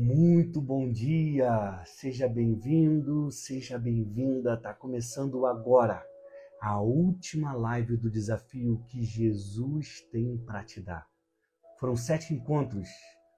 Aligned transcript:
Muito 0.00 0.60
bom 0.60 0.92
dia, 0.92 1.82
seja 1.84 2.28
bem-vindo, 2.28 3.32
seja 3.32 3.76
bem-vinda. 3.76 4.56
Tá 4.56 4.72
começando 4.72 5.44
agora 5.44 6.06
a 6.60 6.80
última 6.80 7.52
live 7.52 7.96
do 7.96 8.08
desafio 8.08 8.80
que 8.86 9.02
Jesus 9.02 10.00
tem 10.12 10.38
para 10.38 10.62
te 10.62 10.80
dar. 10.80 11.04
Foram 11.80 11.96
sete 11.96 12.32
encontros, 12.32 12.88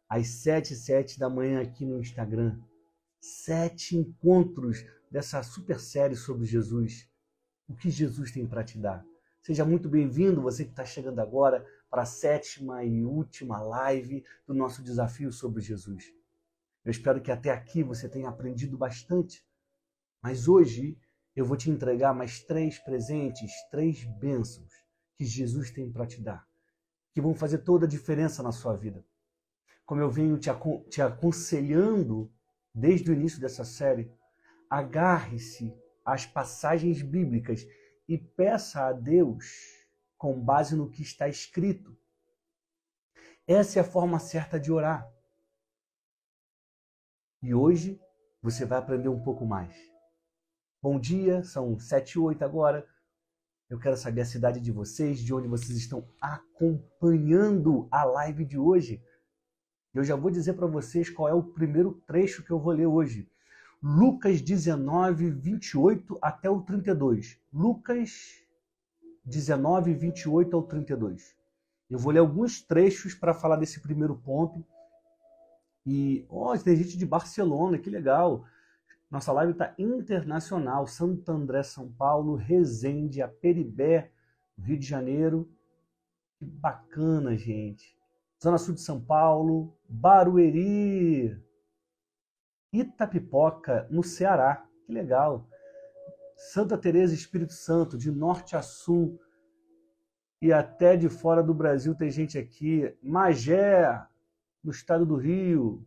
às 0.06 0.28
sete 0.28 0.74
e 0.74 0.76
sete 0.76 1.18
da 1.18 1.30
manhã 1.30 1.62
aqui 1.62 1.86
no 1.86 1.98
Instagram. 1.98 2.60
Sete 3.22 3.96
encontros 3.96 4.84
dessa 5.10 5.42
super 5.42 5.80
série 5.80 6.14
sobre 6.14 6.44
Jesus. 6.44 7.08
O 7.66 7.74
que 7.74 7.88
Jesus 7.88 8.32
tem 8.32 8.46
para 8.46 8.62
te 8.62 8.78
dar. 8.78 9.02
Seja 9.40 9.64
muito 9.64 9.88
bem-vindo, 9.88 10.42
você 10.42 10.64
que 10.64 10.72
está 10.72 10.84
chegando 10.84 11.20
agora 11.20 11.66
para 11.88 12.02
a 12.02 12.06
sétima 12.06 12.84
e 12.84 13.02
última 13.02 13.62
live 13.62 14.22
do 14.46 14.52
nosso 14.52 14.82
desafio 14.82 15.32
sobre 15.32 15.62
Jesus. 15.62 16.19
Eu 16.90 16.92
espero 16.92 17.20
que 17.20 17.30
até 17.30 17.50
aqui 17.50 17.84
você 17.84 18.08
tenha 18.08 18.28
aprendido 18.28 18.76
bastante. 18.76 19.46
Mas 20.20 20.48
hoje 20.48 20.98
eu 21.36 21.46
vou 21.46 21.56
te 21.56 21.70
entregar 21.70 22.12
mais 22.12 22.42
três 22.42 22.80
presentes, 22.80 23.52
três 23.70 24.02
bênçãos 24.18 24.72
que 25.16 25.24
Jesus 25.24 25.70
tem 25.70 25.88
para 25.92 26.04
te 26.04 26.20
dar, 26.20 26.44
que 27.14 27.20
vão 27.20 27.32
fazer 27.32 27.58
toda 27.58 27.86
a 27.86 27.88
diferença 27.88 28.42
na 28.42 28.50
sua 28.50 28.74
vida. 28.74 29.06
Como 29.86 30.00
eu 30.00 30.10
venho 30.10 30.36
te, 30.36 30.50
te 30.88 31.00
aconselhando 31.00 32.28
desde 32.74 33.08
o 33.08 33.14
início 33.14 33.40
dessa 33.40 33.64
série, 33.64 34.12
agarre-se 34.68 35.72
às 36.04 36.26
passagens 36.26 37.02
bíblicas 37.02 37.64
e 38.08 38.18
peça 38.18 38.88
a 38.88 38.92
Deus 38.92 39.46
com 40.18 40.44
base 40.44 40.74
no 40.74 40.90
que 40.90 41.02
está 41.02 41.28
escrito. 41.28 41.96
Essa 43.46 43.78
é 43.78 43.82
a 43.82 43.88
forma 43.88 44.18
certa 44.18 44.58
de 44.58 44.72
orar. 44.72 45.08
E 47.42 47.54
hoje 47.54 47.98
você 48.42 48.66
vai 48.66 48.78
aprender 48.78 49.08
um 49.08 49.22
pouco 49.22 49.46
mais. 49.46 49.74
Bom 50.82 51.00
dia, 51.00 51.42
são 51.42 51.78
sete 51.78 52.12
e 52.12 52.18
oito 52.18 52.44
agora. 52.44 52.86
Eu 53.70 53.78
quero 53.78 53.96
saber 53.96 54.20
a 54.20 54.26
cidade 54.26 54.60
de 54.60 54.70
vocês, 54.70 55.20
de 55.20 55.32
onde 55.32 55.48
vocês 55.48 55.78
estão 55.78 56.06
acompanhando 56.20 57.88
a 57.90 58.04
live 58.04 58.44
de 58.44 58.58
hoje. 58.58 59.02
Eu 59.94 60.04
já 60.04 60.16
vou 60.16 60.30
dizer 60.30 60.52
para 60.52 60.66
vocês 60.66 61.08
qual 61.08 61.30
é 61.30 61.32
o 61.32 61.42
primeiro 61.42 62.02
trecho 62.06 62.44
que 62.44 62.50
eu 62.50 62.60
vou 62.60 62.74
ler 62.74 62.86
hoje. 62.86 63.26
Lucas 63.82 64.42
19, 64.42 65.30
28 65.30 66.18
até 66.20 66.50
o 66.50 66.60
32. 66.60 67.40
Lucas 67.50 68.34
19, 69.24 69.94
28 69.94 70.54
ao 70.54 70.62
32. 70.64 71.34
Eu 71.88 71.98
vou 71.98 72.12
ler 72.12 72.18
alguns 72.18 72.60
trechos 72.60 73.14
para 73.14 73.32
falar 73.32 73.56
desse 73.56 73.80
primeiro 73.80 74.14
ponto 74.14 74.62
e, 75.86 76.26
ó, 76.28 76.52
oh, 76.52 76.58
tem 76.58 76.76
gente 76.76 76.96
de 76.98 77.06
Barcelona, 77.06 77.78
que 77.78 77.90
legal. 77.90 78.44
Nossa 79.10 79.32
live 79.32 79.52
está 79.52 79.74
internacional. 79.78 80.86
Santo 80.86 81.30
André, 81.32 81.62
São 81.62 81.90
Paulo, 81.90 82.36
Resende, 82.36 83.22
Aperibé, 83.22 84.12
Rio 84.58 84.78
de 84.78 84.86
Janeiro. 84.86 85.50
Que 86.38 86.44
bacana, 86.44 87.36
gente. 87.36 87.98
Zona 88.42 88.56
Sul 88.56 88.74
de 88.74 88.80
São 88.80 89.00
Paulo, 89.00 89.76
Barueri, 89.88 91.36
Itapipoca, 92.72 93.86
no 93.90 94.02
Ceará. 94.02 94.66
Que 94.86 94.92
legal. 94.92 95.48
Santa 96.36 96.78
Teresa, 96.78 97.12
Espírito 97.12 97.52
Santo, 97.52 97.98
de 97.98 98.10
norte 98.10 98.56
a 98.56 98.62
sul 98.62 99.20
e 100.40 100.52
até 100.52 100.96
de 100.96 101.08
fora 101.08 101.42
do 101.42 101.52
Brasil 101.52 101.94
tem 101.94 102.10
gente 102.10 102.38
aqui. 102.38 102.96
Magé, 103.02 104.00
no 104.62 104.70
estado 104.70 105.06
do 105.06 105.16
Rio. 105.16 105.86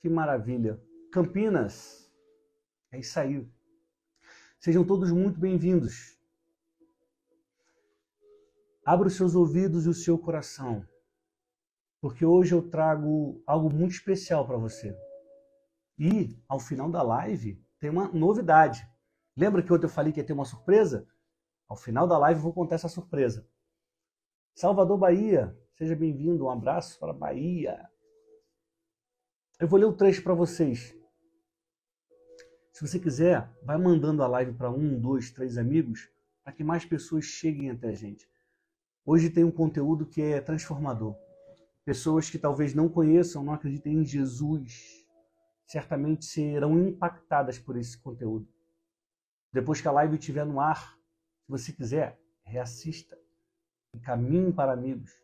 Que 0.00 0.08
maravilha. 0.08 0.80
Campinas. 1.12 2.10
É 2.92 2.98
isso 2.98 3.18
aí. 3.18 3.48
Sejam 4.58 4.84
todos 4.84 5.10
muito 5.10 5.40
bem-vindos. 5.40 6.18
Abra 8.84 9.08
os 9.08 9.16
seus 9.16 9.34
ouvidos 9.34 9.86
e 9.86 9.88
o 9.88 9.94
seu 9.94 10.18
coração, 10.18 10.86
porque 12.00 12.24
hoje 12.24 12.54
eu 12.54 12.68
trago 12.68 13.42
algo 13.46 13.72
muito 13.72 13.92
especial 13.92 14.46
para 14.46 14.56
você. 14.56 14.96
E, 15.98 16.36
ao 16.48 16.58
final 16.58 16.90
da 16.90 17.02
live, 17.02 17.62
tem 17.78 17.90
uma 17.90 18.08
novidade. 18.08 18.86
Lembra 19.36 19.62
que 19.62 19.72
ontem 19.72 19.84
eu 19.84 19.90
falei 19.90 20.12
que 20.12 20.20
ia 20.20 20.26
ter 20.26 20.32
uma 20.32 20.44
surpresa? 20.44 21.06
Ao 21.68 21.76
final 21.76 22.08
da 22.08 22.18
live 22.18 22.38
eu 22.38 22.42
vou 22.42 22.52
contar 22.52 22.76
essa 22.76 22.88
surpresa. 22.88 23.46
Salvador, 24.54 24.98
Bahia, 24.98 25.56
Seja 25.80 25.96
bem-vindo, 25.96 26.44
um 26.44 26.50
abraço 26.50 26.98
para 26.98 27.10
a 27.10 27.14
Bahia. 27.14 27.88
Eu 29.58 29.66
vou 29.66 29.80
ler 29.80 29.86
o 29.86 29.96
trecho 29.96 30.22
para 30.22 30.34
vocês. 30.34 30.94
Se 32.70 32.86
você 32.86 32.98
quiser, 32.98 33.50
vai 33.62 33.78
mandando 33.78 34.22
a 34.22 34.26
live 34.26 34.52
para 34.52 34.70
um, 34.70 35.00
dois, 35.00 35.30
três 35.30 35.56
amigos, 35.56 36.06
para 36.44 36.52
que 36.52 36.62
mais 36.62 36.84
pessoas 36.84 37.24
cheguem 37.24 37.70
até 37.70 37.88
a 37.88 37.94
gente. 37.94 38.30
Hoje 39.06 39.30
tem 39.30 39.42
um 39.42 39.50
conteúdo 39.50 40.04
que 40.04 40.20
é 40.20 40.38
transformador. 40.38 41.16
Pessoas 41.82 42.28
que 42.28 42.38
talvez 42.38 42.74
não 42.74 42.86
conheçam, 42.86 43.42
não 43.42 43.54
acreditem 43.54 44.00
em 44.00 44.04
Jesus, 44.04 45.06
certamente 45.66 46.26
serão 46.26 46.78
impactadas 46.78 47.58
por 47.58 47.78
esse 47.78 47.96
conteúdo. 47.96 48.46
Depois 49.50 49.80
que 49.80 49.88
a 49.88 49.92
live 49.92 50.18
estiver 50.18 50.44
no 50.44 50.60
ar, 50.60 50.94
se 51.40 51.48
você 51.48 51.72
quiser, 51.72 52.20
reassista. 52.44 53.18
Encaminhe 53.94 54.52
para 54.52 54.74
amigos. 54.74 55.19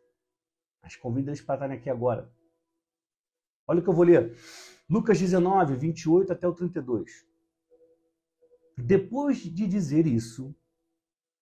Mas 0.87 0.95
convido 0.95 1.31
eles 1.31 1.41
para 1.41 1.57
estarem 1.57 1.77
aqui 1.77 1.91
agora. 1.91 2.33
Olha 3.67 3.81
o 3.81 3.83
que 3.83 3.89
eu 3.89 3.93
vou 3.93 4.05
ler. 4.05 4.39
Lucas 4.89 5.19
19, 5.19 5.75
28 5.75 6.33
até 6.33 6.47
o 6.47 6.55
32. 6.55 7.27
Depois 8.79 9.39
de 9.39 9.67
dizer 9.67 10.07
isso, 10.07 10.55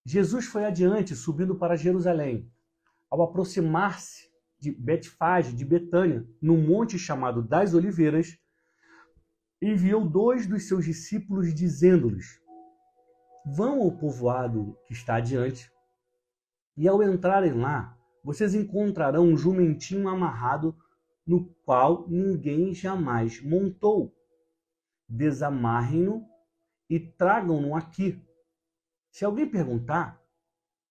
Jesus 0.03 0.47
foi 0.47 0.65
adiante, 0.65 1.15
subindo 1.15 1.55
para 1.57 1.77
Jerusalém. 1.77 2.51
Ao 3.11 3.21
aproximar-se 3.21 4.33
de 4.59 4.73
Betfage, 4.73 5.55
de 5.55 5.63
Betânia, 5.63 6.27
num 6.41 6.67
monte 6.67 6.99
chamado 6.99 7.43
das 7.43 7.75
Oliveiras, 7.75 8.39
enviou 9.61 10.09
dois 10.09 10.47
dos 10.47 10.67
seus 10.67 10.87
discípulos, 10.87 11.53
dizendo-lhes: 11.53 12.41
Vão 13.45 13.83
ao 13.83 13.93
povoado 13.93 14.75
que 14.87 14.95
está 14.95 15.17
adiante, 15.17 15.71
e 16.79 16.89
ao 16.89 17.03
entrarem 17.03 17.53
lá, 17.53 17.95
vocês 18.25 18.55
encontrarão 18.55 19.27
um 19.27 19.37
jumentinho 19.37 20.09
amarrado 20.09 20.75
no 21.27 21.45
qual 21.65 22.09
ninguém 22.09 22.73
jamais 22.73 23.43
montou. 23.43 24.17
Desamarrem-no 25.07 26.27
e 26.89 26.99
tragam-no 26.99 27.77
aqui. 27.77 28.19
Se 29.11 29.25
alguém 29.25 29.49
perguntar, 29.49 30.21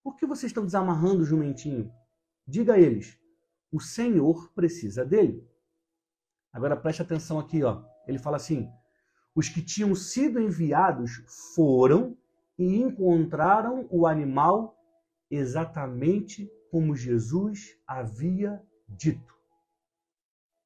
por 0.04 0.16
que 0.16 0.28
vocês 0.28 0.52
estão 0.52 0.64
desamarrando 0.64 1.24
o 1.24 1.26
jumentinho? 1.26 1.92
Diga 2.48 2.74
a 2.74 2.80
eles, 2.80 3.18
o 3.72 3.80
Senhor 3.80 4.52
precisa 4.54 5.04
dele. 5.04 5.50
Agora 6.52 6.78
preste 6.78 7.02
atenção 7.02 7.40
aqui, 7.40 7.64
ó. 7.64 7.84
Ele 8.08 8.20
fala 8.20 8.38
assim: 8.38 8.70
os 9.34 9.50
que 9.50 9.62
tinham 9.62 9.96
sido 9.96 10.40
enviados 10.40 11.24
foram 11.56 12.16
e 12.60 12.76
encontraram 12.76 13.88
o 13.90 14.06
animal 14.06 14.78
exatamente 15.32 16.52
como 16.74 16.96
Jesus 16.96 17.78
havia 17.86 18.60
dito. 18.90 19.32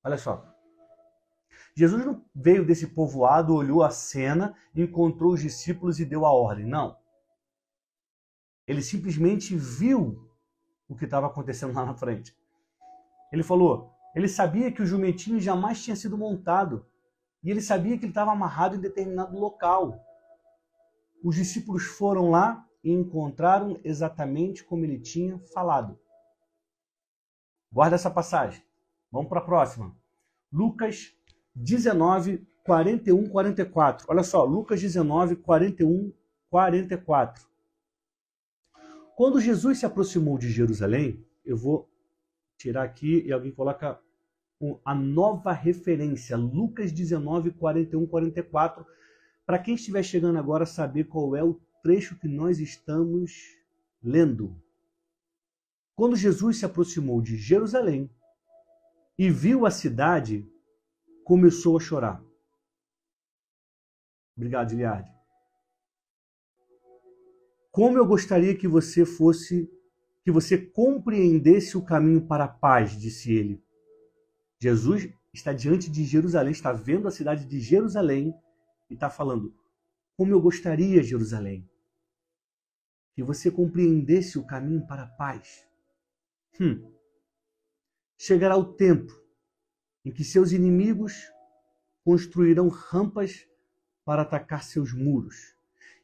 Olha 0.01 0.17
só. 0.17 0.55
Jesus 1.75 2.05
não 2.05 2.23
veio 2.33 2.65
desse 2.65 2.87
povoado, 2.87 3.53
olhou 3.53 3.83
a 3.83 3.89
cena, 3.89 4.55
encontrou 4.73 5.33
os 5.33 5.41
discípulos 5.41 5.99
e 5.99 6.05
deu 6.05 6.25
a 6.25 6.31
ordem. 6.31 6.65
Não. 6.65 6.97
Ele 8.65 8.81
simplesmente 8.81 9.53
viu 9.53 10.31
o 10.87 10.95
que 10.95 11.03
estava 11.03 11.27
acontecendo 11.27 11.73
lá 11.73 11.85
na 11.85 11.93
frente. 11.93 12.33
Ele 13.29 13.43
falou, 13.43 13.91
ele 14.15 14.29
sabia 14.29 14.71
que 14.71 14.81
o 14.81 14.85
jumentinho 14.85 15.41
jamais 15.41 15.83
tinha 15.83 15.97
sido 15.97 16.17
montado. 16.17 16.85
E 17.43 17.51
ele 17.51 17.61
sabia 17.61 17.97
que 17.97 18.05
ele 18.05 18.11
estava 18.11 18.31
amarrado 18.31 18.77
em 18.77 18.79
determinado 18.79 19.37
local. 19.37 20.01
Os 21.21 21.35
discípulos 21.35 21.83
foram 21.83 22.29
lá 22.29 22.65
e 22.81 22.93
encontraram 22.93 23.77
exatamente 23.83 24.63
como 24.63 24.85
ele 24.85 25.01
tinha 25.01 25.37
falado. 25.53 25.99
Guarda 27.71 27.95
essa 27.95 28.09
passagem. 28.09 28.61
Vamos 29.11 29.29
para 29.29 29.39
a 29.39 29.45
próxima. 29.45 29.95
Lucas 30.51 31.13
19, 31.55 32.47
41, 32.63 33.29
44. 33.29 34.05
Olha 34.09 34.23
só, 34.23 34.43
Lucas 34.43 34.81
19, 34.81 35.37
41, 35.37 36.13
44. 36.49 37.47
Quando 39.15 39.41
Jesus 39.41 39.79
se 39.79 39.85
aproximou 39.85 40.37
de 40.37 40.49
Jerusalém, 40.51 41.25
eu 41.43 41.57
vou 41.57 41.89
tirar 42.57 42.83
aqui 42.83 43.23
e 43.25 43.31
alguém 43.31 43.51
coloca 43.51 43.99
a 44.83 44.95
nova 44.95 45.51
referência, 45.51 46.35
Lucas 46.35 46.91
19, 46.91 47.51
41, 47.51 48.05
44, 48.07 48.85
para 49.45 49.59
quem 49.59 49.75
estiver 49.75 50.03
chegando 50.03 50.39
agora 50.39 50.65
saber 50.65 51.05
qual 51.05 51.35
é 51.35 51.43
o 51.43 51.59
trecho 51.83 52.17
que 52.17 52.27
nós 52.27 52.59
estamos 52.59 53.31
lendo. 54.03 54.55
Quando 55.97 56.15
Jesus 56.15 56.59
se 56.59 56.65
aproximou 56.65 57.23
de 57.23 57.35
Jerusalém 57.37 58.07
e 59.17 59.31
viu 59.31 59.65
a 59.65 59.71
cidade, 59.71 60.47
começou 61.23 61.75
a 61.75 61.79
chorar. 61.79 62.23
Obrigado, 64.35 64.73
Iliade. 64.73 65.11
Como 67.71 67.97
eu 67.97 68.05
gostaria 68.05 68.55
que 68.55 68.67
você 68.67 69.07
fosse, 69.07 69.67
que 70.23 70.29
você 70.29 70.55
compreendesse 70.55 71.75
o 71.75 71.83
caminho 71.83 72.27
para 72.27 72.43
a 72.43 72.47
paz, 72.47 72.95
disse 72.95 73.33
ele. 73.33 73.59
Jesus 74.59 75.11
está 75.33 75.51
diante 75.51 75.89
de 75.89 76.05
Jerusalém, 76.05 76.51
está 76.51 76.71
vendo 76.71 77.07
a 77.07 77.11
cidade 77.11 77.43
de 77.43 77.59
Jerusalém 77.59 78.35
e 78.87 78.93
está 78.93 79.09
falando: 79.09 79.51
Como 80.15 80.31
eu 80.31 80.39
gostaria, 80.39 81.01
Jerusalém, 81.01 81.67
que 83.15 83.23
você 83.23 83.49
compreendesse 83.49 84.37
o 84.37 84.45
caminho 84.45 84.85
para 84.85 85.01
a 85.01 85.07
paz. 85.07 85.67
Hum. 86.59 86.91
Chegará 88.17 88.57
o 88.57 88.73
tempo 88.73 89.13
em 90.03 90.11
que 90.11 90.23
seus 90.23 90.51
inimigos 90.51 91.31
construirão 92.03 92.69
rampas 92.69 93.45
para 94.05 94.21
atacar 94.21 94.63
seus 94.63 94.93
muros, 94.93 95.53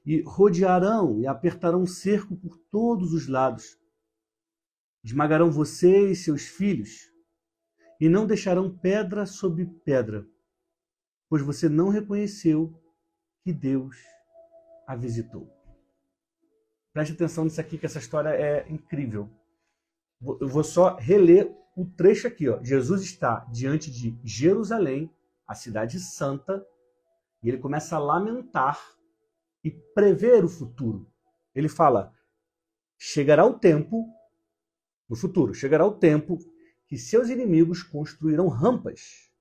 e 0.05 0.21
rodearão 0.21 1.21
e 1.21 1.25
apertarão 1.25 1.85
cerco 1.85 2.35
por 2.35 2.57
todos 2.69 3.13
os 3.13 3.27
lados. 3.29 3.79
Esmagarão 5.01 5.49
você 5.49 6.11
e 6.11 6.15
seus 6.15 6.43
filhos, 6.43 7.09
e 7.99 8.09
não 8.09 8.27
deixarão 8.27 8.77
pedra 8.77 9.25
sobre 9.25 9.65
pedra, 9.65 10.27
pois 11.29 11.41
você 11.41 11.69
não 11.69 11.87
reconheceu 11.87 12.77
que 13.41 13.53
Deus 13.53 13.95
a 14.85 14.95
visitou. 14.95 15.49
Preste 16.91 17.13
atenção 17.13 17.45
nisso 17.45 17.61
aqui, 17.61 17.77
que 17.77 17.85
essa 17.85 17.99
história 17.99 18.29
é 18.29 18.69
incrível. 18.69 19.29
Eu 20.39 20.47
vou 20.47 20.63
só 20.63 20.95
reler 20.95 21.53
o 21.75 21.85
trecho 21.85 22.27
aqui. 22.27 22.47
Ó. 22.47 22.63
Jesus 22.63 23.01
está 23.01 23.45
diante 23.51 23.91
de 23.91 24.17
Jerusalém, 24.23 25.11
a 25.47 25.53
cidade 25.53 25.99
santa, 25.99 26.65
e 27.41 27.49
ele 27.49 27.57
começa 27.57 27.95
a 27.95 27.99
lamentar 27.99 28.79
e 29.63 29.71
prever 29.71 30.43
o 30.45 30.49
futuro. 30.49 31.05
Ele 31.53 31.67
fala: 31.67 32.13
chegará 32.97 33.45
o 33.45 33.59
tempo, 33.59 34.07
no 35.09 35.15
futuro, 35.15 35.53
chegará 35.53 35.85
o 35.85 35.97
tempo 35.97 36.37
que 36.87 36.97
seus 36.97 37.29
inimigos 37.29 37.83
construirão 37.83 38.47
rampas 38.47 39.31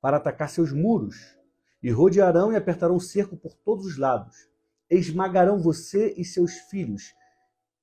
para 0.00 0.16
atacar 0.16 0.48
seus 0.48 0.72
muros, 0.72 1.38
e 1.82 1.90
rodearão 1.90 2.52
e 2.52 2.56
apertarão 2.56 2.98
cerco 2.98 3.36
por 3.36 3.54
todos 3.54 3.86
os 3.86 3.96
lados. 3.96 4.48
Esmagarão 4.90 5.58
você 5.58 6.12
e 6.16 6.24
seus 6.24 6.54
filhos, 6.70 7.14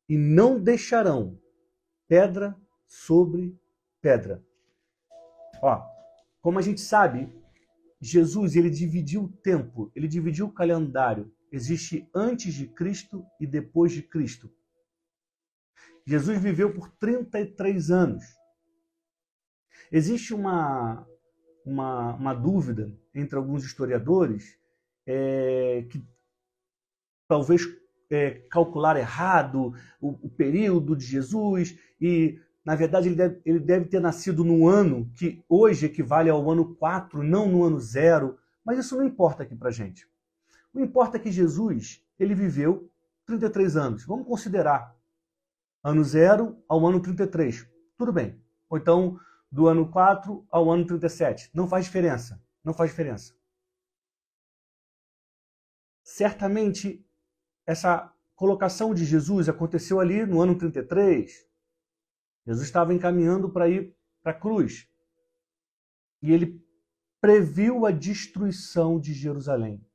e 0.10 0.18
não 0.18 0.60
deixarão 0.60 1.40
pedra 2.08 2.56
sobre 2.88 3.58
pedra. 4.02 4.44
Ó, 5.62 5.84
como 6.42 6.60
a 6.60 6.62
gente 6.62 6.82
sabe, 6.82 7.30
Jesus 8.00 8.56
ele 8.56 8.70
dividiu 8.70 9.24
o 9.24 9.32
tempo, 9.32 9.92
ele 9.96 10.08
dividiu 10.08 10.48
o 10.48 10.54
calendário. 10.54 11.34
Existe 11.52 12.10
antes 12.14 12.54
de 12.54 12.68
Cristo 12.68 13.26
e 13.40 13.48
depois 13.48 13.92
de 13.92 14.04
Cristo. 14.04 14.52
Jesus 16.06 16.40
viveu 16.40 16.74
por 16.74 16.92
33 17.00 17.90
anos. 17.90 18.24
Existe 19.92 20.34
uma, 20.34 21.08
uma, 21.66 22.14
uma 22.14 22.34
dúvida 22.34 22.94
entre 23.14 23.38
alguns 23.38 23.64
historiadores 23.64 24.58
é, 25.06 25.88
que 25.90 26.06
talvez 27.28 27.62
é, 28.10 28.32
calcular 28.52 28.98
errado 28.98 29.74
o, 30.00 30.28
o, 30.28 30.30
período 30.30 30.96
de 30.96 31.06
Jesus 31.06 31.78
e 32.00 32.40
na 32.66 32.74
verdade, 32.74 33.08
ele 33.08 33.16
deve, 33.16 33.42
ele 33.46 33.60
deve 33.60 33.86
ter 33.86 34.00
nascido 34.00 34.44
no 34.44 34.68
ano 34.68 35.08
que 35.14 35.44
hoje 35.48 35.86
equivale 35.86 36.32
ao 36.32 36.50
ano 36.50 36.74
4, 36.76 37.22
não 37.22 37.48
no 37.48 37.64
ano 37.64 37.80
0. 37.80 38.40
Mas 38.66 38.80
isso 38.80 38.98
não 38.98 39.06
importa 39.06 39.44
aqui 39.44 39.56
para 39.56 39.70
gente. 39.70 40.10
O 40.74 40.80
importa 40.80 41.18
é 41.18 41.20
que 41.20 41.32
Jesus 41.32 42.04
ele 42.18 42.34
viveu 42.34 42.90
33 43.28 43.78
anos. 43.78 44.04
Vamos 44.06 44.26
considerar 44.26 44.96
ano 45.84 46.04
0 46.04 46.58
ao 46.68 46.84
ano 46.88 47.00
33. 47.00 47.70
Tudo 47.96 48.12
bem. 48.12 48.42
Ou 48.68 48.80
então, 48.80 49.20
do 49.52 49.68
ano 49.68 49.88
4 49.92 50.44
ao 50.50 50.72
ano 50.72 50.88
37. 50.88 51.52
Não 51.54 51.68
faz 51.68 51.86
diferença. 51.86 52.42
Não 52.64 52.74
faz 52.74 52.90
diferença. 52.90 53.36
Certamente, 56.04 57.06
essa 57.64 58.12
colocação 58.36 58.92
de 58.92 59.06
Jesus 59.06 59.48
aconteceu 59.48 60.00
ali 60.00 60.26
no 60.26 60.42
ano 60.42 60.58
33, 60.58 61.46
Jesus 62.46 62.66
estava 62.66 62.94
encaminhando 62.94 63.50
para 63.50 63.68
ir 63.68 63.96
para 64.22 64.32
a 64.32 64.40
cruz. 64.40 64.88
E 66.22 66.32
ele 66.32 66.64
previu 67.20 67.86
a 67.86 67.92
destruição 67.92 69.00
de 69.00 69.14
Jerusalém. 69.14 69.86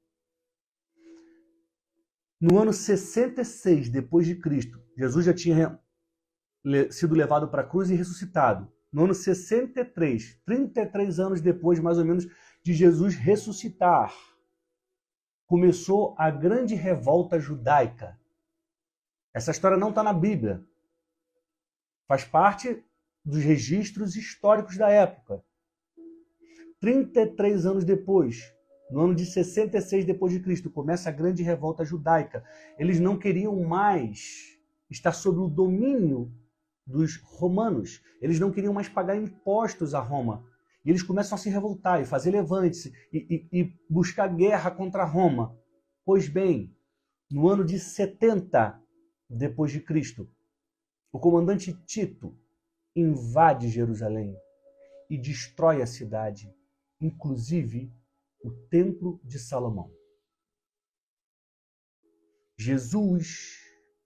No 2.41 2.59
ano 2.59 2.73
66 2.73 3.89
depois 3.91 4.27
de 4.27 4.35
Cristo, 4.35 4.83
Jesus 4.97 5.27
já 5.27 5.35
tinha 5.35 5.79
sido 6.91 7.15
levado 7.15 7.49
para 7.49 7.63
a 7.63 7.67
cruz 7.67 7.91
e 7.91 7.95
ressuscitado. 7.95 8.71
No 8.93 9.05
ano 9.05 9.15
63, 9.15 10.41
33 10.45 11.21
anos 11.21 11.41
depois, 11.41 11.79
mais 11.79 11.99
ou 11.99 12.05
menos, 12.05 12.27
de 12.63 12.73
Jesus 12.73 13.15
ressuscitar, 13.15 14.13
começou 15.47 16.15
a 16.19 16.31
grande 16.31 16.75
revolta 16.75 17.39
judaica. 17.39 18.19
Essa 19.33 19.53
história 19.53 19.77
não 19.77 19.91
está 19.91 20.03
na 20.03 20.13
Bíblia, 20.13 20.65
Faz 22.11 22.25
parte 22.25 22.83
dos 23.25 23.41
registros 23.41 24.17
históricos 24.17 24.77
da 24.77 24.91
época. 24.91 25.45
33 26.81 27.65
anos 27.67 27.85
depois, 27.85 28.53
no 28.91 29.03
ano 29.03 29.15
de 29.15 29.25
66 29.25 30.05
depois 30.05 30.33
de 30.33 30.41
Cristo, 30.41 30.69
começa 30.69 31.09
a 31.09 31.13
grande 31.13 31.45
revolta 31.45 31.85
judaica. 31.85 32.43
Eles 32.77 32.99
não 32.99 33.17
queriam 33.17 33.55
mais 33.63 34.59
estar 34.91 35.13
sob 35.13 35.39
o 35.39 35.47
domínio 35.47 36.35
dos 36.85 37.15
romanos. 37.23 38.03
Eles 38.21 38.41
não 38.41 38.51
queriam 38.51 38.75
mais 38.75 38.89
pagar 38.89 39.15
impostos 39.15 39.95
a 39.95 40.01
Roma. 40.01 40.45
E 40.85 40.91
eles 40.91 41.05
começam 41.05 41.37
a 41.37 41.39
se 41.39 41.49
revoltar 41.49 42.03
e 42.03 42.05
fazer 42.05 42.33
levantes 42.33 42.87
e, 43.13 43.49
e, 43.53 43.61
e 43.61 43.73
buscar 43.89 44.27
guerra 44.35 44.73
contra 44.73 45.05
Roma. 45.05 45.57
Pois 46.05 46.29
bem, 46.29 46.77
no 47.31 47.49
ano 47.49 47.65
de 47.65 47.79
70 47.79 48.83
depois 49.29 49.71
de 49.71 49.79
Cristo, 49.79 50.29
o 51.13 51.19
comandante 51.19 51.73
Tito 51.85 52.37
invade 52.95 53.69
Jerusalém 53.69 54.37
e 55.09 55.19
destrói 55.19 55.83
a 55.83 55.87
cidade, 55.87 56.55
inclusive 57.01 57.93
o 58.43 58.51
Templo 58.69 59.21
de 59.25 59.39
Salomão. 59.39 59.93
Jesus 62.57 63.59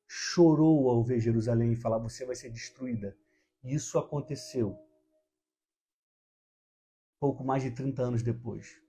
chorou 0.06 0.88
ao 0.88 1.02
ver 1.04 1.20
Jerusalém 1.20 1.72
e 1.72 1.76
falar: 1.76 1.98
Você 1.98 2.24
vai 2.24 2.36
ser 2.36 2.50
destruída. 2.50 3.16
E 3.62 3.74
isso 3.74 3.98
aconteceu 3.98 4.78
pouco 7.18 7.42
mais 7.42 7.62
de 7.62 7.70
30 7.70 8.02
anos 8.02 8.22
depois. 8.22 8.80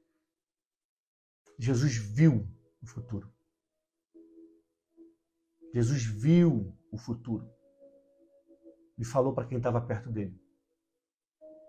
Jesus 1.57 1.95
viu 1.95 2.47
o 2.81 2.85
futuro. 2.85 3.33
Jesus 5.73 6.05
viu 6.05 6.77
o 6.91 6.97
futuro 6.97 7.49
e 8.97 9.05
falou 9.05 9.33
para 9.33 9.45
quem 9.45 9.57
estava 9.57 9.81
perto 9.81 10.09
dele. 10.09 10.39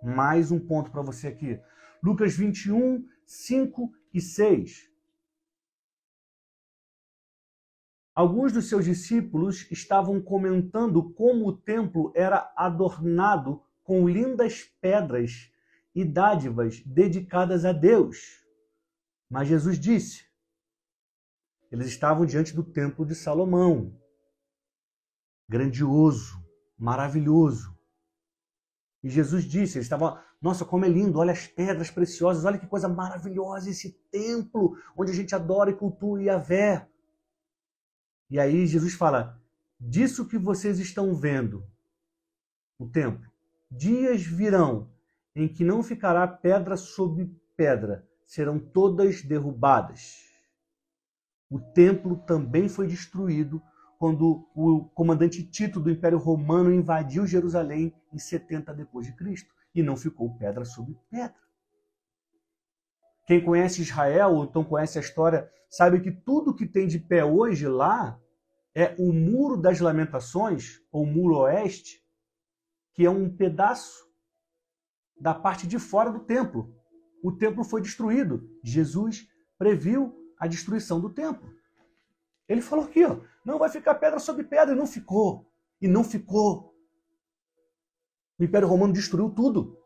Mais 0.02 0.50
um 0.50 0.60
ponto 0.60 0.90
para 0.90 1.02
você 1.02 1.28
aqui. 1.28 1.60
Lucas 2.02 2.36
21, 2.36 3.06
5 3.24 3.92
e 4.12 4.20
6. 4.20 4.90
Alguns 8.14 8.52
dos 8.52 8.68
seus 8.68 8.84
discípulos 8.84 9.70
estavam 9.70 10.22
comentando 10.22 11.12
como 11.12 11.46
o 11.46 11.56
templo 11.56 12.12
era 12.14 12.52
adornado 12.56 13.62
com 13.82 14.08
lindas 14.08 14.64
pedras 14.80 15.52
e 15.94 16.04
dádivas 16.04 16.80
dedicadas 16.86 17.64
a 17.64 17.72
Deus. 17.72 18.44
Mas 19.28 19.48
Jesus 19.48 19.78
disse: 19.78 20.26
eles 21.70 21.88
estavam 21.88 22.24
diante 22.24 22.54
do 22.54 22.62
templo 22.62 23.04
de 23.04 23.14
Salomão, 23.14 23.98
grandioso, 25.48 26.42
maravilhoso. 26.78 27.76
E 29.02 29.08
Jesus 29.08 29.44
disse, 29.44 29.78
ele 29.78 29.84
estava, 29.84 30.24
nossa, 30.40 30.64
como 30.64 30.84
é 30.84 30.88
lindo, 30.88 31.18
olha 31.18 31.32
as 31.32 31.46
pedras 31.46 31.90
preciosas, 31.90 32.44
olha 32.44 32.58
que 32.58 32.66
coisa 32.66 32.88
maravilhosa 32.88 33.70
esse 33.70 33.92
templo 34.10 34.76
onde 34.96 35.12
a 35.12 35.14
gente 35.14 35.34
adora 35.34 35.70
e 35.70 35.76
cultua 35.76 36.22
Yahvé. 36.22 36.88
E 38.28 38.40
aí 38.40 38.66
Jesus 38.66 38.94
fala, 38.94 39.40
disso 39.78 40.26
que 40.26 40.36
vocês 40.36 40.80
estão 40.80 41.14
vendo, 41.14 41.64
o 42.78 42.88
templo, 42.88 43.30
dias 43.70 44.22
virão 44.22 44.90
em 45.34 45.46
que 45.46 45.62
não 45.62 45.82
ficará 45.82 46.26
pedra 46.26 46.76
sobre 46.76 47.32
pedra, 47.56 48.06
serão 48.24 48.58
todas 48.58 49.22
derrubadas. 49.22 50.24
O 51.48 51.60
templo 51.60 52.16
também 52.26 52.68
foi 52.68 52.88
destruído 52.88 53.62
quando 53.98 54.48
o 54.54 54.84
comandante 54.94 55.42
Tito 55.42 55.80
do 55.80 55.90
Império 55.90 56.18
Romano 56.18 56.72
invadiu 56.72 57.26
Jerusalém 57.26 57.94
em 58.12 58.18
70 58.18 58.74
depois 58.74 59.06
de 59.06 59.14
Cristo 59.14 59.54
e 59.74 59.82
não 59.82 59.96
ficou 59.96 60.36
pedra 60.36 60.64
sobre 60.64 60.96
pedra. 61.10 61.36
Quem 63.26 63.44
conhece 63.44 63.82
Israel, 63.82 64.34
ou 64.34 64.44
então 64.44 64.64
conhece 64.64 64.98
a 64.98 65.00
história, 65.00 65.50
sabe 65.68 66.00
que 66.00 66.12
tudo 66.12 66.54
que 66.54 66.66
tem 66.66 66.86
de 66.86 66.98
pé 66.98 67.24
hoje 67.24 67.66
lá 67.66 68.20
é 68.74 68.94
o 68.98 69.12
Muro 69.12 69.56
das 69.56 69.80
Lamentações, 69.80 70.80
ou 70.92 71.04
Muro 71.04 71.38
Oeste, 71.38 72.04
que 72.94 73.04
é 73.04 73.10
um 73.10 73.34
pedaço 73.34 74.06
da 75.18 75.34
parte 75.34 75.66
de 75.66 75.78
fora 75.78 76.10
do 76.10 76.20
templo. 76.20 76.74
O 77.22 77.32
templo 77.32 77.64
foi 77.64 77.80
destruído. 77.80 78.48
Jesus 78.62 79.26
previu 79.58 80.14
a 80.38 80.46
destruição 80.46 81.00
do 81.00 81.10
templo. 81.10 81.50
Ele 82.48 82.60
falou 82.60 82.84
aqui, 82.84 83.04
ó, 83.04 83.20
não 83.44 83.58
vai 83.58 83.68
ficar 83.68 83.94
pedra 83.96 84.18
sobre 84.18 84.44
pedra, 84.44 84.74
e 84.74 84.78
não 84.78 84.86
ficou. 84.86 85.50
E 85.80 85.88
não 85.88 86.04
ficou. 86.04 86.74
O 88.38 88.44
Império 88.44 88.68
Romano 88.68 88.92
destruiu 88.92 89.30
tudo. 89.30 89.78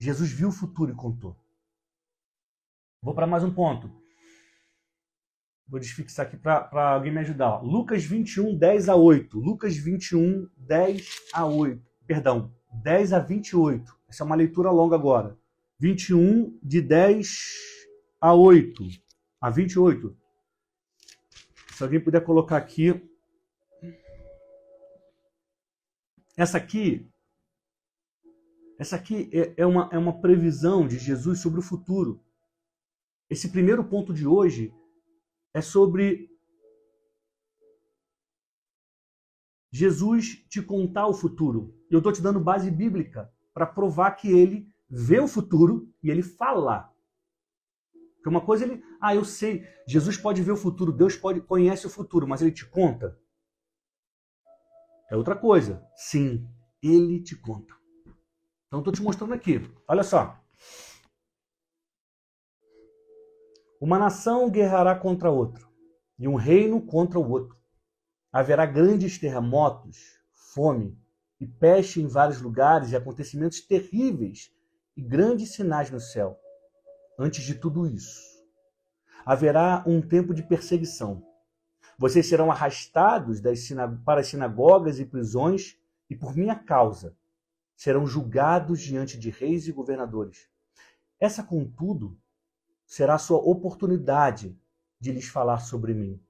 Jesus 0.00 0.32
viu 0.32 0.48
o 0.48 0.52
futuro 0.52 0.90
e 0.90 0.96
contou. 0.96 1.36
Vou 3.00 3.14
para 3.14 3.26
mais 3.26 3.44
um 3.44 3.52
ponto. 3.52 3.90
Vou 5.68 5.78
desfixar 5.78 6.26
aqui 6.26 6.36
para 6.36 6.94
alguém 6.94 7.12
me 7.12 7.20
ajudar. 7.20 7.62
Lucas 7.62 8.04
21, 8.04 8.58
10 8.58 8.88
a 8.88 8.96
8. 8.96 9.38
Lucas 9.38 9.76
21, 9.76 10.48
10 10.56 11.30
a 11.32 11.46
8. 11.46 11.82
Perdão, 12.06 12.52
10 12.82 13.12
a 13.12 13.18
28. 13.18 13.96
Essa 14.08 14.22
é 14.22 14.26
uma 14.26 14.34
leitura 14.34 14.70
longa 14.70 14.96
agora. 14.96 15.38
21, 15.78 16.58
de 16.62 16.80
10 16.80 17.38
a 18.20 18.34
8. 18.34 18.84
A 19.42 19.50
28. 19.50 20.16
Se 21.76 21.82
alguém 21.82 22.00
puder 22.00 22.24
colocar 22.24 22.56
aqui. 22.56 22.94
Essa 26.36 26.58
aqui. 26.58 27.10
Essa 28.78 28.94
aqui 28.94 29.28
é, 29.32 29.54
é 29.62 29.66
uma, 29.66 29.88
é 29.92 29.98
uma 29.98 30.20
previsão 30.20 30.86
de 30.86 30.96
Jesus 30.96 31.40
sobre 31.40 31.58
o 31.58 31.62
futuro. 31.62 32.24
Esse 33.28 33.48
primeiro 33.48 33.82
ponto 33.82 34.14
de 34.14 34.26
hoje 34.26 34.72
é 35.52 35.60
sobre 35.60 36.30
Jesus 39.72 40.44
te 40.48 40.62
contar 40.62 41.08
o 41.08 41.14
futuro. 41.14 41.74
Eu 41.90 41.98
estou 41.98 42.12
te 42.12 42.22
dando 42.22 42.38
base 42.38 42.70
bíblica 42.70 43.32
para 43.52 43.66
provar 43.66 44.12
que 44.12 44.28
ele 44.28 44.68
vê 44.88 45.18
o 45.18 45.26
futuro 45.26 45.92
e 46.00 46.10
ele 46.10 46.22
fala. 46.22 46.91
Porque 48.22 48.28
uma 48.28 48.40
coisa 48.40 48.64
ele, 48.64 48.80
ah, 49.00 49.12
eu 49.12 49.24
sei, 49.24 49.66
Jesus 49.84 50.16
pode 50.16 50.40
ver 50.42 50.52
o 50.52 50.56
futuro, 50.56 50.92
Deus 50.92 51.16
pode 51.16 51.40
conhece 51.40 51.88
o 51.88 51.90
futuro, 51.90 52.24
mas 52.24 52.40
ele 52.40 52.52
te 52.52 52.64
conta. 52.64 53.18
É 55.10 55.16
outra 55.16 55.34
coisa. 55.34 55.84
Sim, 55.96 56.48
ele 56.80 57.20
te 57.20 57.34
conta. 57.34 57.74
Então 58.68 58.78
estou 58.78 58.92
te 58.92 59.02
mostrando 59.02 59.34
aqui. 59.34 59.60
Olha 59.88 60.04
só. 60.04 60.40
Uma 63.80 63.98
nação 63.98 64.48
guerrará 64.48 64.94
contra 64.94 65.28
outra, 65.28 65.66
e 66.16 66.28
um 66.28 66.36
reino 66.36 66.80
contra 66.80 67.18
o 67.18 67.28
outro. 67.28 67.58
Haverá 68.32 68.64
grandes 68.64 69.18
terremotos, 69.18 69.98
fome 70.54 70.96
e 71.40 71.46
peste 71.48 72.00
em 72.00 72.06
vários 72.06 72.40
lugares 72.40 72.92
e 72.92 72.96
acontecimentos 72.96 73.60
terríveis 73.60 74.54
e 74.96 75.02
grandes 75.02 75.54
sinais 75.54 75.90
no 75.90 75.98
céu. 75.98 76.38
Antes 77.18 77.44
de 77.44 77.54
tudo 77.54 77.86
isso, 77.86 78.20
haverá 79.24 79.84
um 79.86 80.00
tempo 80.00 80.34
de 80.34 80.42
perseguição. 80.42 81.24
Vocês 81.98 82.26
serão 82.26 82.50
arrastados 82.50 83.40
para 84.04 84.20
as 84.20 84.28
sinagogas 84.28 84.98
e 84.98 85.04
prisões, 85.04 85.76
e 86.08 86.16
por 86.16 86.36
minha 86.36 86.56
causa 86.56 87.16
serão 87.76 88.06
julgados 88.06 88.80
diante 88.80 89.18
de 89.18 89.30
reis 89.30 89.66
e 89.66 89.72
governadores. 89.72 90.48
Essa, 91.18 91.42
contudo, 91.42 92.18
será 92.86 93.14
a 93.14 93.18
sua 93.18 93.38
oportunidade 93.38 94.58
de 95.00 95.12
lhes 95.12 95.26
falar 95.26 95.58
sobre 95.58 95.94
mim. 95.94 96.20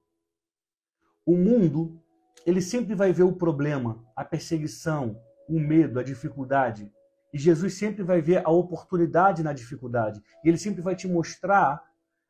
O 1.25 1.37
mundo, 1.37 2.01
ele 2.45 2.61
sempre 2.61 2.95
vai 2.95 3.13
ver 3.13 3.23
o 3.23 3.35
problema, 3.35 4.03
a 4.15 4.25
perseguição, 4.25 5.21
o 5.47 5.59
medo, 5.59 5.99
a 5.99 6.03
dificuldade, 6.03 6.91
e 7.33 7.39
Jesus 7.39 7.73
sempre 7.73 8.03
vai 8.03 8.21
ver 8.21 8.45
a 8.45 8.51
oportunidade 8.51 9.41
na 9.41 9.53
dificuldade. 9.53 10.21
E 10.43 10.47
ele 10.47 10.57
sempre 10.57 10.83
vai 10.83 10.95
te 10.95 11.07
mostrar 11.07 11.83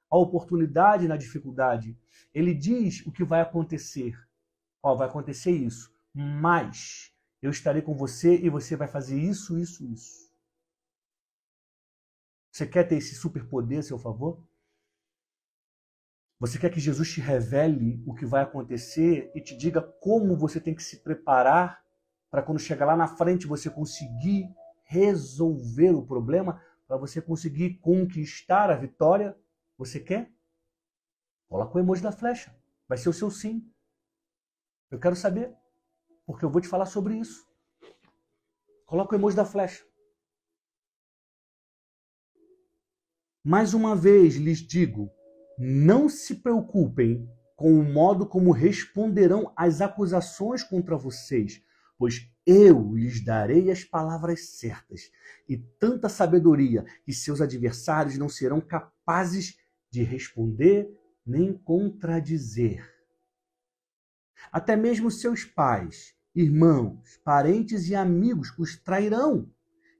a 0.09 0.17
oportunidade 0.17 1.09
na 1.09 1.17
dificuldade. 1.17 1.97
Ele 2.33 2.53
diz 2.53 3.05
o 3.05 3.11
que 3.11 3.25
vai 3.25 3.41
acontecer. 3.41 4.17
Ó, 4.81 4.95
vai 4.95 5.09
acontecer 5.09 5.51
isso, 5.51 5.93
mas 6.13 7.13
eu 7.41 7.51
estarei 7.51 7.81
com 7.81 7.93
você 7.93 8.37
e 8.37 8.49
você 8.49 8.77
vai 8.77 8.87
fazer 8.87 9.19
isso, 9.19 9.59
isso, 9.59 9.85
isso. 9.85 10.31
Você 12.51 12.65
quer 12.65 12.83
ter 12.85 12.95
esse 12.95 13.15
superpoder 13.15 13.79
a 13.79 13.83
seu 13.83 13.99
favor? 13.99 14.41
Você 16.39 16.59
quer 16.59 16.69
que 16.69 16.79
Jesus 16.79 17.11
te 17.11 17.19
revele 17.19 18.01
o 18.05 18.13
que 18.13 18.25
vai 18.25 18.43
acontecer 18.43 19.31
e 19.33 19.41
te 19.41 19.55
diga 19.57 19.81
como 19.81 20.37
você 20.37 20.59
tem 20.59 20.75
que 20.75 20.83
se 20.83 20.97
preparar 21.01 21.83
para 22.29 22.41
quando 22.41 22.59
chegar 22.59 22.85
lá 22.85 22.95
na 22.95 23.07
frente 23.07 23.47
você 23.47 23.69
conseguir 23.69 24.53
resolver 24.93 25.91
o 25.91 26.05
problema, 26.05 26.61
para 26.87 26.97
você 26.97 27.19
conseguir 27.19 27.79
conquistar 27.79 28.69
a 28.69 28.75
vitória, 28.75 29.35
você 29.75 29.99
quer? 29.99 30.31
Coloca 31.49 31.75
o 31.75 31.79
emoji 31.79 32.03
da 32.03 32.11
flecha. 32.11 32.55
Vai 32.87 32.97
ser 32.97 33.09
o 33.09 33.13
seu 33.13 33.31
sim. 33.31 33.67
Eu 34.91 34.99
quero 34.99 35.15
saber, 35.15 35.51
porque 36.27 36.45
eu 36.45 36.51
vou 36.51 36.61
te 36.61 36.67
falar 36.67 36.85
sobre 36.85 37.15
isso. 37.15 37.47
Coloca 38.85 39.15
o 39.15 39.17
emoji 39.17 39.35
da 39.35 39.45
flecha. 39.45 39.83
Mais 43.43 43.73
uma 43.73 43.95
vez 43.95 44.35
lhes 44.35 44.59
digo: 44.59 45.11
não 45.57 46.07
se 46.07 46.35
preocupem 46.35 47.27
com 47.55 47.73
o 47.73 47.83
modo 47.83 48.27
como 48.27 48.51
responderão 48.51 49.51
às 49.55 49.81
acusações 49.81 50.63
contra 50.63 50.95
vocês, 50.95 51.63
pois 51.97 52.32
eu 52.45 52.95
lhes 52.95 53.23
darei 53.23 53.71
as 53.71 53.83
palavras 53.83 54.49
certas 54.57 55.09
e 55.47 55.57
tanta 55.57 56.09
sabedoria 56.09 56.85
que 57.05 57.13
seus 57.13 57.41
adversários 57.41 58.17
não 58.17 58.27
serão 58.27 58.59
capazes 58.59 59.57
de 59.89 60.03
responder 60.03 60.89
nem 61.25 61.53
contradizer. 61.53 62.91
Até 64.51 64.75
mesmo 64.75 65.09
seus 65.09 65.45
pais, 65.45 66.13
irmãos, 66.35 67.17
parentes 67.23 67.87
e 67.87 67.95
amigos 67.95 68.53
os 68.57 68.75
trairão 68.77 69.49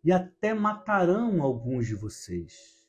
e 0.04 0.12
até 0.12 0.54
matarão 0.54 1.42
alguns 1.42 1.88
de 1.88 1.96
vocês. 1.96 2.84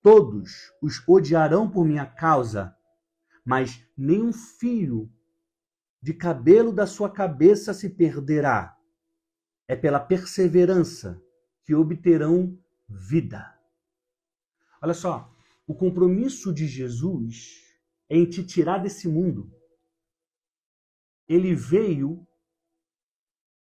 Todos 0.00 0.72
os 0.80 1.02
odiarão 1.08 1.68
por 1.68 1.84
minha 1.84 2.06
causa, 2.06 2.76
mas 3.44 3.84
nenhum 3.96 4.32
filho 4.32 5.10
de 6.04 6.12
cabelo 6.12 6.70
da 6.70 6.86
sua 6.86 7.10
cabeça 7.10 7.72
se 7.72 7.88
perderá. 7.88 8.78
É 9.66 9.74
pela 9.74 9.98
perseverança 9.98 11.18
que 11.62 11.74
obterão 11.74 12.58
vida. 12.86 13.58
Olha 14.82 14.92
só, 14.92 15.34
o 15.66 15.74
compromisso 15.74 16.52
de 16.52 16.66
Jesus 16.66 17.62
é 18.06 18.18
em 18.18 18.28
te 18.28 18.44
tirar 18.44 18.82
desse 18.82 19.08
mundo. 19.08 19.50
Ele 21.26 21.54
veio 21.54 22.28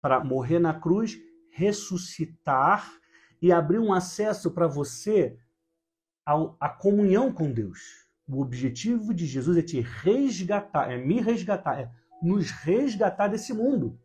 para 0.02 0.22
morrer 0.22 0.60
na 0.60 0.78
cruz, 0.78 1.18
ressuscitar 1.50 2.92
e 3.42 3.54
abrir 3.54 3.80
um 3.80 3.94
acesso 3.94 4.52
para 4.52 4.68
você 4.68 5.40
à 6.26 6.68
comunhão 6.68 7.32
com 7.32 7.54
Deus. 7.54 8.06
O 8.28 8.42
objetivo 8.42 9.14
de 9.14 9.26
Jesus 9.26 9.56
é 9.56 9.62
te 9.62 9.80
resgatar, 9.80 10.92
é 10.92 10.98
me 10.98 11.22
resgatar, 11.22 11.80
é 11.80 12.03
nos 12.24 12.50
resgatar 12.50 13.28
desse 13.28 13.54
mundo. 13.54 14.00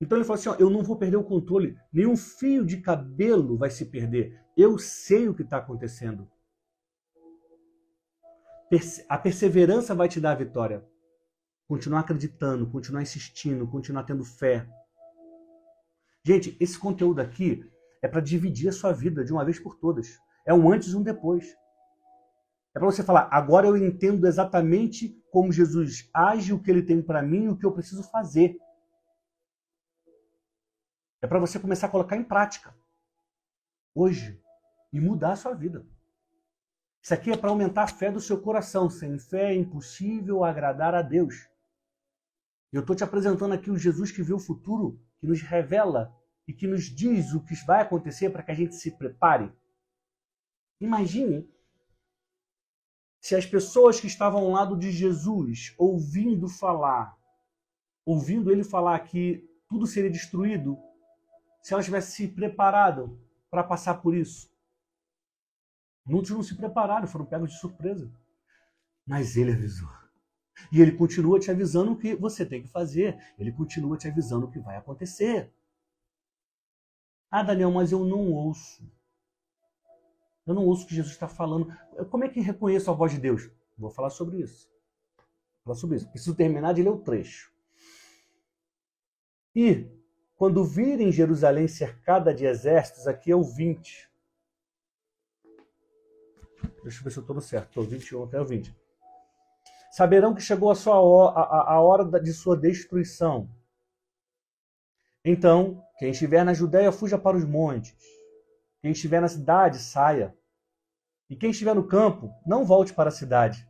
Então 0.00 0.16
ele 0.16 0.24
falou 0.24 0.38
assim: 0.38 0.48
ó, 0.48 0.54
eu 0.54 0.70
não 0.70 0.82
vou 0.82 0.96
perder 0.96 1.16
o 1.16 1.24
controle, 1.24 1.76
nenhum 1.92 2.16
fio 2.16 2.64
de 2.64 2.80
cabelo 2.80 3.56
vai 3.56 3.70
se 3.70 3.86
perder. 3.86 4.40
Eu 4.56 4.78
sei 4.78 5.28
o 5.28 5.34
que 5.34 5.42
está 5.42 5.58
acontecendo. 5.58 6.30
A 9.08 9.18
perseverança 9.18 9.94
vai 9.94 10.08
te 10.08 10.20
dar 10.20 10.32
a 10.32 10.36
vitória. 10.36 10.84
Continuar 11.68 12.00
acreditando, 12.00 12.68
continuar 12.70 13.02
insistindo, 13.02 13.66
continuar 13.66 14.04
tendo 14.04 14.24
fé. 14.24 14.68
Gente, 16.24 16.56
esse 16.60 16.78
conteúdo 16.78 17.20
aqui 17.20 17.62
é 18.02 18.08
para 18.08 18.20
dividir 18.20 18.68
a 18.68 18.72
sua 18.72 18.92
vida 18.92 19.24
de 19.24 19.32
uma 19.32 19.44
vez 19.44 19.58
por 19.58 19.76
todas. 19.76 20.18
É 20.46 20.52
um 20.52 20.70
antes 20.70 20.92
e 20.92 20.96
um 20.96 21.02
depois. 21.02 21.54
É 22.74 22.78
para 22.78 22.86
você 22.86 23.02
falar, 23.02 23.28
agora 23.30 23.68
eu 23.68 23.76
entendo 23.76 24.26
exatamente 24.26 25.16
como 25.34 25.50
Jesus 25.50 26.08
age, 26.14 26.52
o 26.52 26.62
que 26.62 26.70
ele 26.70 26.80
tem 26.80 27.02
para 27.02 27.20
mim 27.20 27.48
o 27.48 27.56
que 27.56 27.66
eu 27.66 27.72
preciso 27.72 28.04
fazer. 28.04 28.56
É 31.20 31.26
para 31.26 31.40
você 31.40 31.58
começar 31.58 31.88
a 31.88 31.90
colocar 31.90 32.16
em 32.16 32.22
prática. 32.22 32.72
Hoje. 33.92 34.40
E 34.92 35.00
mudar 35.00 35.32
a 35.32 35.36
sua 35.36 35.52
vida. 35.52 35.84
Isso 37.02 37.12
aqui 37.12 37.32
é 37.32 37.36
para 37.36 37.50
aumentar 37.50 37.82
a 37.82 37.88
fé 37.88 38.12
do 38.12 38.20
seu 38.20 38.40
coração. 38.40 38.88
Sem 38.88 39.18
fé 39.18 39.50
é 39.50 39.56
impossível 39.56 40.44
agradar 40.44 40.94
a 40.94 41.02
Deus. 41.02 41.48
Eu 42.72 42.82
estou 42.82 42.94
te 42.94 43.02
apresentando 43.02 43.54
aqui 43.54 43.72
o 43.72 43.76
Jesus 43.76 44.12
que 44.12 44.22
vê 44.22 44.32
o 44.32 44.38
futuro, 44.38 45.02
que 45.18 45.26
nos 45.26 45.42
revela 45.42 46.16
e 46.46 46.52
que 46.52 46.68
nos 46.68 46.84
diz 46.84 47.32
o 47.32 47.44
que 47.44 47.56
vai 47.66 47.82
acontecer 47.82 48.30
para 48.30 48.44
que 48.44 48.52
a 48.52 48.54
gente 48.54 48.76
se 48.76 48.96
prepare. 48.96 49.52
Imagine 50.80 51.52
se 53.24 53.34
as 53.34 53.46
pessoas 53.46 53.98
que 53.98 54.06
estavam 54.06 54.42
ao 54.42 54.50
lado 54.50 54.76
de 54.76 54.92
Jesus, 54.92 55.74
ouvindo 55.78 56.46
falar, 56.46 57.18
ouvindo 58.04 58.52
ele 58.52 58.62
falar 58.62 58.98
que 58.98 59.48
tudo 59.66 59.86
seria 59.86 60.10
destruído, 60.10 60.78
se 61.62 61.72
elas 61.72 61.86
tivessem 61.86 62.26
se 62.26 62.34
preparado 62.34 63.18
para 63.50 63.64
passar 63.64 63.94
por 64.02 64.14
isso. 64.14 64.52
Muitos 66.04 66.32
não 66.32 66.42
se 66.42 66.54
prepararam, 66.54 67.08
foram 67.08 67.24
pegos 67.24 67.52
de 67.52 67.58
surpresa. 67.58 68.12
Mas 69.06 69.38
ele 69.38 69.52
avisou. 69.52 69.88
E 70.70 70.82
ele 70.82 70.92
continua 70.92 71.40
te 71.40 71.50
avisando 71.50 71.92
o 71.92 71.96
que 71.96 72.14
você 72.14 72.44
tem 72.44 72.60
que 72.60 72.68
fazer. 72.68 73.18
Ele 73.38 73.52
continua 73.52 73.96
te 73.96 74.06
avisando 74.06 74.44
o 74.44 74.50
que 74.50 74.60
vai 74.60 74.76
acontecer. 74.76 75.50
Ah, 77.30 77.42
Daniel, 77.42 77.70
mas 77.70 77.90
eu 77.90 78.04
não 78.04 78.30
ouço. 78.34 78.86
Eu 80.46 80.54
não 80.54 80.66
ouço 80.66 80.84
o 80.84 80.86
que 80.86 80.94
Jesus 80.94 81.14
está 81.14 81.28
falando. 81.28 81.72
Como 82.10 82.24
é 82.24 82.28
que 82.28 82.40
reconheço 82.40 82.90
a 82.90 82.94
voz 82.94 83.12
de 83.12 83.18
Deus? 83.18 83.50
Vou 83.76 83.90
falar 83.90 84.10
sobre 84.10 84.38
isso. 84.38 84.68
Vou 85.56 85.64
falar 85.64 85.76
sobre 85.76 85.96
isso. 85.96 86.08
Preciso 86.10 86.34
terminar 86.34 86.74
de 86.74 86.82
ler 86.82 86.90
o 86.90 86.98
trecho. 86.98 87.52
E, 89.54 89.86
quando 90.36 90.64
virem 90.64 91.12
Jerusalém 91.12 91.66
cercada 91.68 92.34
de 92.34 92.44
exércitos, 92.44 93.06
aqui 93.06 93.30
é 93.30 93.36
o 93.36 93.42
20. 93.42 94.10
Deixa 96.82 97.00
eu 97.00 97.04
ver 97.04 97.10
se 97.10 97.18
eu 97.18 97.20
estou 97.22 97.34
no 97.34 97.40
certo. 97.40 97.68
Estou 97.68 97.84
21 97.84 98.24
até 98.24 98.40
o 98.40 98.44
20. 98.44 98.74
Saberão 99.92 100.34
que 100.34 100.42
chegou 100.42 100.70
a, 100.70 100.74
sua 100.74 100.94
a, 101.30 101.74
a 101.74 101.80
hora 101.80 102.04
de 102.20 102.32
sua 102.32 102.56
destruição. 102.56 103.48
Então, 105.24 105.82
quem 105.98 106.10
estiver 106.10 106.44
na 106.44 106.52
Judéia, 106.52 106.92
fuja 106.92 107.16
para 107.16 107.36
os 107.36 107.44
montes. 107.44 107.96
Quem 108.84 108.92
estiver 108.92 109.18
na 109.18 109.28
cidade, 109.28 109.78
saia. 109.78 110.36
E 111.30 111.34
quem 111.34 111.52
estiver 111.52 111.74
no 111.74 111.88
campo, 111.88 112.30
não 112.46 112.66
volte 112.66 112.92
para 112.92 113.08
a 113.08 113.10
cidade. 113.10 113.66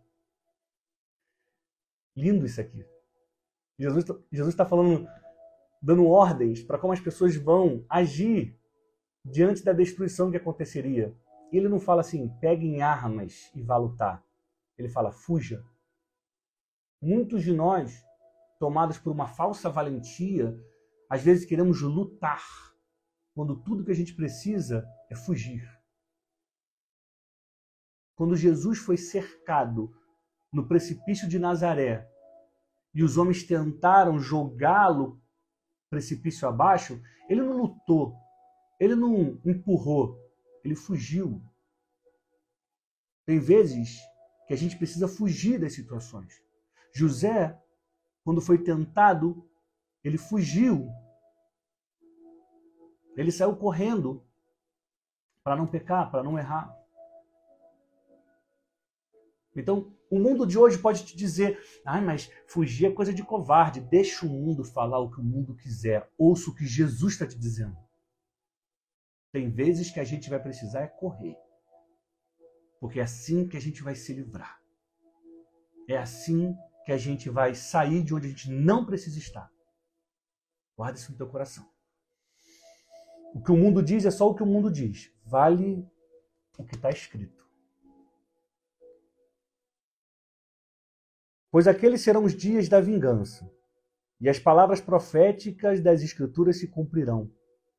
Lindo 2.17 2.45
isso 2.45 2.61
aqui. 2.61 2.85
Jesus 3.79 4.49
está 4.49 4.67
falando, 4.67 5.07
dando 5.81 6.09
ordens 6.09 6.65
para 6.65 6.81
como 6.81 6.93
as 6.93 6.99
pessoas 6.99 7.37
vão 7.37 7.87
agir 7.89 8.59
diante 9.25 9.63
da 9.63 9.73
destruição 9.73 10.33
que 10.33 10.37
aconteceria. 10.37 11.17
Ele 11.53 11.69
não 11.69 11.79
fala 11.79 12.01
assim, 12.01 12.29
peguem 12.41 12.83
armas 12.83 13.53
e 13.55 13.63
vá 13.63 13.77
lutar. 13.77 14.21
Ele 14.77 14.89
fala, 14.89 15.13
fuja. 15.13 15.65
Muitos 17.01 17.45
de 17.45 17.53
nós, 17.53 18.05
tomados 18.59 18.99
por 18.99 19.13
uma 19.13 19.29
falsa 19.29 19.71
valentia, 19.71 20.61
às 21.09 21.23
vezes 21.23 21.47
queremos 21.47 21.81
lutar, 21.83 22.74
quando 23.35 23.61
tudo 23.63 23.85
que 23.85 23.91
a 23.91 23.95
gente 23.95 24.15
precisa 24.15 24.89
é 25.11 25.17
fugir. 25.17 25.69
Quando 28.15 28.37
Jesus 28.37 28.79
foi 28.79 28.97
cercado 28.97 29.93
no 30.53 30.69
precipício 30.69 31.29
de 31.29 31.39
Nazaré 31.39 32.09
e 32.95 33.03
os 33.03 33.19
homens 33.19 33.43
tentaram 33.43 34.21
jogá-lo 34.21 35.21
precipício 35.91 36.47
abaixo, 36.47 37.03
ele 37.29 37.43
não 37.43 37.57
lutou, 37.57 38.17
ele 38.79 38.95
não 38.95 39.41
empurrou, 39.45 40.17
ele 40.63 40.77
fugiu. 40.77 41.43
Tem 43.27 43.41
vezes 43.41 43.99
que 44.47 44.55
a 44.55 44.57
gente 44.57 44.77
precisa 44.77 45.09
fugir 45.09 45.59
das 45.59 45.73
situações. 45.73 46.41
José, 46.95 47.61
quando 48.23 48.41
foi 48.41 48.63
tentado, 48.63 49.49
ele 50.05 50.19
fugiu. 50.19 50.89
Ele 53.17 53.31
saiu 53.31 53.57
correndo 53.57 54.25
para 55.43 55.57
não 55.57 55.67
pecar, 55.67 56.11
para 56.11 56.23
não 56.23 56.39
errar. 56.39 56.75
Então, 59.55 59.95
o 60.11 60.19
mundo 60.19 60.47
de 60.47 60.59
hoje 60.59 60.79
pode 60.79 61.05
te 61.05 61.17
dizer: 61.17 61.61
ai, 61.85 62.01
mas 62.01 62.31
fugir 62.47 62.87
é 62.87 62.93
coisa 62.93 63.13
de 63.13 63.23
covarde. 63.23 63.81
Deixa 63.81 64.27
o 64.27 64.29
mundo 64.29 64.65
falar 64.65 64.99
o 64.99 65.11
que 65.11 65.21
o 65.21 65.25
mundo 65.25 65.55
quiser. 65.55 66.11
Ouça 66.19 66.51
o 66.51 66.55
que 66.55 66.67
Jesus 66.67 67.15
está 67.15 67.27
te 67.27 67.39
dizendo. 67.39 67.77
Tem 69.33 69.51
vezes 69.51 69.91
que 69.91 70.01
a 70.01 70.05
gente 70.05 70.31
vai 70.31 70.41
precisar 70.41 70.83
é 70.83 70.87
correr. 70.87 71.37
Porque 72.81 73.01
é 73.01 73.03
assim 73.03 73.49
que 73.49 73.57
a 73.57 73.61
gente 73.61 73.83
vai 73.83 73.95
se 73.95 74.13
livrar. 74.13 74.61
É 75.89 75.97
assim 75.97 76.57
que 76.85 76.93
a 76.93 76.99
gente 76.99 77.29
vai 77.31 77.55
sair 77.55 78.03
de 78.03 78.15
onde 78.15 78.27
a 78.27 78.31
gente 78.31 78.51
não 78.51 78.85
precisa 78.85 79.19
estar. 79.19 79.51
Guarda 80.77 80.99
isso 80.99 81.13
no 81.13 81.19
teu 81.19 81.29
coração. 81.29 81.74
O 83.35 83.43
que 83.43 83.51
o 83.51 83.57
mundo 83.57 83.83
diz 83.83 84.07
é 84.07 84.13
só 84.13 84.31
o 84.31 84.35
que 84.35 84.45
o 84.45 84.47
mundo 84.47 84.71
diz. 84.71 85.13
Vale 85.27 85.85
o 86.57 86.65
que 86.65 86.77
está 86.77 86.89
escrito. 86.89 87.45
Pois 91.51 91.67
aqueles 91.67 92.01
serão 92.01 92.25
os 92.25 92.35
dias 92.35 92.69
da 92.69 92.81
vingança, 92.81 93.51
e 94.21 94.29
as 94.29 94.39
palavras 94.39 94.81
proféticas 94.81 95.81
das 95.81 96.01
Escrituras 96.03 96.59
se 96.59 96.69
cumprirão. 96.69 97.31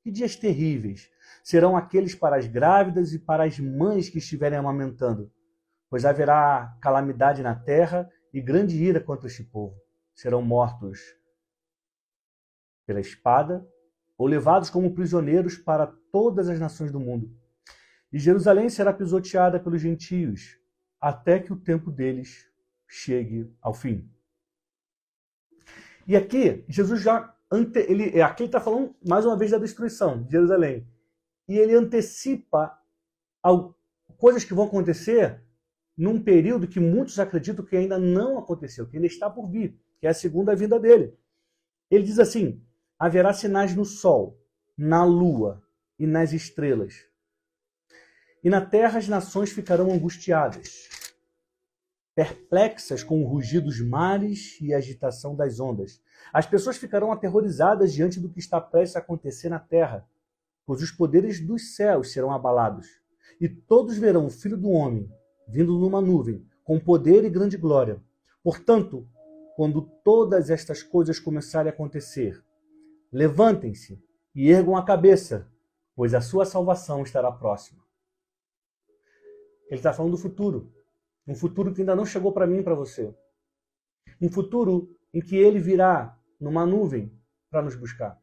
Que 0.01 0.11
dias 0.11 0.35
terríveis 0.35 1.09
serão 1.41 1.75
aqueles 1.75 2.13
para 2.13 2.35
as 2.35 2.45
grávidas 2.47 3.13
e 3.13 3.19
para 3.19 3.45
as 3.45 3.57
mães 3.57 4.09
que 4.09 4.17
estiverem 4.17 4.57
amamentando, 4.57 5.31
pois 5.89 6.05
haverá 6.05 6.77
calamidade 6.81 7.41
na 7.41 7.55
terra 7.55 8.09
e 8.33 8.41
grande 8.41 8.75
ira 8.81 8.99
contra 8.99 9.27
este 9.27 9.43
povo. 9.43 9.75
Serão 10.13 10.41
mortos 10.41 10.99
pela 12.85 12.99
espada 12.99 13.65
ou 14.17 14.27
levados 14.27 14.69
como 14.69 14.93
prisioneiros 14.93 15.57
para 15.57 15.87
todas 16.11 16.49
as 16.49 16.59
nações 16.59 16.91
do 16.91 16.99
mundo. 16.99 17.29
E 18.11 18.19
Jerusalém 18.19 18.69
será 18.69 18.93
pisoteada 18.93 19.59
pelos 19.59 19.81
gentios, 19.81 20.57
até 20.99 21.39
que 21.39 21.51
o 21.51 21.57
tempo 21.57 21.91
deles 21.91 22.49
chegue 22.87 23.51
ao 23.61 23.73
fim. 23.73 24.09
E 26.07 26.15
aqui, 26.15 26.63
Jesus 26.67 27.01
já 27.01 27.35
ante, 27.51 27.79
ele, 27.79 28.21
aqui 28.21 28.43
ele 28.43 28.47
está 28.47 28.59
falando 28.59 28.95
mais 29.05 29.25
uma 29.25 29.37
vez 29.37 29.51
da 29.51 29.57
destruição 29.57 30.23
de 30.23 30.31
Jerusalém. 30.31 30.87
E 31.47 31.57
ele 31.57 31.75
antecipa 31.75 32.79
coisas 34.17 34.43
que 34.43 34.53
vão 34.53 34.65
acontecer 34.65 35.41
num 35.97 36.21
período 36.21 36.67
que 36.67 36.79
muitos 36.79 37.19
acreditam 37.19 37.65
que 37.65 37.75
ainda 37.75 37.97
não 37.97 38.37
aconteceu, 38.37 38.87
que 38.87 38.97
ainda 38.97 39.07
está 39.07 39.29
por 39.29 39.49
vir, 39.49 39.79
que 39.99 40.07
é 40.07 40.09
a 40.09 40.13
segunda 40.13 40.55
vinda 40.55 40.79
dele. 40.79 41.17
Ele 41.89 42.03
diz 42.03 42.19
assim: 42.19 42.64
haverá 42.97 43.33
sinais 43.33 43.75
no 43.75 43.85
sol, 43.85 44.39
na 44.77 45.03
lua 45.03 45.61
e 45.97 46.05
nas 46.05 46.33
estrelas. 46.33 47.05
E 48.43 48.49
na 48.49 48.61
terra 48.61 48.99
as 48.99 49.07
nações 49.07 49.51
ficarão 49.51 49.91
angustiadas, 49.91 50.89
perplexas 52.13 53.03
com 53.03 53.23
o 53.23 53.27
rugido 53.27 53.65
dos 53.65 53.81
mares 53.81 54.59
e 54.61 54.73
a 54.73 54.77
agitação 54.77 55.35
das 55.35 55.59
ondas. 55.59 56.01
As 56.31 56.45
pessoas 56.45 56.77
ficarão 56.77 57.11
aterrorizadas 57.11 57.93
diante 57.93 58.19
do 58.19 58.29
que 58.29 58.39
está 58.39 58.61
prestes 58.61 58.95
a 58.95 58.99
acontecer 58.99 59.49
na 59.49 59.59
terra, 59.59 60.07
pois 60.65 60.81
os 60.81 60.91
poderes 60.91 61.39
dos 61.39 61.75
céus 61.75 62.11
serão 62.11 62.31
abalados. 62.31 62.87
E 63.41 63.49
todos 63.49 63.97
verão 63.97 64.25
o 64.25 64.29
Filho 64.29 64.57
do 64.57 64.69
Homem 64.69 65.09
vindo 65.47 65.77
numa 65.77 66.01
nuvem, 66.01 66.45
com 66.63 66.79
poder 66.79 67.23
e 67.23 67.29
grande 67.29 67.57
glória. 67.57 68.01
Portanto, 68.43 69.07
quando 69.55 69.81
todas 70.03 70.49
estas 70.49 70.81
coisas 70.83 71.19
começarem 71.19 71.71
a 71.71 71.73
acontecer, 71.73 72.43
levantem-se 73.15 74.03
e 74.35 74.51
ergam 74.51 74.75
a 74.75 74.83
cabeça, 74.83 75.49
pois 75.95 76.13
a 76.13 76.19
sua 76.19 76.45
salvação 76.45 77.01
estará 77.01 77.31
próxima. 77.31 77.81
Ele 79.67 79.79
está 79.79 79.93
falando 79.93 80.11
do 80.11 80.17
futuro. 80.17 80.75
Um 81.25 81.33
futuro 81.33 81.73
que 81.73 81.79
ainda 81.79 81.95
não 81.95 82.05
chegou 82.05 82.33
para 82.33 82.45
mim 82.45 82.57
e 82.57 82.63
para 82.63 82.75
você. 82.75 83.17
Um 84.21 84.29
futuro 84.29 84.93
em 85.13 85.21
que 85.21 85.37
ele 85.37 85.59
virá 85.59 86.19
numa 86.37 86.65
nuvem 86.65 87.17
para 87.49 87.61
nos 87.61 87.73
buscar. 87.73 88.21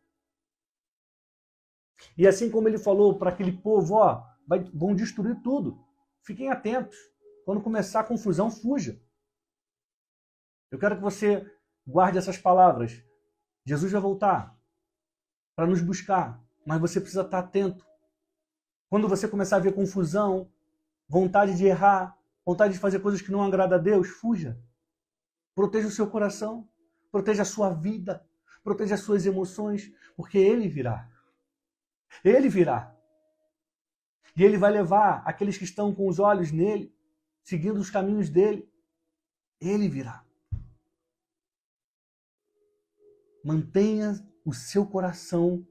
E 2.19 2.27
assim 2.27 2.51
como 2.51 2.69
ele 2.69 2.79
falou 2.79 3.19
para 3.19 3.31
aquele 3.31 3.53
povo, 3.53 3.95
ó, 3.95 4.23
vai, 4.47 4.63
vão 4.75 4.95
destruir 4.95 5.41
tudo. 5.41 5.83
Fiquem 6.23 6.51
atentos. 6.51 6.99
Quando 7.47 7.63
começar 7.63 8.01
a 8.01 8.05
confusão, 8.05 8.51
fuja. 8.51 9.03
Eu 10.71 10.79
quero 10.79 10.97
que 10.97 11.03
você 11.03 11.51
guarde 11.87 12.19
essas 12.19 12.37
palavras. 12.37 13.03
Jesus 13.65 13.91
vai 13.91 14.01
voltar 14.01 14.62
para 15.55 15.67
nos 15.67 15.81
buscar, 15.81 16.43
mas 16.67 16.81
você 16.81 17.01
precisa 17.01 17.23
estar 17.23 17.39
atento. 17.39 17.87
Quando 18.89 19.09
você 19.09 19.29
começar 19.29 19.57
a 19.57 19.61
ver 19.61 19.75
confusão, 19.75 20.51
vontade 21.09 21.57
de 21.57 21.65
errar, 21.65 22.17
vontade 22.45 22.75
de 22.75 22.79
fazer 22.79 23.01
coisas 23.01 23.21
que 23.21 23.33
não 23.33 23.43
agradam 23.43 23.79
a 23.79 23.81
Deus, 23.81 24.09
fuja. 24.09 24.59
Proteja 25.55 25.89
o 25.89 25.91
seu 25.91 26.07
coração, 26.09 26.69
proteja 27.11 27.43
a 27.43 27.47
sua 27.47 27.71
vida, 27.71 28.27
proteja 28.63 28.95
as 28.95 29.01
suas 29.01 29.27
emoções, 29.27 29.93
porque 30.17 30.39
Ele 30.39 30.69
virá. 30.69 31.09
Ele 32.25 32.49
virá. 32.49 32.95
E 34.37 34.43
Ele 34.43 34.57
vai 34.57 34.71
levar 34.71 35.23
aqueles 35.27 35.59
que 35.59 35.65
estão 35.65 35.95
com 35.95 36.09
os 36.09 36.19
olhos 36.19 36.51
nele, 36.51 36.95
seguindo 37.43 37.79
os 37.79 37.91
caminhos 37.91 38.31
dele. 38.31 38.71
Ele 39.61 39.89
virá. 39.89 40.25
Mantenha 43.45 44.15
o 44.45 44.53
seu 44.53 44.87
coração 44.87 45.67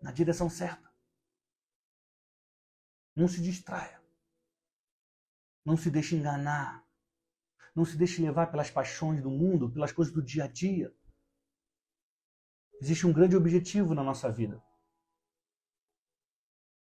na 0.00 0.10
direção 0.10 0.50
certa. 0.50 0.90
Não 3.14 3.28
se 3.28 3.40
distraia. 3.40 4.00
Não 5.64 5.76
se 5.76 5.90
deixe 5.90 6.16
enganar. 6.16 6.84
Não 7.74 7.84
se 7.84 7.96
deixe 7.96 8.20
levar 8.20 8.50
pelas 8.50 8.70
paixões 8.70 9.22
do 9.22 9.30
mundo, 9.30 9.70
pelas 9.70 9.92
coisas 9.92 10.12
do 10.12 10.22
dia 10.22 10.44
a 10.44 10.48
dia. 10.48 10.94
Existe 12.80 13.06
um 13.06 13.12
grande 13.12 13.36
objetivo 13.36 13.94
na 13.94 14.02
nossa 14.02 14.30
vida. 14.30 14.62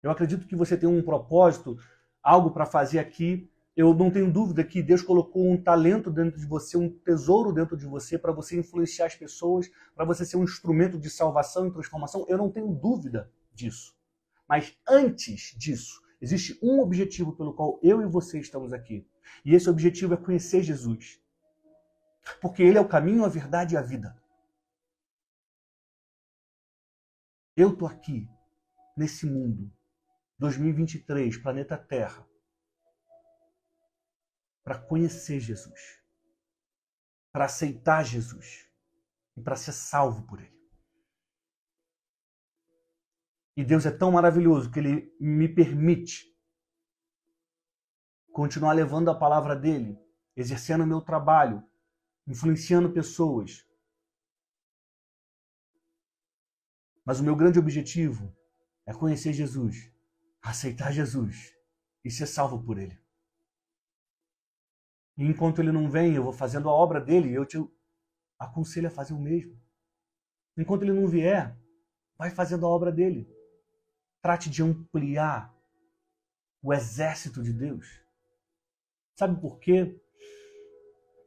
Eu 0.03 0.11
acredito 0.11 0.47
que 0.47 0.57
você 0.57 0.77
tem 0.77 0.89
um 0.89 1.03
propósito, 1.03 1.79
algo 2.23 2.51
para 2.51 2.67
fazer 2.67 2.99
aqui. 2.99 3.51
Eu 3.77 3.93
não 3.93 4.09
tenho 4.11 4.33
dúvida 4.33 4.63
que 4.63 4.83
Deus 4.83 5.03
colocou 5.03 5.51
um 5.51 5.61
talento 5.61 6.09
dentro 6.09 6.39
de 6.39 6.47
você, 6.47 6.77
um 6.77 6.89
tesouro 6.89 7.53
dentro 7.53 7.77
de 7.77 7.87
você 7.87 8.17
para 8.17 8.31
você 8.31 8.59
influenciar 8.59 9.07
as 9.07 9.17
pessoas, 9.17 9.69
para 9.97 10.05
você 10.05 10.25
ser 10.25 10.37
um 10.37 10.45
instrumento 10.45 10.97
de 10.97 11.11
salvação 11.11 11.67
e 11.67 11.73
transformação. 11.73 12.25
Eu 12.29 12.39
não 12.39 12.51
tenho 12.51 12.73
dúvida 12.73 13.33
disso. 13.53 13.97
Mas 14.49 14.77
antes 14.89 15.57
disso, 15.59 16.01
existe 16.21 16.57
um 16.63 16.79
objetivo 16.81 17.33
pelo 17.33 17.53
qual 17.53 17.81
eu 17.83 18.01
e 18.01 18.07
você 18.07 18.39
estamos 18.39 18.73
aqui. 18.73 19.05
E 19.45 19.55
esse 19.55 19.69
objetivo 19.69 20.15
é 20.15 20.17
conhecer 20.17 20.63
Jesus. 20.63 21.21
Porque 22.41 22.63
Ele 22.63 22.79
é 22.79 22.81
o 22.81 22.89
caminho, 22.89 23.25
a 23.25 23.29
verdade 23.29 23.75
e 23.75 23.77
a 23.77 23.83
vida. 23.83 24.17
Eu 27.57 27.73
estou 27.73 27.89
aqui, 27.89 28.29
nesse 28.97 29.27
mundo, 29.27 29.71
2023, 30.39 31.37
planeta 31.39 31.77
Terra, 31.77 32.27
para 34.65 34.79
conhecer 34.79 35.39
Jesus, 35.39 36.03
para 37.31 37.45
aceitar 37.45 38.03
Jesus 38.05 38.69
e 39.37 39.41
para 39.41 39.55
ser 39.55 39.73
salvo 39.73 40.27
por 40.27 40.41
Ele. 40.41 40.55
E 43.57 43.65
Deus 43.65 43.87
é 43.87 43.91
tão 43.91 44.11
maravilhoso 44.11 44.71
que 44.71 44.81
Ele 44.81 45.15
me 45.21 45.49
permite 45.49 46.35
continuar 48.33 48.73
levando 48.73 49.11
a 49.11 49.19
palavra 49.19 49.55
dele, 49.55 49.97
exercendo 50.35 50.83
o 50.83 50.87
meu 50.87 51.01
trabalho, 51.01 51.63
influenciando 52.27 52.93
pessoas, 52.93 53.65
Mas 57.05 57.21
o 57.21 57.25
meu 57.25 57.37
grande 57.37 57.59
objetivo 57.59 58.35
é 58.87 58.95
conhecer 58.95 59.33
Jesus, 59.33 59.93
aceitar 60.41 60.91
Jesus 60.91 61.53
e 62.03 62.11
ser 62.11 62.27
salvo 62.27 62.63
por 62.65 62.79
Ele. 62.79 62.99
E 65.17 65.25
enquanto 65.25 65.61
Ele 65.61 65.73
não 65.73 65.89
vem, 65.89 66.15
eu 66.15 66.25
vou 66.25 66.33
fazendo 66.33 66.69
a 66.69 66.73
obra 66.73 67.01
dele 67.01 67.31
e 67.31 67.35
eu 67.35 67.45
te 67.45 67.59
aconselho 68.39 68.89
a 68.89 68.91
fazer 68.91 69.15
o 69.15 69.21
mesmo. 69.21 69.59
Enquanto 70.57 70.83
Ele 70.83 70.93
não 70.93 71.07
vier, 71.07 71.57
vai 72.17 72.31
fazendo 72.31 72.67
a 72.67 72.69
obra 72.69 72.91
dele. 72.91 73.29
Trate 74.21 74.51
de 74.51 74.63
ampliar 74.63 75.55
o 76.63 76.73
exército 76.73 77.43
de 77.43 77.53
Deus. 77.53 78.03
Sabe 79.17 79.41
por 79.41 79.59
quê? 79.61 80.01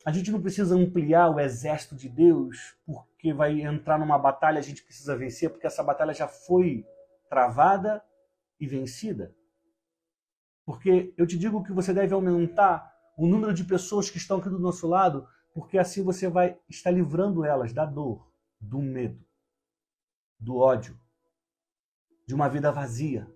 A 0.05 0.11
gente 0.11 0.31
não 0.31 0.41
precisa 0.41 0.75
ampliar 0.75 1.29
o 1.29 1.39
exército 1.39 1.95
de 1.95 2.09
Deus 2.09 2.77
porque 2.85 3.33
vai 3.33 3.61
entrar 3.61 3.99
numa 3.99 4.17
batalha, 4.17 4.59
a 4.59 4.63
gente 4.63 4.83
precisa 4.83 5.15
vencer, 5.15 5.49
porque 5.49 5.67
essa 5.67 5.83
batalha 5.83 6.13
já 6.13 6.27
foi 6.27 6.85
travada 7.29 8.03
e 8.59 8.65
vencida. 8.65 9.35
Porque 10.65 11.13
eu 11.17 11.27
te 11.27 11.37
digo 11.37 11.63
que 11.63 11.71
você 11.71 11.93
deve 11.93 12.13
aumentar 12.13 12.96
o 13.17 13.25
número 13.25 13.51
de 13.51 13.63
pessoas 13.63 14.11
que 14.11 14.17
estão 14.17 14.37
aqui 14.37 14.47
do 14.47 14.59
nosso 14.59 14.87
lado, 14.87 15.27
porque 15.51 15.79
assim 15.79 16.03
você 16.03 16.29
vai 16.29 16.57
estar 16.69 16.91
livrando 16.91 17.43
elas 17.43 17.73
da 17.73 17.83
dor, 17.83 18.31
do 18.61 18.79
medo, 18.79 19.25
do 20.39 20.55
ódio, 20.57 20.97
de 22.27 22.35
uma 22.35 22.47
vida 22.47 22.71
vazia. 22.71 23.27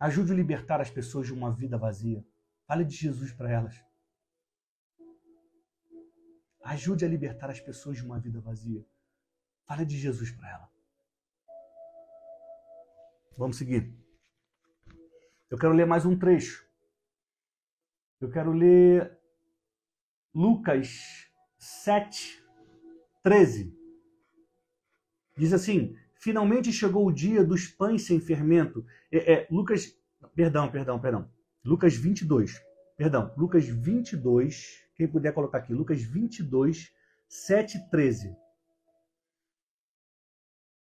Ajude 0.00 0.32
a 0.32 0.34
libertar 0.34 0.80
as 0.80 0.90
pessoas 0.90 1.28
de 1.28 1.32
uma 1.32 1.52
vida 1.52 1.78
vazia. 1.78 2.26
Fale 2.66 2.84
de 2.84 2.96
Jesus 2.96 3.32
para 3.32 3.52
elas. 3.52 3.80
Ajude 6.64 7.04
a 7.04 7.08
libertar 7.08 7.50
as 7.50 7.60
pessoas 7.60 7.96
de 7.96 8.04
uma 8.04 8.18
vida 8.18 8.40
vazia. 8.40 8.84
Fale 9.64 9.84
de 9.84 9.96
Jesus 9.96 10.32
para 10.32 10.50
ela. 10.50 10.72
Vamos 13.38 13.58
seguir. 13.58 13.96
Eu 15.48 15.56
quero 15.56 15.72
ler 15.72 15.86
mais 15.86 16.04
um 16.04 16.18
trecho. 16.18 16.71
Eu 18.22 18.30
quero 18.30 18.52
ler 18.52 19.18
Lucas 20.32 21.28
7, 21.58 22.40
13. 23.20 23.76
Diz 25.36 25.52
assim: 25.52 25.96
Finalmente 26.14 26.72
chegou 26.72 27.04
o 27.04 27.12
dia 27.12 27.44
dos 27.44 27.66
pães 27.66 28.06
sem 28.06 28.20
fermento. 28.20 28.86
É, 29.10 29.32
é, 29.32 29.48
Lucas, 29.50 29.98
perdão, 30.36 30.70
perdão, 30.70 31.00
perdão. 31.00 31.28
Lucas 31.64 31.96
22. 31.96 32.62
Perdão, 32.96 33.34
Lucas 33.36 33.66
22, 33.66 34.86
quem 34.94 35.08
puder 35.08 35.32
colocar 35.32 35.58
aqui, 35.58 35.74
Lucas 35.74 36.00
22, 36.00 36.92
7 37.28 37.76
e 37.76 37.90
13. 37.90 38.36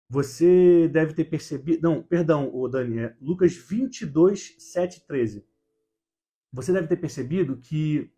Você 0.09 0.89
deve 0.89 1.13
ter 1.13 1.23
percebido. 1.23 1.81
Não, 1.81 2.03
perdão, 2.03 2.53
o 2.53 2.67
Dani, 2.67 2.99
é 2.99 3.15
Lucas 3.21 3.55
22, 3.55 4.55
7 4.57 4.97
e 4.97 5.07
13. 5.07 5.48
Você 6.51 6.73
deve 6.73 6.87
ter 6.87 6.97
percebido 6.97 7.57
que 7.57 8.11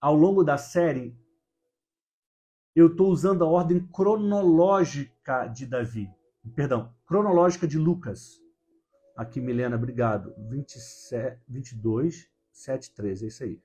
ao 0.00 0.14
longo 0.14 0.42
da 0.42 0.56
série 0.56 1.16
eu 2.74 2.88
estou 2.88 3.08
usando 3.08 3.44
a 3.44 3.48
ordem 3.48 3.80
cronológica 3.88 5.46
de 5.46 5.66
Davi. 5.66 6.10
Perdão, 6.54 6.94
cronológica 7.06 7.66
de 7.66 7.78
Lucas. 7.78 8.40
Aqui, 9.16 9.40
Milena, 9.40 9.76
obrigado. 9.76 10.34
27, 10.50 11.40
22, 11.48 12.28
7, 12.52 12.94
13, 12.94 13.24
é 13.24 13.28
isso 13.28 13.44
aí. 13.44 13.60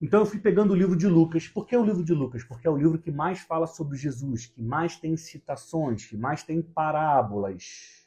Então 0.00 0.20
eu 0.20 0.26
fui 0.26 0.38
pegando 0.38 0.72
o 0.72 0.76
livro 0.76 0.96
de 0.96 1.08
Lucas. 1.08 1.48
Por 1.48 1.66
que 1.66 1.76
o 1.76 1.84
livro 1.84 2.04
de 2.04 2.14
Lucas? 2.14 2.44
Porque 2.44 2.68
é 2.68 2.70
o 2.70 2.76
livro 2.76 2.98
que 2.98 3.10
mais 3.10 3.40
fala 3.40 3.66
sobre 3.66 3.96
Jesus, 3.96 4.46
que 4.46 4.62
mais 4.62 4.96
tem 4.96 5.16
citações, 5.16 6.06
que 6.06 6.16
mais 6.16 6.44
tem 6.44 6.62
parábolas. 6.62 7.97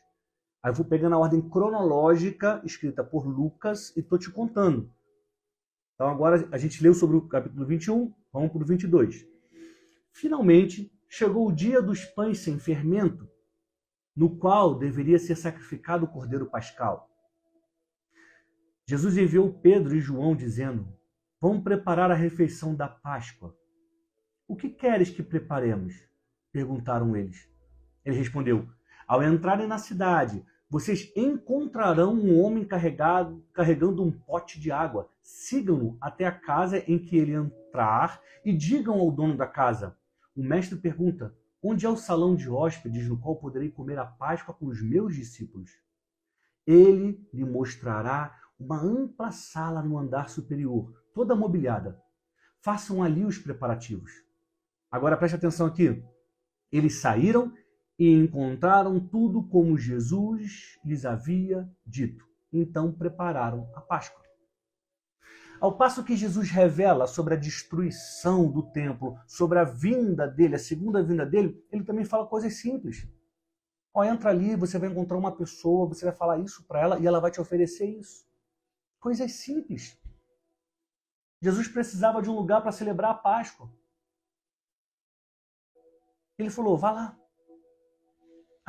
Aí 0.63 0.71
eu 0.71 0.75
fui 0.75 0.85
pegando 0.85 1.15
a 1.15 1.19
ordem 1.19 1.41
cronológica 1.41 2.61
escrita 2.63 3.03
por 3.03 3.25
Lucas 3.25 3.95
e 3.97 4.01
estou 4.01 4.19
te 4.19 4.29
contando. 4.29 4.93
Então 5.95 6.07
agora 6.07 6.47
a 6.51 6.57
gente 6.57 6.81
leu 6.83 6.93
sobre 6.93 7.17
o 7.17 7.27
capítulo 7.27 7.65
21, 7.65 8.13
vamos 8.31 8.51
para 8.51 8.61
o 8.61 8.65
22. 8.65 9.25
Finalmente 10.11 10.91
chegou 11.09 11.47
o 11.47 11.51
dia 11.51 11.81
dos 11.81 12.05
pães 12.05 12.39
sem 12.39 12.59
fermento, 12.59 13.27
no 14.15 14.37
qual 14.37 14.77
deveria 14.77 15.17
ser 15.17 15.35
sacrificado 15.35 16.05
o 16.05 16.07
cordeiro 16.07 16.45
pascal. 16.45 17.09
Jesus 18.87 19.17
enviou 19.17 19.53
Pedro 19.53 19.95
e 19.95 19.99
João 19.99 20.35
dizendo: 20.35 20.87
Vamos 21.39 21.63
preparar 21.63 22.11
a 22.11 22.15
refeição 22.15 22.75
da 22.75 22.87
Páscoa. 22.87 23.55
O 24.47 24.55
que 24.55 24.69
queres 24.69 25.09
que 25.09 25.23
preparemos? 25.23 25.95
perguntaram 26.51 27.15
eles. 27.15 27.49
Ele 28.03 28.17
respondeu: 28.17 28.67
Ao 29.07 29.23
entrarem 29.23 29.67
na 29.67 29.77
cidade, 29.77 30.45
vocês 30.71 31.11
encontrarão 31.17 32.13
um 32.13 32.41
homem 32.41 32.63
carregado, 32.63 33.43
carregando 33.51 34.01
um 34.01 34.09
pote 34.09 34.57
de 34.57 34.71
água. 34.71 35.11
Sigam-no 35.21 35.97
até 35.99 36.25
a 36.25 36.31
casa 36.31 36.79
em 36.89 36.97
que 36.97 37.17
ele 37.17 37.33
entrar 37.33 38.21
e 38.45 38.53
digam 38.53 38.97
ao 38.97 39.11
dono 39.11 39.35
da 39.35 39.45
casa: 39.45 39.97
O 40.33 40.41
mestre 40.41 40.77
pergunta: 40.77 41.35
Onde 41.61 41.85
é 41.85 41.89
o 41.89 41.97
salão 41.97 42.37
de 42.37 42.49
hóspedes 42.49 43.05
no 43.09 43.19
qual 43.19 43.35
poderei 43.35 43.69
comer 43.69 43.99
a 43.99 44.05
Páscoa 44.05 44.55
com 44.55 44.67
os 44.67 44.81
meus 44.81 45.13
discípulos? 45.13 45.71
Ele 46.65 47.21
lhe 47.33 47.43
mostrará 47.43 48.39
uma 48.57 48.81
ampla 48.81 49.29
sala 49.29 49.81
no 49.81 49.97
andar 49.97 50.29
superior 50.29 50.93
toda 51.13 51.35
mobiliada. 51.35 52.01
Façam 52.61 53.03
ali 53.03 53.25
os 53.25 53.37
preparativos. 53.37 54.13
Agora 54.89 55.17
preste 55.17 55.35
atenção 55.35 55.67
aqui. 55.67 56.01
Eles 56.71 57.01
saíram 57.01 57.51
e 58.01 58.11
encontraram 58.11 58.99
tudo 58.99 59.43
como 59.43 59.77
Jesus 59.77 60.79
lhes 60.83 61.05
havia 61.05 61.69
dito. 61.85 62.25
Então 62.51 62.91
prepararam 62.91 63.71
a 63.75 63.79
Páscoa. 63.79 64.19
Ao 65.59 65.77
passo 65.77 66.03
que 66.03 66.17
Jesus 66.17 66.49
revela 66.49 67.05
sobre 67.05 67.35
a 67.35 67.37
destruição 67.37 68.51
do 68.51 68.63
templo, 68.71 69.19
sobre 69.27 69.59
a 69.59 69.63
vinda 69.63 70.27
dele, 70.27 70.55
a 70.55 70.57
segunda 70.57 71.03
vinda 71.03 71.23
dele, 71.23 71.63
ele 71.71 71.83
também 71.83 72.03
fala 72.03 72.25
coisas 72.25 72.55
simples. 72.55 73.07
Ó, 73.93 74.03
entra 74.03 74.31
ali, 74.31 74.55
você 74.55 74.79
vai 74.79 74.89
encontrar 74.89 75.19
uma 75.19 75.35
pessoa, 75.35 75.87
você 75.87 76.03
vai 76.03 76.15
falar 76.15 76.39
isso 76.39 76.65
para 76.65 76.81
ela 76.81 76.99
e 76.99 77.05
ela 77.05 77.19
vai 77.19 77.29
te 77.29 77.39
oferecer 77.39 77.85
isso. 77.85 78.25
Coisas 78.99 79.31
simples. 79.33 79.95
Jesus 81.39 81.67
precisava 81.67 82.19
de 82.19 82.31
um 82.31 82.35
lugar 82.35 82.63
para 82.63 82.71
celebrar 82.71 83.11
a 83.11 83.15
Páscoa. 83.19 83.71
Ele 86.39 86.49
falou: 86.49 86.75
vá 86.75 86.89
lá. 86.89 87.20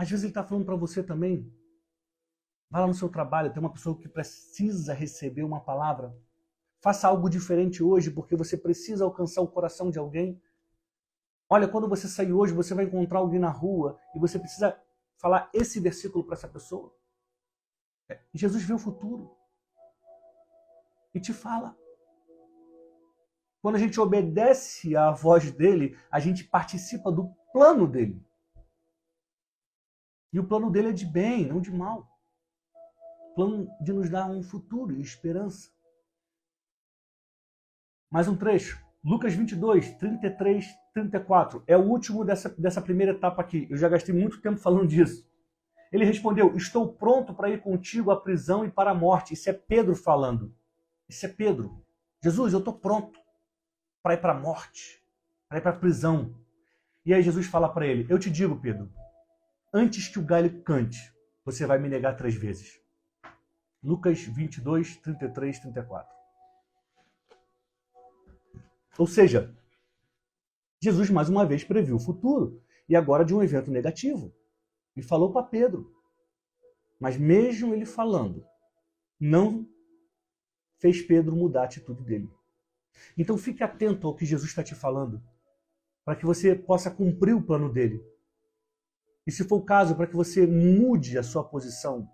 Às 0.03 0.11
vezes 0.11 0.25
ele 0.25 0.33
está 0.33 0.43
falando 0.43 0.65
para 0.65 0.75
você 0.75 1.01
também. 1.01 1.49
Vá 2.69 2.81
lá 2.81 2.89
no 2.89 2.95
seu 2.95 3.09
trabalho, 3.09 3.53
tem 3.53 3.61
uma 3.61 3.73
pessoa 3.73 3.97
que 3.97 4.09
precisa 4.09 4.93
receber 4.93 5.45
uma 5.45 5.61
palavra. 5.61 6.13
Faça 6.81 7.07
algo 7.07 7.31
diferente 7.31 7.85
hoje, 7.85 8.11
porque 8.11 8.35
você 8.35 8.57
precisa 8.57 9.05
alcançar 9.05 9.43
o 9.43 9.47
coração 9.47 9.93
de 9.93 10.01
alguém. 10.01 10.43
Olha, 11.49 11.69
quando 11.69 11.89
você 11.89 12.09
sair 12.09 12.33
hoje, 12.33 12.53
você 12.53 12.75
vai 12.75 12.85
encontrar 12.85 13.21
alguém 13.21 13.39
na 13.39 13.51
rua 13.51 13.97
e 14.13 14.19
você 14.19 14.41
precisa 14.41 14.77
falar 15.19 15.49
esse 15.55 15.79
versículo 15.79 16.25
para 16.25 16.35
essa 16.35 16.49
pessoa? 16.49 16.93
É, 18.09 18.19
Jesus 18.35 18.65
vê 18.65 18.73
o 18.73 18.81
futuro 18.81 19.37
e 21.15 21.21
te 21.21 21.33
fala. 21.33 21.77
Quando 23.61 23.77
a 23.77 23.79
gente 23.79 24.01
obedece 24.01 24.97
à 24.97 25.13
voz 25.13 25.53
dele, 25.53 25.97
a 26.11 26.19
gente 26.19 26.43
participa 26.43 27.13
do 27.13 27.33
plano 27.53 27.87
dele. 27.87 28.21
E 30.33 30.41
o 30.41 30.45
plano 30.45 30.71
dele 30.71 30.89
é 30.89 30.93
de 30.93 31.05
bem, 31.05 31.47
não 31.47 31.61
de 31.61 31.71
mal. 31.71 32.09
O 33.31 33.35
plano 33.35 33.69
de 33.81 33.93
nos 33.93 34.09
dar 34.09 34.31
um 34.31 34.43
futuro 34.43 34.93
e 34.93 35.01
esperança. 35.01 35.71
Mais 38.11 38.27
um 38.29 38.37
trecho. 38.37 38.83
Lucas 39.05 39.35
22, 39.35 39.95
33, 39.95 40.67
34. 40.95 41.63
É 41.67 41.77
o 41.77 41.83
último 41.83 42.25
dessa, 42.25 42.49
dessa 42.51 42.81
primeira 42.81 43.13
etapa 43.13 43.43
aqui. 43.43 43.67
Eu 43.69 43.77
já 43.77 43.89
gastei 43.89 44.15
muito 44.15 44.41
tempo 44.41 44.59
falando 44.59 44.87
disso. 44.87 45.29
Ele 45.91 46.05
respondeu: 46.05 46.57
Estou 46.57 46.95
pronto 46.95 47.35
para 47.35 47.51
ir 47.51 47.61
contigo 47.61 48.11
à 48.11 48.21
prisão 48.21 48.65
e 48.65 48.71
para 48.71 48.93
a 48.93 48.95
morte. 48.95 49.35
Isso 49.35 49.51
é 49.51 49.53
Pedro 49.53 49.95
falando. 49.95 50.55
Isso 51.09 51.27
é 51.27 51.29
Pedro. 51.29 51.85
Jesus, 52.23 52.53
eu 52.53 52.61
estou 52.61 52.73
pronto 52.73 53.21
para 54.03 54.15
ir 54.15 54.21
para 54.21 54.33
a 54.33 54.41
morte, 54.41 55.03
para 55.49 55.59
ir 55.59 55.61
para 55.61 55.73
a 55.73 55.77
prisão. 55.77 56.35
E 57.05 57.13
aí 57.13 57.23
Jesus 57.23 57.47
fala 57.47 57.69
para 57.69 57.87
ele: 57.87 58.07
Eu 58.09 58.19
te 58.19 58.31
digo, 58.31 58.59
Pedro, 58.61 58.91
antes 59.73 60.09
que 60.09 60.19
o 60.19 60.25
galho 60.25 60.63
cante, 60.63 61.13
você 61.45 61.67
vai 61.67 61.79
me 61.79 61.89
negar 61.89 62.17
três 62.17 62.35
vezes. 62.35 62.81
Lucas 63.83 64.21
22, 64.23 64.97
33, 64.99 65.59
34. 65.59 66.15
Ou 68.99 69.07
seja, 69.07 69.57
Jesus 70.81 71.11
mais 71.11 71.29
uma 71.29 71.47
vez 71.47 71.65
previu 71.65 71.97
o 71.97 72.01
futuro 72.01 72.63
e 72.89 72.95
agora 72.95 73.25
de 73.25 73.35
um 73.35 73.43
evento 73.43 73.71
negativo. 73.71 74.33
E 74.95 75.03
falou 75.03 75.33
para 75.33 75.47
Pedro. 75.47 75.91
Mas 77.01 77.17
mesmo 77.17 77.75
ele 77.75 77.87
falando, 77.87 78.47
não 79.19 79.67
fez 80.79 81.01
Pedro 81.01 81.35
mudar 81.35 81.63
a 81.63 81.65
atitude 81.65 82.05
dele. 82.05 82.31
Então 83.17 83.39
fique 83.39 83.63
atento 83.63 84.07
ao 84.07 84.15
que 84.15 84.27
Jesus 84.27 84.51
está 84.51 84.63
te 84.63 84.75
falando, 84.75 85.23
para 86.05 86.15
que 86.15 86.27
você 86.27 86.55
possa 86.55 86.91
cumprir 86.91 87.35
o 87.35 87.43
plano 87.43 87.73
dele. 87.73 88.05
E 89.27 89.33
se 89.33 89.47
for 89.47 89.57
o 89.57 89.65
caso, 89.65 89.95
para 89.95 90.07
que 90.07 90.17
você 90.17 90.47
mude 90.47 91.17
a 91.17 91.23
sua 91.23 91.45
posição, 91.45 92.09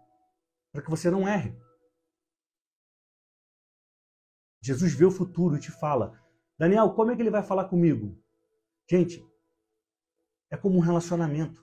para 0.72 0.82
que 0.82 0.90
você 0.90 1.10
não 1.10 1.26
erre. 1.26 1.56
Jesus 4.60 4.92
vê 4.92 5.04
o 5.04 5.10
futuro 5.10 5.56
e 5.56 5.60
te 5.60 5.70
fala: 5.70 6.20
Daniel, 6.58 6.90
como 6.90 7.10
é 7.10 7.16
que 7.16 7.22
ele 7.22 7.30
vai 7.30 7.42
falar 7.42 7.66
comigo? 7.66 8.18
Gente, 8.90 9.24
é 10.50 10.56
como 10.56 10.76
um 10.76 10.80
relacionamento 10.80 11.62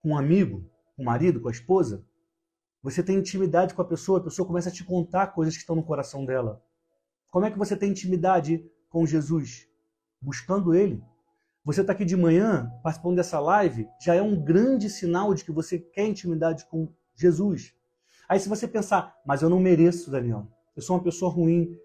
com 0.00 0.10
um 0.10 0.18
amigo, 0.18 0.70
com 0.94 1.02
o 1.02 1.06
marido, 1.06 1.40
com 1.40 1.48
a 1.48 1.52
esposa. 1.52 2.06
Você 2.82 3.02
tem 3.02 3.18
intimidade 3.18 3.74
com 3.74 3.82
a 3.82 3.88
pessoa, 3.88 4.20
a 4.20 4.24
pessoa 4.24 4.46
começa 4.46 4.68
a 4.68 4.72
te 4.72 4.84
contar 4.84 5.28
coisas 5.28 5.54
que 5.54 5.60
estão 5.60 5.76
no 5.76 5.84
coração 5.84 6.24
dela. 6.24 6.62
Como 7.28 7.44
é 7.44 7.50
que 7.50 7.58
você 7.58 7.76
tem 7.76 7.90
intimidade 7.90 8.64
com 8.88 9.06
Jesus? 9.06 9.68
Buscando 10.20 10.74
Ele. 10.74 11.02
Você 11.66 11.80
está 11.80 11.92
aqui 11.92 12.04
de 12.04 12.16
manhã 12.16 12.72
participando 12.80 13.16
dessa 13.16 13.40
live, 13.40 13.88
já 14.00 14.14
é 14.14 14.22
um 14.22 14.40
grande 14.40 14.88
sinal 14.88 15.34
de 15.34 15.44
que 15.44 15.50
você 15.50 15.80
quer 15.80 16.06
intimidade 16.06 16.64
com 16.66 16.88
Jesus. 17.12 17.74
Aí 18.28 18.38
se 18.38 18.48
você 18.48 18.68
pensar, 18.68 19.20
mas 19.26 19.42
eu 19.42 19.50
não 19.50 19.58
mereço, 19.58 20.08
Daniel, 20.08 20.46
eu 20.76 20.82
sou 20.82 20.94
uma 20.94 21.02
pessoa 21.02 21.28
ruim. 21.28 21.76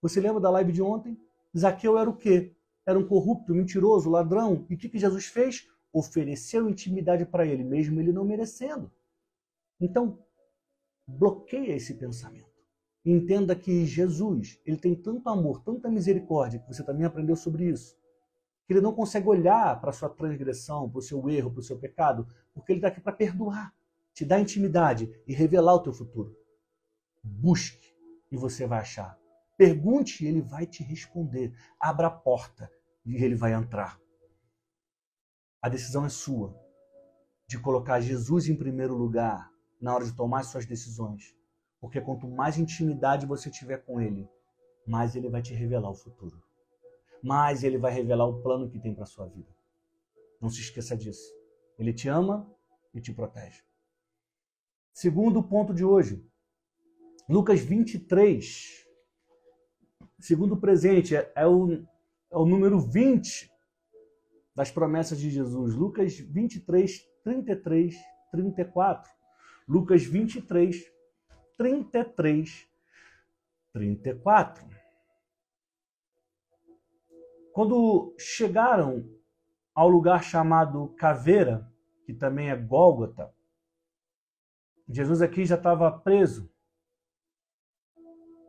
Você 0.00 0.20
lembra 0.20 0.40
da 0.40 0.48
live 0.50 0.70
de 0.70 0.80
ontem? 0.80 1.18
Zaqueu 1.58 1.98
era 1.98 2.08
o 2.08 2.16
quê? 2.16 2.54
Era 2.86 2.96
um 2.96 3.08
corrupto, 3.08 3.52
mentiroso, 3.52 4.08
ladrão. 4.08 4.64
E 4.70 4.76
o 4.76 4.78
que, 4.78 4.88
que 4.88 5.00
Jesus 5.00 5.26
fez? 5.26 5.66
Ofereceu 5.92 6.70
intimidade 6.70 7.26
para 7.26 7.44
ele, 7.44 7.64
mesmo 7.64 7.98
ele 7.98 8.12
não 8.12 8.24
merecendo. 8.24 8.88
Então, 9.80 10.22
bloqueia 11.04 11.74
esse 11.74 11.94
pensamento. 11.94 12.46
Entenda 13.04 13.56
que 13.56 13.84
Jesus, 13.84 14.60
ele 14.64 14.76
tem 14.76 14.94
tanto 14.94 15.28
amor, 15.28 15.60
tanta 15.64 15.90
misericórdia, 15.90 16.60
que 16.60 16.68
você 16.68 16.84
também 16.84 17.04
aprendeu 17.04 17.34
sobre 17.34 17.64
isso, 17.68 17.97
que 18.68 18.74
ele 18.74 18.82
não 18.82 18.92
consegue 18.92 19.26
olhar 19.26 19.80
para 19.80 19.88
a 19.88 19.94
sua 19.94 20.10
transgressão, 20.10 20.90
para 20.90 20.98
o 20.98 21.02
seu 21.02 21.26
erro, 21.30 21.50
para 21.50 21.60
o 21.60 21.62
seu 21.62 21.78
pecado, 21.78 22.28
porque 22.52 22.70
ele 22.70 22.80
está 22.80 22.88
aqui 22.88 23.00
para 23.00 23.14
perdoar, 23.14 23.74
te 24.12 24.26
dar 24.26 24.38
intimidade 24.38 25.10
e 25.26 25.32
revelar 25.32 25.74
o 25.74 25.82
teu 25.82 25.90
futuro. 25.90 26.36
Busque 27.24 27.96
e 28.30 28.36
você 28.36 28.66
vai 28.66 28.80
achar. 28.80 29.18
Pergunte 29.56 30.22
e 30.22 30.28
ele 30.28 30.42
vai 30.42 30.66
te 30.66 30.82
responder. 30.82 31.50
Abra 31.80 32.08
a 32.08 32.10
porta 32.10 32.70
e 33.06 33.16
ele 33.16 33.34
vai 33.34 33.54
entrar. 33.54 33.98
A 35.62 35.70
decisão 35.70 36.04
é 36.04 36.10
sua 36.10 36.54
de 37.46 37.58
colocar 37.58 38.00
Jesus 38.00 38.48
em 38.48 38.54
primeiro 38.54 38.94
lugar 38.94 39.50
na 39.80 39.94
hora 39.94 40.04
de 40.04 40.14
tomar 40.14 40.42
suas 40.42 40.66
decisões. 40.66 41.34
Porque 41.80 42.02
quanto 42.02 42.28
mais 42.28 42.58
intimidade 42.58 43.24
você 43.24 43.50
tiver 43.50 43.78
com 43.78 43.98
Ele, 43.98 44.28
mais 44.86 45.16
Ele 45.16 45.30
vai 45.30 45.40
te 45.40 45.54
revelar 45.54 45.88
o 45.88 45.94
futuro. 45.94 46.47
Mais 47.22 47.64
Ele 47.64 47.78
vai 47.78 47.92
revelar 47.92 48.26
o 48.26 48.42
plano 48.42 48.68
que 48.68 48.78
tem 48.78 48.94
para 48.94 49.06
sua 49.06 49.26
vida. 49.26 49.48
Não 50.40 50.48
se 50.48 50.60
esqueça 50.60 50.96
disso. 50.96 51.32
Ele 51.78 51.92
te 51.92 52.08
ama 52.08 52.50
e 52.94 53.00
te 53.00 53.12
protege. 53.12 53.62
Segundo 54.92 55.42
ponto 55.42 55.72
de 55.72 55.84
hoje, 55.84 56.24
Lucas 57.28 57.60
23. 57.60 58.86
Segundo 60.18 60.56
presente, 60.56 61.14
é, 61.14 61.32
é, 61.36 61.46
o, 61.46 61.72
é 62.30 62.36
o 62.36 62.44
número 62.44 62.80
20 62.80 63.50
das 64.54 64.70
promessas 64.70 65.20
de 65.20 65.30
Jesus. 65.30 65.74
Lucas 65.74 66.18
23, 66.18 67.08
33, 67.22 67.94
34. 68.32 69.12
Lucas 69.68 70.02
23, 70.02 70.84
33, 71.56 72.68
34. 73.72 74.77
Quando 77.58 78.14
chegaram 78.16 79.04
ao 79.74 79.88
lugar 79.88 80.22
chamado 80.22 80.90
Caveira, 80.90 81.68
que 82.06 82.14
também 82.14 82.50
é 82.50 82.56
Gólgota, 82.56 83.34
Jesus 84.88 85.20
aqui 85.20 85.44
já 85.44 85.56
estava 85.56 85.90
preso, 85.90 86.48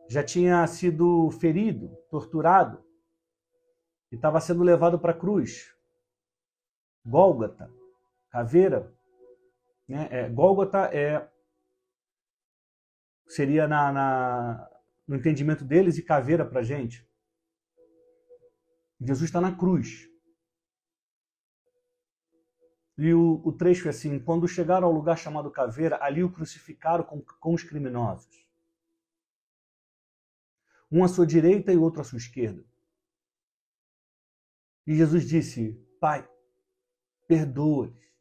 já 0.08 0.22
tinha 0.22 0.64
sido 0.68 1.28
ferido, 1.40 1.88
torturado, 2.08 2.84
e 4.12 4.14
estava 4.14 4.40
sendo 4.40 4.62
levado 4.62 4.96
para 4.96 5.10
a 5.10 5.18
cruz. 5.18 5.74
Gólgota, 7.04 7.68
caveira. 8.30 8.94
Né? 9.88 10.06
É, 10.12 10.28
Gólgota 10.28 10.84
é 10.96 11.28
seria 13.26 13.66
na, 13.66 13.92
na, 13.92 14.70
no 15.04 15.16
entendimento 15.16 15.64
deles 15.64 15.98
e 15.98 16.02
caveira 16.04 16.44
para 16.44 16.60
a 16.60 16.62
gente. 16.62 17.09
Jesus 19.00 19.28
está 19.28 19.40
na 19.40 19.56
cruz. 19.56 20.08
E 22.98 23.14
o, 23.14 23.40
o, 23.42 23.52
trecho 23.52 23.86
é 23.86 23.90
assim: 23.90 24.20
quando 24.20 24.46
chegaram 24.46 24.86
ao 24.86 24.92
lugar 24.92 25.16
chamado 25.16 25.50
Caveira, 25.50 25.98
ali 26.02 26.22
o 26.22 26.30
crucificaram 26.30 27.02
com, 27.02 27.22
com 27.22 27.54
os 27.54 27.62
criminosos. 27.62 28.46
Um 30.92 31.02
à 31.02 31.08
sua 31.08 31.26
direita 31.26 31.72
e 31.72 31.78
outro 31.78 32.02
à 32.02 32.04
sua 32.04 32.18
esquerda. 32.18 32.62
E 34.86 34.94
Jesus 34.94 35.26
disse: 35.26 35.72
Pai, 35.98 36.28
perdoa-lhes, 37.26 38.12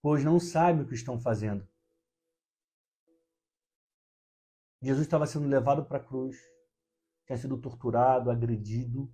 pois 0.00 0.24
não 0.24 0.40
sabem 0.40 0.84
o 0.84 0.88
que 0.88 0.94
estão 0.94 1.20
fazendo. 1.20 1.68
Jesus 4.80 5.04
estava 5.06 5.26
sendo 5.26 5.48
levado 5.48 5.84
para 5.84 5.98
a 5.98 6.02
cruz, 6.02 6.38
tinha 7.26 7.36
sido 7.36 7.60
torturado, 7.60 8.30
agredido, 8.30 9.12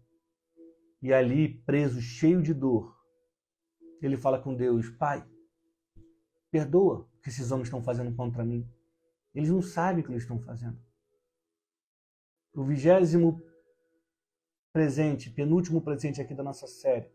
e 1.05 1.13
ali, 1.13 1.53
preso, 1.67 2.01
cheio 2.01 2.41
de 2.41 2.55
dor, 2.55 2.99
ele 4.01 4.17
fala 4.17 4.41
com 4.41 4.55
Deus: 4.55 4.89
Pai, 4.89 5.23
perdoa 6.51 7.01
o 7.01 7.21
que 7.21 7.29
esses 7.29 7.51
homens 7.51 7.67
estão 7.67 7.83
fazendo 7.83 8.17
contra 8.17 8.43
mim. 8.43 8.67
Eles 9.35 9.51
não 9.51 9.61
sabem 9.61 10.03
o 10.03 10.07
que 10.07 10.11
eles 10.11 10.23
estão 10.23 10.41
fazendo. 10.41 10.83
O 12.55 12.65
vigésimo 12.65 13.39
presente, 14.73 15.29
penúltimo 15.29 15.83
presente 15.83 16.23
aqui 16.23 16.35
da 16.35 16.43
nossa 16.43 16.67
série, 16.67 17.13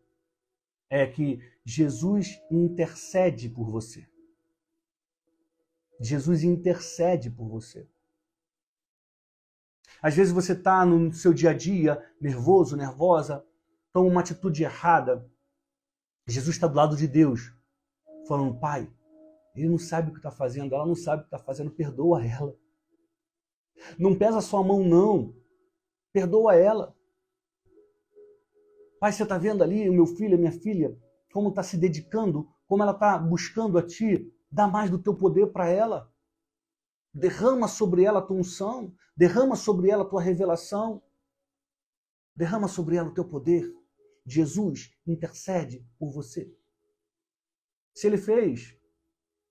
é 0.88 1.08
que 1.08 1.40
Jesus 1.66 2.40
intercede 2.52 3.50
por 3.50 3.72
você. 3.72 4.08
Jesus 6.00 6.44
intercede 6.44 7.32
por 7.32 7.50
você. 7.50 7.90
Às 10.00 10.16
vezes 10.16 10.32
você 10.32 10.54
está 10.54 10.86
no 10.86 11.12
seu 11.12 11.34
dia 11.34 11.50
a 11.50 11.54
dia 11.54 12.00
nervoso, 12.22 12.78
nervosa, 12.78 13.44
toma 13.94 14.10
uma 14.10 14.22
atitude 14.22 14.64
errada. 14.64 15.30
Jesus 16.28 16.56
está 16.56 16.68
do 16.68 16.76
lado 16.76 16.96
de 16.96 17.08
Deus, 17.08 17.54
falando: 18.28 18.60
Pai, 18.60 18.92
ele 19.56 19.70
não 19.70 19.78
sabe 19.78 20.10
o 20.10 20.14
que 20.14 20.20
está 20.20 20.32
fazendo, 20.32 20.76
ela 20.76 20.86
não 20.86 20.96
sabe 20.96 21.22
o 21.22 21.26
que 21.26 21.36
está 21.36 21.40
fazendo, 21.40 21.72
perdoa 21.72 22.26
ela. 22.26 22.56
Não 23.98 24.16
pesa 24.16 24.42
sua 24.42 24.64
mão, 24.64 24.84
não. 24.84 25.34
Perdoa 26.12 26.56
ela. 26.56 26.96
Pai, 29.00 29.12
você 29.12 29.24
está 29.24 29.38
vendo 29.38 29.64
ali 29.64 29.90
o 29.90 29.94
meu 29.94 30.06
filho, 30.06 30.36
a 30.36 30.38
minha 30.38 30.52
filha, 30.52 30.98
como 31.32 31.50
está 31.50 31.64
se 31.64 31.78
dedicando, 31.78 32.50
como 32.68 32.84
ela 32.84 32.92
está 32.92 33.18
buscando 33.18 33.78
a 33.78 33.86
Ti. 33.86 34.32
Dá 34.52 34.68
mais 34.68 34.90
do 34.90 35.02
teu 35.02 35.16
poder 35.16 35.48
para 35.48 35.70
ela. 35.70 36.12
Derrama 37.14 37.68
sobre 37.68 38.04
ela 38.04 38.20
a 38.20 38.22
tua 38.22 38.38
unção. 38.38 38.94
Derrama 39.16 39.56
sobre 39.56 39.90
ela 39.90 40.04
a 40.04 40.08
tua 40.08 40.22
revelação. 40.22 41.02
Derrama 42.36 42.68
sobre 42.68 42.96
ela 42.96 43.10
o 43.10 43.14
teu 43.14 43.26
poder. 43.26 43.72
Jesus 44.34 44.96
intercede 45.06 45.86
por 45.98 46.12
você. 46.12 46.54
Se 47.94 48.08
ele 48.08 48.18
fez 48.18 48.78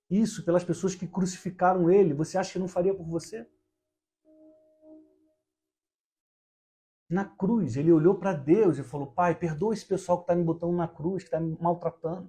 isso 0.09 0.45
pelas 0.45 0.65
pessoas 0.65 0.95
que 0.95 1.07
crucificaram 1.07 1.91
ele, 1.91 2.15
você 2.15 2.39
acha 2.39 2.53
que 2.53 2.59
não 2.59 2.69
faria 2.69 2.95
por 2.95 3.07
você? 3.07 3.49
Na 7.11 7.25
cruz, 7.25 7.77
ele 7.77 7.91
olhou 7.91 8.19
para 8.19 8.35
Deus 8.35 8.79
e 8.79 8.83
falou: 8.83 9.07
Pai, 9.07 9.35
perdoa 9.35 9.73
esse 9.73 9.87
pessoal 9.87 10.19
que 10.19 10.25
está 10.25 10.35
me 10.35 10.45
botando 10.45 10.77
na 10.77 10.87
cruz, 10.87 11.23
que 11.23 11.29
está 11.29 11.41
me 11.41 11.57
maltratando, 11.59 12.29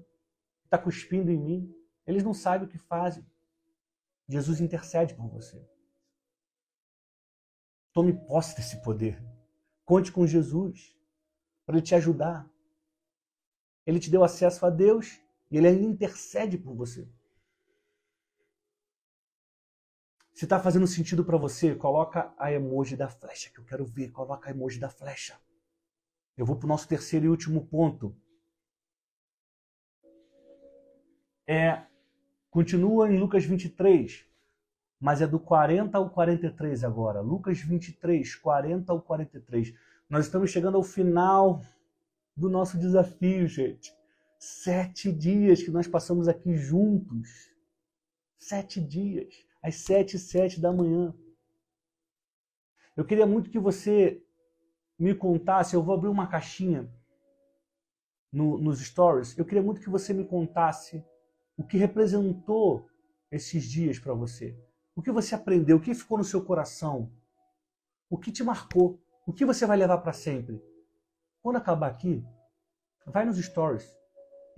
que 0.62 0.68
está 0.68 0.78
cuspindo 0.78 1.30
em 1.30 1.38
mim. 1.38 1.76
Eles 2.08 2.24
não 2.24 2.34
sabem 2.34 2.68
o 2.68 2.70
que 2.70 2.78
fazem. 2.78 3.26
Jesus 4.28 4.62
intercede 4.62 5.14
por 5.16 5.28
você. 5.28 5.62
Tome 7.94 8.14
posse 8.14 8.56
desse 8.56 8.82
poder. 8.82 9.22
Conte 9.84 10.12
com 10.12 10.26
Jesus 10.26 10.96
para 11.70 11.78
ele 11.78 11.86
te 11.86 11.94
ajudar. 11.94 12.50
Ele 13.86 14.00
te 14.00 14.10
deu 14.10 14.24
acesso 14.24 14.66
a 14.66 14.72
Deus 14.72 15.22
e 15.52 15.58
ele 15.60 15.70
intercede 15.70 16.58
por 16.58 16.74
você. 16.74 17.08
Se 20.34 20.46
está 20.46 20.60
fazendo 20.60 20.88
sentido 20.88 21.24
para 21.24 21.38
você, 21.38 21.76
coloca 21.76 22.34
a 22.40 22.52
emoji 22.52 22.96
da 22.96 23.08
flecha, 23.08 23.52
que 23.52 23.60
eu 23.60 23.66
quero 23.66 23.86
ver. 23.86 24.10
Coloca 24.10 24.50
a 24.50 24.52
emoji 24.52 24.80
da 24.80 24.90
flecha. 24.90 25.40
Eu 26.36 26.44
vou 26.44 26.56
para 26.56 26.66
o 26.66 26.70
nosso 26.70 26.88
terceiro 26.88 27.28
e 27.28 27.30
último 27.30 27.68
ponto. 27.68 28.18
É, 31.46 31.86
continua 32.50 33.12
em 33.12 33.20
Lucas 33.20 33.46
23, 33.46 34.26
mas 35.00 35.22
é 35.22 35.28
do 35.28 35.40
40 35.40 35.96
ao 35.96 36.10
43 36.10 36.84
agora. 36.84 37.22
Lucas 37.22 37.60
23, 37.60 38.34
40 38.38 38.92
ao 38.92 39.00
43. 39.00 39.72
Nós 40.10 40.26
estamos 40.26 40.50
chegando 40.50 40.76
ao 40.76 40.84
final 40.84 41.62
do 42.36 42.50
nosso 42.50 42.80
desafio, 42.80 43.48
gente. 43.48 43.94
Sete 44.40 45.12
dias 45.12 45.62
que 45.62 45.70
nós 45.70 45.88
passamos 45.88 46.28
aqui 46.28 46.56
juntos. 46.56 47.54
Sete 48.36 48.82
dias 48.82 49.32
às 49.62 49.76
sete 49.76 50.16
e 50.16 50.20
sete 50.20 50.60
da 50.60 50.74
manhã. 50.74 51.14
Eu 52.98 53.06
queria 53.06 53.28
muito 53.28 53.52
que 53.52 53.60
você 53.60 54.24
me 54.98 55.14
contasse, 55.14 55.76
eu 55.76 55.84
vou 55.84 55.94
abrir 55.94 56.10
uma 56.10 56.28
caixinha 56.28 56.92
no, 58.34 58.58
nos 58.58 58.80
stories, 58.80 59.38
eu 59.38 59.46
queria 59.46 59.62
muito 59.62 59.80
que 59.80 59.90
você 59.90 60.12
me 60.12 60.26
contasse 60.26 61.06
o 61.56 61.64
que 61.64 61.78
representou 61.78 62.90
esses 63.32 63.64
dias 63.64 64.00
para 64.00 64.14
você. 64.14 64.58
O 64.96 65.04
que 65.04 65.12
você 65.12 65.36
aprendeu, 65.36 65.78
o 65.78 65.82
que 65.82 65.94
ficou 65.94 66.18
no 66.18 66.24
seu 66.24 66.44
coração, 66.44 67.12
o 68.10 68.18
que 68.18 68.32
te 68.32 68.44
marcou, 68.44 69.00
o 69.30 69.32
que 69.32 69.46
você 69.46 69.64
vai 69.64 69.78
levar 69.78 70.00
para 70.00 70.12
sempre. 70.12 70.60
Quando 71.40 71.58
acabar 71.58 71.92
aqui, 71.92 72.26
vai 73.06 73.26
nos 73.26 73.38
stories, 73.38 73.88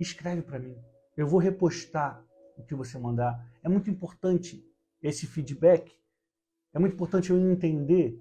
escreve 0.00 0.40
para 0.40 0.58
mim. 0.58 0.74
Eu 1.14 1.26
vou 1.26 1.38
repostar 1.38 2.24
o 2.56 2.64
que 2.64 2.74
você 2.74 2.98
mandar. 2.98 3.46
É 3.62 3.68
muito 3.68 3.90
importante 3.90 4.66
esse 5.02 5.26
feedback, 5.26 5.94
é 6.72 6.78
muito 6.78 6.94
importante 6.94 7.28
eu 7.28 7.38
entender 7.38 8.18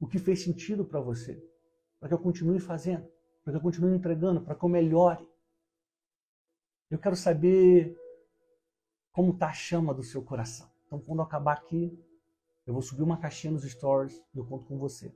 o 0.00 0.08
que 0.08 0.18
fez 0.18 0.42
sentido 0.42 0.84
para 0.84 0.98
você, 0.98 1.40
para 2.00 2.08
que 2.08 2.14
eu 2.14 2.18
continue 2.18 2.58
fazendo, 2.58 3.08
para 3.44 3.52
que 3.52 3.56
eu 3.58 3.62
continue 3.62 3.94
entregando, 3.94 4.40
para 4.40 4.56
que 4.56 4.64
eu 4.64 4.68
melhore. 4.68 5.24
Eu 6.90 6.98
quero 6.98 7.14
saber 7.14 7.96
como 9.12 9.34
está 9.34 9.50
a 9.50 9.52
chama 9.52 9.94
do 9.94 10.02
seu 10.02 10.20
coração. 10.20 10.68
Então, 10.84 10.98
quando 10.98 11.22
acabar 11.22 11.52
aqui, 11.52 11.96
eu 12.66 12.72
vou 12.72 12.82
subir 12.82 13.04
uma 13.04 13.20
caixinha 13.20 13.52
nos 13.52 13.62
stories 13.62 14.20
e 14.34 14.38
eu 14.38 14.44
conto 14.44 14.66
com 14.66 14.76
você. 14.76 15.14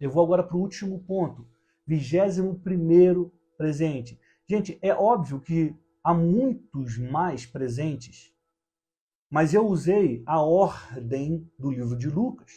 Eu 0.00 0.10
vou 0.10 0.24
agora 0.24 0.42
para 0.42 0.56
o 0.56 0.60
último 0.60 0.98
ponto, 1.00 1.46
vigésimo 1.86 2.58
primeiro 2.60 3.32
presente. 3.56 4.18
Gente, 4.48 4.78
é 4.82 4.94
óbvio 4.94 5.40
que 5.40 5.74
há 6.04 6.12
muitos 6.12 6.98
mais 6.98 7.46
presentes 7.46 8.36
mas 9.30 9.52
eu 9.52 9.66
usei 9.66 10.22
a 10.24 10.40
ordem 10.40 11.50
do 11.58 11.70
livro 11.70 11.96
de 11.96 12.08
Lucas. 12.08 12.52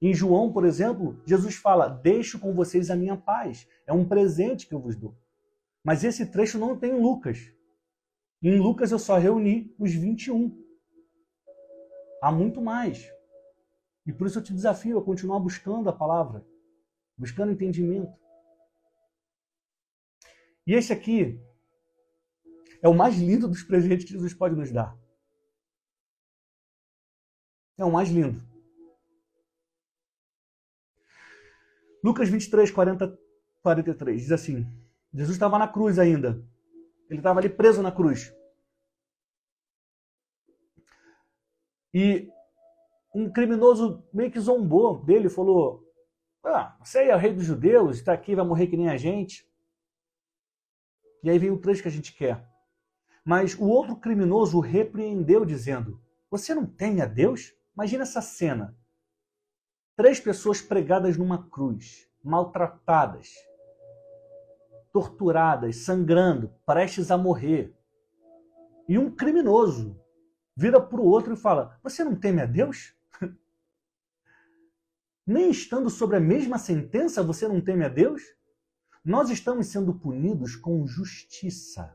Em 0.00 0.14
João, 0.14 0.52
por 0.52 0.64
exemplo, 0.64 1.20
Jesus 1.26 1.56
fala: 1.56 1.88
Deixo 1.88 2.38
com 2.38 2.54
vocês 2.54 2.90
a 2.90 2.96
minha 2.96 3.16
paz. 3.16 3.66
É 3.86 3.92
um 3.92 4.06
presente 4.06 4.66
que 4.66 4.74
eu 4.74 4.80
vos 4.80 4.96
dou. 4.96 5.16
Mas 5.82 6.04
esse 6.04 6.26
trecho 6.26 6.58
não 6.58 6.78
tem 6.78 6.92
em 6.92 7.00
Lucas. 7.00 7.52
Em 8.42 8.58
Lucas 8.58 8.92
eu 8.92 8.98
só 8.98 9.18
reuni 9.18 9.74
os 9.78 9.92
21. 9.92 10.56
Há 12.22 12.30
muito 12.30 12.60
mais. 12.60 13.10
E 14.08 14.12
por 14.12 14.26
isso 14.26 14.38
eu 14.38 14.42
te 14.42 14.54
desafio 14.54 14.98
a 14.98 15.04
continuar 15.04 15.38
buscando 15.38 15.86
a 15.90 15.92
palavra, 15.92 16.42
buscando 17.14 17.52
entendimento. 17.52 18.10
E 20.66 20.72
esse 20.72 20.94
aqui 20.94 21.38
é 22.80 22.88
o 22.88 22.94
mais 22.94 23.18
lindo 23.18 23.46
dos 23.46 23.62
presentes 23.62 24.06
que 24.06 24.12
Jesus 24.12 24.32
pode 24.32 24.56
nos 24.56 24.72
dar. 24.72 24.98
É 27.76 27.84
o 27.84 27.92
mais 27.92 28.08
lindo. 28.08 28.42
Lucas 32.02 32.30
23, 32.30 32.70
40, 32.70 33.18
43 33.62 34.22
diz 34.22 34.32
assim: 34.32 34.66
Jesus 35.12 35.36
estava 35.36 35.58
na 35.58 35.68
cruz 35.68 35.98
ainda. 35.98 36.42
Ele 37.10 37.20
estava 37.20 37.40
ali 37.40 37.50
preso 37.50 37.82
na 37.82 37.92
cruz. 37.92 38.34
E 41.92 42.32
um 43.14 43.30
criminoso 43.30 44.04
meio 44.12 44.30
que 44.30 44.40
zombou 44.40 45.02
dele, 45.04 45.28
falou: 45.28 45.84
ah, 46.44 46.76
Você 46.82 47.04
é 47.04 47.14
o 47.14 47.18
rei 47.18 47.32
dos 47.32 47.44
judeus, 47.44 47.96
está 47.96 48.12
aqui, 48.12 48.34
vai 48.34 48.44
morrer 48.44 48.66
que 48.66 48.76
nem 48.76 48.88
a 48.88 48.96
gente. 48.96 49.48
E 51.22 51.30
aí 51.30 51.38
vem 51.38 51.50
o 51.50 51.58
trecho 51.58 51.82
que 51.82 51.88
a 51.88 51.92
gente 51.92 52.14
quer. 52.14 52.46
Mas 53.24 53.54
o 53.54 53.66
outro 53.66 53.96
criminoso 53.96 54.56
o 54.56 54.60
repreendeu, 54.60 55.44
dizendo: 55.44 56.00
Você 56.30 56.54
não 56.54 56.66
teme 56.66 57.02
a 57.02 57.06
Deus? 57.06 57.54
Imagina 57.74 58.02
essa 58.02 58.20
cena. 58.20 58.76
Três 59.96 60.20
pessoas 60.20 60.62
pregadas 60.62 61.16
numa 61.16 61.48
cruz, 61.50 62.08
maltratadas, 62.22 63.32
torturadas, 64.92 65.76
sangrando, 65.76 66.54
prestes 66.64 67.10
a 67.10 67.18
morrer. 67.18 67.74
E 68.88 68.96
um 68.96 69.10
criminoso 69.14 70.00
vira 70.56 70.80
para 70.80 71.00
o 71.00 71.06
outro 71.06 71.34
e 71.34 71.36
fala: 71.36 71.78
Você 71.82 72.02
não 72.04 72.16
teme 72.16 72.40
a 72.40 72.46
Deus? 72.46 72.97
Nem 75.28 75.50
estando 75.50 75.90
sobre 75.90 76.16
a 76.16 76.20
mesma 76.20 76.56
sentença, 76.56 77.22
você 77.22 77.46
não 77.46 77.60
teme 77.60 77.84
a 77.84 77.88
Deus? 77.90 78.22
Nós 79.04 79.28
estamos 79.28 79.66
sendo 79.66 79.92
punidos 79.92 80.56
com 80.56 80.86
justiça, 80.86 81.94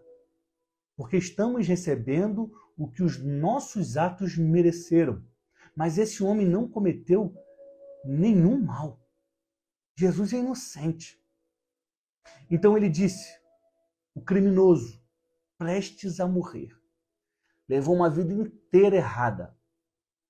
porque 0.96 1.17
estamos 1.17 1.67
recebendo 1.67 2.52
o 2.78 2.88
que 2.88 3.02
os 3.02 3.17
nossos 3.17 3.98
atos 3.98 4.38
mereceram. 4.38 5.26
Mas 5.76 5.98
esse 5.98 6.24
homem 6.24 6.48
não 6.48 6.69
cometeu 6.69 7.34
nenhum 8.06 8.63
mal. 8.63 9.04
Jesus 9.98 10.32
é 10.32 10.38
inocente. 10.38 11.19
Então 12.52 12.78
ele 12.78 12.88
disse: 12.88 13.36
o 14.13 14.22
criminoso, 14.22 15.04
prestes 15.58 16.19
a 16.19 16.28
morrer, 16.28 16.69
levou 17.67 17.96
uma 17.96 18.12
vida 18.12 18.32
inteira 18.32 18.96
errada, 18.96 19.58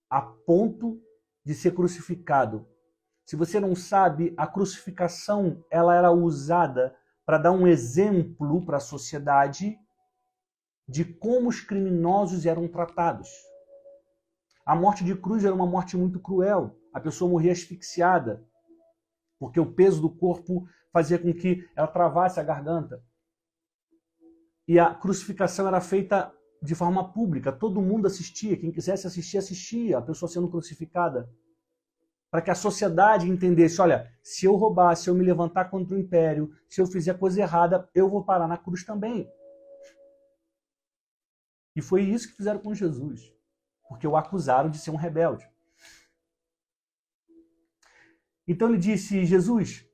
a 0.09 0.21
ponto 0.21 1.03
de 1.43 1.53
ser 1.53 1.73
crucificado. 1.73 2.71
Se 3.25 3.35
você 3.35 3.59
não 3.59 3.75
sabe, 3.75 4.33
a 4.37 4.45
crucificação 4.45 5.63
ela 5.71 5.95
era 5.95 6.11
usada 6.11 6.95
para 7.25 7.37
dar 7.37 7.51
um 7.51 7.65
exemplo 7.65 8.65
para 8.65 8.77
a 8.77 8.81
sociedade 8.81 9.77
de 10.87 11.05
como 11.05 11.49
os 11.49 11.61
criminosos 11.61 12.45
eram 12.45 12.67
tratados. 12.67 13.29
A 14.65 14.75
morte 14.75 15.03
de 15.03 15.15
cruz 15.15 15.43
era 15.45 15.55
uma 15.55 15.65
morte 15.65 15.95
muito 15.95 16.19
cruel. 16.19 16.77
A 16.93 16.99
pessoa 16.99 17.29
morria 17.29 17.51
asfixiada, 17.51 18.45
porque 19.39 19.59
o 19.59 19.73
peso 19.73 20.01
do 20.01 20.09
corpo 20.09 20.67
fazia 20.91 21.17
com 21.17 21.33
que 21.33 21.67
ela 21.75 21.87
travasse 21.87 22.39
a 22.39 22.43
garganta. 22.43 23.03
E 24.67 24.79
a 24.79 24.93
crucificação 24.93 25.67
era 25.67 25.81
feita 25.81 26.33
de 26.61 26.75
forma 26.75 27.11
pública, 27.11 27.51
todo 27.51 27.81
mundo 27.81 28.07
assistia, 28.07 28.55
quem 28.55 28.71
quisesse 28.71 29.05
assistir, 29.05 29.37
assistia 29.37 29.97
a 29.97 30.01
pessoa 30.01 30.29
sendo 30.29 30.49
crucificada. 30.49 31.29
Para 32.33 32.41
que 32.41 32.49
a 32.49 32.55
sociedade 32.55 33.29
entendesse: 33.29 33.79
olha, 33.79 34.11
se 34.23 34.47
eu 34.47 34.55
roubar, 34.55 34.95
se 34.95 35.07
eu 35.07 35.13
me 35.13 35.23
levantar 35.23 35.69
contra 35.69 35.95
o 35.95 35.99
império, 35.99 36.49
se 36.67 36.81
eu 36.81 36.87
fizer 36.87 37.13
coisa 37.19 37.39
errada, 37.39 37.87
eu 37.93 38.09
vou 38.09 38.25
parar 38.25 38.47
na 38.47 38.57
cruz 38.57 38.83
também. 38.83 39.29
E 41.75 41.81
foi 41.81 42.01
isso 42.01 42.29
que 42.29 42.37
fizeram 42.37 42.59
com 42.59 42.73
Jesus 42.73 43.31
porque 43.93 44.07
o 44.07 44.17
acusaram 44.17 44.71
de 44.71 44.79
ser 44.79 44.89
um 44.89 44.95
rebelde. 44.95 45.47
Então 48.47 48.69
ele 48.69 48.79
disse: 48.79 49.23
Jesus, 49.23 49.87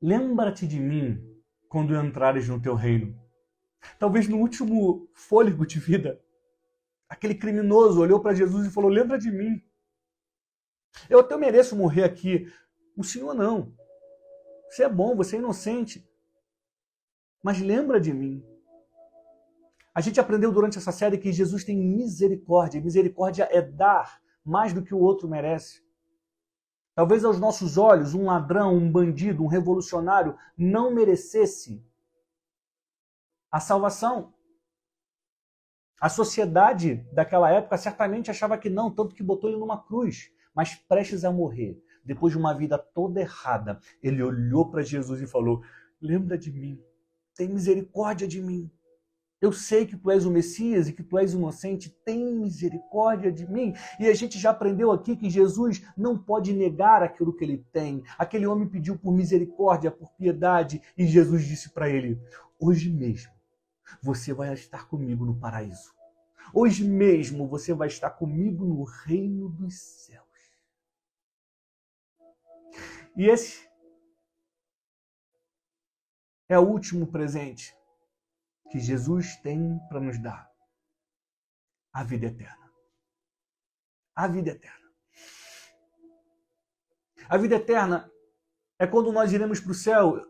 lembra-te 0.00 0.66
de 0.66 0.80
mim 0.80 1.22
quando 1.68 1.94
entrares 1.94 2.48
no 2.48 2.60
teu 2.60 2.74
reino. 2.74 3.16
Talvez 4.00 4.26
no 4.26 4.38
último 4.38 5.08
fôlego 5.14 5.64
de 5.64 5.78
vida, 5.78 6.20
aquele 7.08 7.36
criminoso 7.36 8.00
olhou 8.00 8.18
para 8.18 8.34
Jesus 8.34 8.66
e 8.66 8.70
falou: 8.72 8.90
Lembra 8.90 9.16
de 9.16 9.30
mim. 9.30 9.62
Eu 11.08 11.20
até 11.20 11.36
mereço 11.36 11.76
morrer 11.76 12.04
aqui. 12.04 12.52
O 12.96 13.04
Senhor 13.04 13.34
não. 13.34 13.72
Você 14.68 14.84
é 14.84 14.88
bom, 14.88 15.14
você 15.14 15.36
é 15.36 15.38
inocente. 15.38 16.06
Mas 17.42 17.60
lembra 17.60 18.00
de 18.00 18.12
mim. 18.12 18.44
A 19.94 20.00
gente 20.00 20.20
aprendeu 20.20 20.50
durante 20.50 20.78
essa 20.78 20.92
série 20.92 21.18
que 21.18 21.32
Jesus 21.32 21.64
tem 21.64 21.76
misericórdia. 21.76 22.80
Misericórdia 22.80 23.48
é 23.50 23.60
dar 23.60 24.20
mais 24.44 24.72
do 24.72 24.82
que 24.82 24.94
o 24.94 24.98
outro 24.98 25.28
merece. 25.28 25.82
Talvez 26.94 27.24
aos 27.24 27.38
nossos 27.38 27.78
olhos 27.78 28.14
um 28.14 28.26
ladrão, 28.26 28.76
um 28.76 28.90
bandido, 28.90 29.42
um 29.42 29.46
revolucionário 29.46 30.36
não 30.56 30.92
merecesse 30.92 31.84
a 33.50 33.60
salvação. 33.60 34.32
A 36.00 36.08
sociedade 36.08 36.96
daquela 37.12 37.50
época 37.50 37.78
certamente 37.78 38.30
achava 38.30 38.58
que 38.58 38.68
não, 38.68 38.90
tanto 38.90 39.14
que 39.14 39.22
botou 39.22 39.48
ele 39.48 39.58
numa 39.58 39.82
cruz, 39.82 40.32
mas 40.54 40.74
prestes 40.74 41.24
a 41.24 41.32
morrer, 41.32 41.80
depois 42.04 42.32
de 42.32 42.38
uma 42.38 42.54
vida 42.54 42.78
toda 42.78 43.20
errada, 43.20 43.78
ele 44.02 44.22
olhou 44.22 44.70
para 44.70 44.82
Jesus 44.82 45.20
e 45.20 45.26
falou: 45.26 45.62
Lembra 46.00 46.36
de 46.36 46.52
mim, 46.52 46.80
tem 47.34 47.48
misericórdia 47.48 48.26
de 48.26 48.40
mim. 48.42 48.70
Eu 49.40 49.52
sei 49.52 49.84
que 49.84 49.96
tu 49.96 50.08
és 50.08 50.24
o 50.24 50.30
Messias 50.30 50.86
e 50.86 50.92
que 50.92 51.02
tu 51.02 51.18
és 51.18 51.34
inocente, 51.34 51.90
tem 52.04 52.32
misericórdia 52.32 53.32
de 53.32 53.50
mim. 53.50 53.74
E 53.98 54.06
a 54.06 54.14
gente 54.14 54.38
já 54.38 54.50
aprendeu 54.50 54.92
aqui 54.92 55.16
que 55.16 55.28
Jesus 55.28 55.84
não 55.96 56.16
pode 56.16 56.52
negar 56.52 57.02
aquilo 57.02 57.34
que 57.34 57.42
ele 57.42 57.66
tem. 57.72 58.04
Aquele 58.16 58.46
homem 58.46 58.68
pediu 58.68 58.96
por 58.96 59.12
misericórdia, 59.12 59.90
por 59.90 60.12
piedade, 60.12 60.80
e 60.96 61.08
Jesus 61.08 61.44
disse 61.44 61.70
para 61.70 61.90
ele: 61.90 62.20
Hoje 62.56 62.88
mesmo 62.88 63.32
você 64.00 64.32
vai 64.32 64.54
estar 64.54 64.86
comigo 64.86 65.24
no 65.24 65.34
paraíso. 65.34 65.92
Hoje 66.54 66.84
mesmo 66.84 67.48
você 67.48 67.74
vai 67.74 67.88
estar 67.88 68.10
comigo 68.10 68.64
no 68.64 68.84
reino 68.84 69.48
dos 69.48 69.74
céus. 69.74 70.21
E 73.16 73.28
esse 73.28 73.68
é 76.48 76.58
o 76.58 76.66
último 76.66 77.10
presente 77.10 77.74
que 78.70 78.78
Jesus 78.78 79.36
tem 79.36 79.78
para 79.88 80.00
nos 80.00 80.20
dar: 80.20 80.50
a 81.92 82.02
vida 82.02 82.26
eterna. 82.26 82.72
A 84.14 84.26
vida 84.26 84.50
eterna. 84.50 84.82
A 87.28 87.36
vida 87.36 87.56
eterna 87.56 88.10
é 88.78 88.86
quando 88.86 89.12
nós 89.12 89.32
iremos 89.32 89.60
para 89.60 89.72
o 89.72 89.74
céu. 89.74 90.20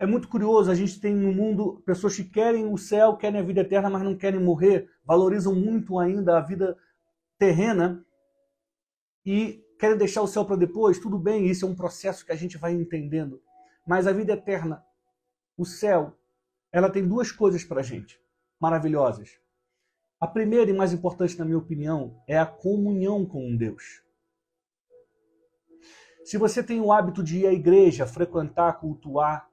É 0.00 0.06
muito 0.06 0.28
curioso, 0.28 0.70
a 0.70 0.74
gente 0.74 1.00
tem 1.00 1.14
no 1.14 1.32
mundo 1.32 1.82
pessoas 1.84 2.14
que 2.14 2.24
querem 2.24 2.72
o 2.72 2.78
céu, 2.78 3.16
querem 3.16 3.40
a 3.40 3.44
vida 3.44 3.62
eterna, 3.62 3.90
mas 3.90 4.02
não 4.02 4.16
querem 4.16 4.40
morrer, 4.40 4.88
valorizam 5.04 5.54
muito 5.54 5.98
ainda 5.98 6.38
a 6.38 6.40
vida 6.40 6.78
terrena 7.36 8.04
e 9.26 9.64
querem 9.78 9.96
deixar 9.96 10.22
o 10.22 10.26
céu 10.26 10.44
para 10.44 10.56
depois. 10.56 10.98
Tudo 10.98 11.18
bem, 11.18 11.46
isso 11.46 11.64
é 11.64 11.68
um 11.68 11.74
processo 11.74 12.24
que 12.24 12.32
a 12.32 12.36
gente 12.36 12.58
vai 12.58 12.72
entendendo. 12.72 13.40
Mas 13.86 14.06
a 14.06 14.12
vida 14.12 14.32
eterna, 14.32 14.84
o 15.56 15.64
céu, 15.64 16.16
ela 16.72 16.90
tem 16.90 17.06
duas 17.06 17.32
coisas 17.32 17.64
para 17.64 17.80
a 17.80 17.82
gente 17.82 18.20
maravilhosas. 18.60 19.38
A 20.20 20.26
primeira 20.26 20.70
e 20.70 20.74
mais 20.74 20.92
importante, 20.92 21.38
na 21.38 21.44
minha 21.44 21.58
opinião, 21.58 22.20
é 22.26 22.36
a 22.36 22.46
comunhão 22.46 23.24
com 23.24 23.56
Deus. 23.56 24.02
Se 26.24 26.36
você 26.36 26.62
tem 26.62 26.80
o 26.80 26.92
hábito 26.92 27.22
de 27.22 27.38
ir 27.38 27.46
à 27.46 27.52
igreja, 27.52 28.06
frequentar, 28.06 28.80
cultuar, 28.80 29.48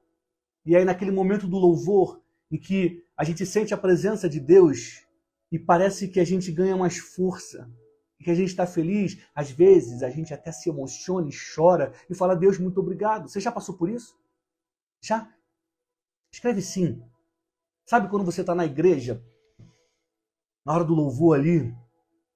e 0.65 0.75
aí 0.75 0.83
naquele 0.83 1.11
momento 1.11 1.47
do 1.47 1.57
louvor, 1.57 2.19
em 2.51 2.57
que 2.57 3.05
a 3.15 3.23
gente 3.23 3.45
sente 3.45 3.73
a 3.73 3.77
presença 3.77 4.27
de 4.27 4.39
Deus 4.39 5.05
e 5.51 5.59
parece 5.59 6.07
que 6.07 6.19
a 6.19 6.25
gente 6.25 6.51
ganha 6.51 6.75
mais 6.75 6.97
força, 6.97 7.71
que 8.23 8.31
a 8.31 8.35
gente 8.35 8.49
está 8.49 8.65
feliz, 8.65 9.21
às 9.33 9.51
vezes 9.51 10.01
a 10.01 10.09
gente 10.09 10.33
até 10.33 10.51
se 10.51 10.69
emociona 10.69 11.29
e 11.29 11.33
chora 11.55 11.93
e 12.09 12.15
fala: 12.15 12.35
Deus, 12.35 12.57
muito 12.57 12.79
obrigado. 12.79 13.27
Você 13.27 13.39
já 13.39 13.51
passou 13.51 13.77
por 13.77 13.89
isso? 13.89 14.17
Já? 15.01 15.31
Escreve 16.31 16.61
sim. 16.61 17.03
Sabe 17.85 18.09
quando 18.09 18.25
você 18.25 18.41
está 18.41 18.55
na 18.55 18.65
igreja, 18.65 19.23
na 20.65 20.73
hora 20.73 20.83
do 20.83 20.95
louvor 20.95 21.37
ali, 21.37 21.75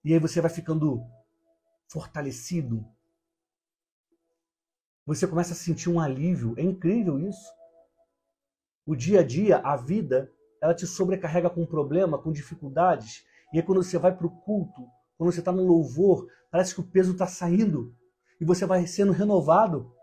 e 0.03 0.13
aí 0.13 0.19
você 0.19 0.39
vai 0.41 0.51
ficando 0.51 1.03
fortalecido? 1.87 2.85
Você 5.05 5.27
começa 5.27 5.53
a 5.53 5.55
sentir 5.55 5.89
um 5.89 5.99
alívio. 5.99 6.53
É 6.55 6.61
incrível 6.61 7.19
isso. 7.19 7.51
O 8.85 8.95
dia 8.95 9.21
a 9.21 9.23
dia, 9.25 9.57
a 9.57 9.75
vida, 9.75 10.31
ela 10.61 10.75
te 10.75 10.85
sobrecarrega 10.85 11.49
com 11.49 11.65
problema, 11.65 12.21
com 12.21 12.31
dificuldades. 12.31 13.25
E 13.51 13.57
aí 13.57 13.63
quando 13.63 13.81
você 13.83 13.97
vai 13.97 14.15
para 14.15 14.27
o 14.27 14.41
culto, 14.41 14.87
quando 15.19 15.33
você 15.33 15.39
está 15.39 15.51
no 15.51 15.67
louvor, 15.67 16.31
parece 16.49 16.73
que 16.73 16.79
o 16.79 16.89
peso 16.89 17.11
está 17.11 17.27
saindo 17.27 17.93
e 18.39 18.45
você 18.45 18.65
vai 18.65 18.87
sendo 18.87 19.11
renovado. 19.11 19.93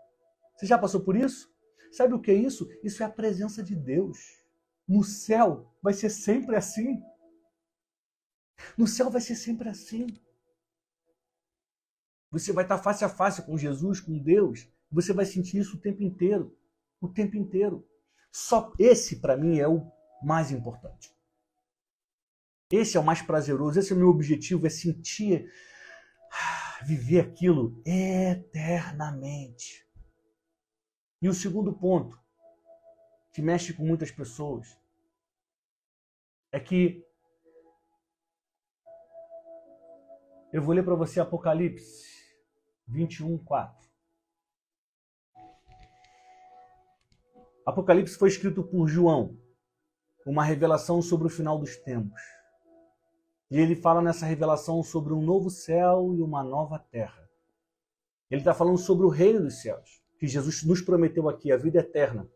Você 0.55 0.67
já 0.67 0.77
passou 0.77 1.01
por 1.01 1.15
isso? 1.15 1.51
Sabe 1.91 2.13
o 2.13 2.21
que 2.21 2.29
é 2.29 2.35
isso? 2.35 2.69
Isso 2.83 3.01
é 3.01 3.07
a 3.07 3.09
presença 3.09 3.63
de 3.63 3.75
Deus. 3.75 4.19
No 4.87 5.03
céu 5.03 5.73
vai 5.81 5.91
ser 5.91 6.11
sempre 6.11 6.55
assim. 6.55 7.01
No 8.77 8.85
céu 8.85 9.09
vai 9.09 9.19
ser 9.19 9.35
sempre 9.35 9.67
assim. 9.69 10.05
Você 12.29 12.53
vai 12.53 12.63
estar 12.63 12.77
face 12.77 13.03
a 13.03 13.09
face 13.09 13.41
com 13.41 13.57
Jesus, 13.57 13.99
com 13.99 14.19
Deus. 14.19 14.69
Você 14.91 15.13
vai 15.13 15.25
sentir 15.25 15.57
isso 15.57 15.77
o 15.77 15.81
tempo 15.81 16.03
inteiro. 16.03 16.55
O 17.01 17.07
tempo 17.07 17.35
inteiro. 17.35 17.83
Só 18.31 18.71
esse, 18.77 19.15
para 19.15 19.35
mim, 19.35 19.57
é 19.57 19.67
o 19.67 19.91
mais 20.21 20.51
importante. 20.51 21.11
Esse 22.69 22.97
é 22.97 22.99
o 22.99 23.03
mais 23.03 23.21
prazeroso. 23.21 23.79
Esse 23.79 23.93
é 23.93 23.95
o 23.95 23.99
meu 23.99 24.09
objetivo: 24.09 24.67
é 24.67 24.69
sentir, 24.69 25.49
ah, 26.31 26.79
viver 26.83 27.21
aquilo 27.21 27.81
eternamente. 27.85 29.87
E 31.21 31.29
o 31.29 31.33
segundo 31.33 31.73
ponto, 31.73 32.19
que 33.33 33.41
mexe 33.41 33.73
com 33.73 33.85
muitas 33.85 34.11
pessoas, 34.11 34.77
é 36.51 36.59
que 36.59 37.03
eu 40.53 40.61
vou 40.61 40.73
ler 40.73 40.83
para 40.83 40.95
você 40.95 41.19
Apocalipse 41.19 42.05
21, 42.87 43.37
4. 43.39 43.87
Apocalipse 47.65 48.17
foi 48.17 48.29
escrito 48.29 48.63
por 48.63 48.87
João, 48.87 49.37
uma 50.25 50.43
revelação 50.43 51.01
sobre 51.01 51.27
o 51.27 51.29
final 51.29 51.59
dos 51.59 51.75
tempos. 51.77 52.36
E 53.49 53.59
ele 53.59 53.75
fala 53.75 54.01
nessa 54.01 54.25
revelação 54.25 54.83
sobre 54.83 55.13
um 55.13 55.21
novo 55.21 55.49
céu 55.49 56.13
e 56.13 56.21
uma 56.21 56.43
nova 56.43 56.77
terra. 56.77 57.29
Ele 58.29 58.41
está 58.41 58.53
falando 58.53 58.77
sobre 58.77 59.05
o 59.05 59.09
reino 59.09 59.41
dos 59.41 59.61
céus 59.61 60.01
que 60.19 60.27
Jesus 60.27 60.63
nos 60.63 60.81
prometeu 60.81 61.29
aqui, 61.29 61.51
a 61.51 61.57
vida 61.57 61.79
eterna. 61.79 62.29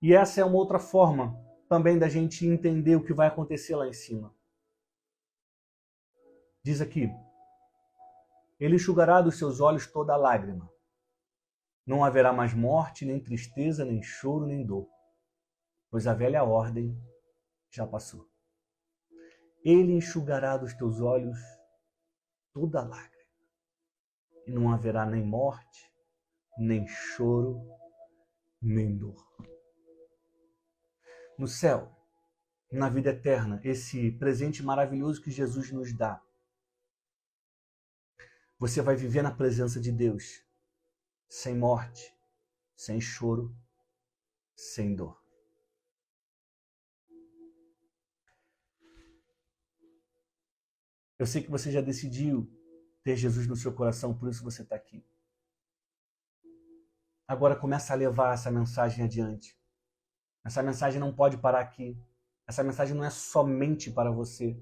E 0.00 0.14
essa 0.14 0.40
é 0.40 0.44
uma 0.44 0.56
outra 0.56 0.78
forma 0.78 1.36
também 1.68 1.98
da 1.98 2.08
gente 2.08 2.46
entender 2.46 2.96
o 2.96 3.04
que 3.04 3.12
vai 3.12 3.28
acontecer 3.28 3.76
lá 3.76 3.86
em 3.86 3.92
cima. 3.92 4.34
Diz 6.62 6.80
aqui: 6.80 7.10
Ele 8.58 8.76
enxugará 8.76 9.20
dos 9.20 9.36
seus 9.36 9.60
olhos 9.60 9.86
toda 9.86 10.16
lágrima. 10.16 10.70
Não 11.84 12.04
haverá 12.04 12.32
mais 12.32 12.54
morte, 12.54 13.04
nem 13.04 13.20
tristeza, 13.20 13.84
nem 13.84 14.02
choro, 14.02 14.46
nem 14.46 14.64
dor, 14.64 14.88
pois 15.90 16.06
a 16.06 16.14
velha 16.14 16.44
ordem 16.44 16.96
já 17.68 17.86
passou. 17.86 18.29
Ele 19.64 19.92
enxugará 19.92 20.56
dos 20.56 20.74
teus 20.74 21.00
olhos 21.00 21.38
toda 22.52 22.82
lágrima 22.82 23.20
e 24.46 24.52
não 24.52 24.72
haverá 24.72 25.04
nem 25.04 25.24
morte, 25.24 25.92
nem 26.58 26.86
choro, 26.86 27.60
nem 28.60 28.96
dor. 28.96 29.16
No 31.38 31.46
céu, 31.46 31.94
na 32.72 32.88
vida 32.88 33.10
eterna, 33.10 33.60
esse 33.64 34.12
presente 34.12 34.62
maravilhoso 34.62 35.22
que 35.22 35.30
Jesus 35.30 35.70
nos 35.70 35.92
dá, 35.92 36.22
você 38.58 38.82
vai 38.82 38.94
viver 38.94 39.22
na 39.22 39.34
presença 39.34 39.80
de 39.80 39.90
Deus, 39.90 40.44
sem 41.28 41.56
morte, 41.56 42.14
sem 42.76 43.00
choro, 43.00 43.56
sem 44.54 44.94
dor. 44.94 45.19
Eu 51.20 51.26
sei 51.26 51.42
que 51.42 51.50
você 51.50 51.70
já 51.70 51.82
decidiu 51.82 52.50
ter 53.02 53.14
Jesus 53.14 53.46
no 53.46 53.54
seu 53.54 53.74
coração, 53.74 54.14
por 54.14 54.30
isso 54.30 54.42
você 54.42 54.62
está 54.62 54.74
aqui. 54.74 55.04
Agora 57.28 57.54
começa 57.54 57.92
a 57.92 57.96
levar 57.96 58.32
essa 58.32 58.50
mensagem 58.50 59.04
adiante. 59.04 59.54
Essa 60.42 60.62
mensagem 60.62 60.98
não 60.98 61.12
pode 61.14 61.36
parar 61.36 61.60
aqui. 61.60 62.02
Essa 62.46 62.64
mensagem 62.64 62.96
não 62.96 63.04
é 63.04 63.10
somente 63.10 63.90
para 63.90 64.10
você. 64.10 64.58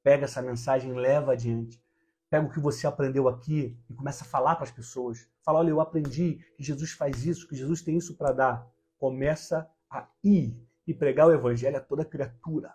Pega 0.00 0.26
essa 0.26 0.40
mensagem, 0.40 0.92
leva 0.94 1.32
adiante. 1.32 1.82
Pega 2.30 2.46
o 2.46 2.52
que 2.52 2.60
você 2.60 2.86
aprendeu 2.86 3.26
aqui 3.26 3.76
e 3.90 3.92
começa 3.92 4.22
a 4.22 4.28
falar 4.28 4.54
para 4.54 4.62
as 4.62 4.70
pessoas. 4.70 5.28
Fala, 5.42 5.58
olha, 5.58 5.70
eu 5.70 5.80
aprendi 5.80 6.38
que 6.56 6.62
Jesus 6.62 6.92
faz 6.92 7.26
isso, 7.26 7.48
que 7.48 7.56
Jesus 7.56 7.82
tem 7.82 7.96
isso 7.96 8.16
para 8.16 8.30
dar. 8.30 8.72
Começa 8.96 9.68
a 9.90 10.08
ir 10.22 10.56
e 10.86 10.94
pregar 10.94 11.26
o 11.26 11.32
evangelho 11.32 11.76
a 11.76 11.80
toda 11.80 12.04
criatura. 12.04 12.72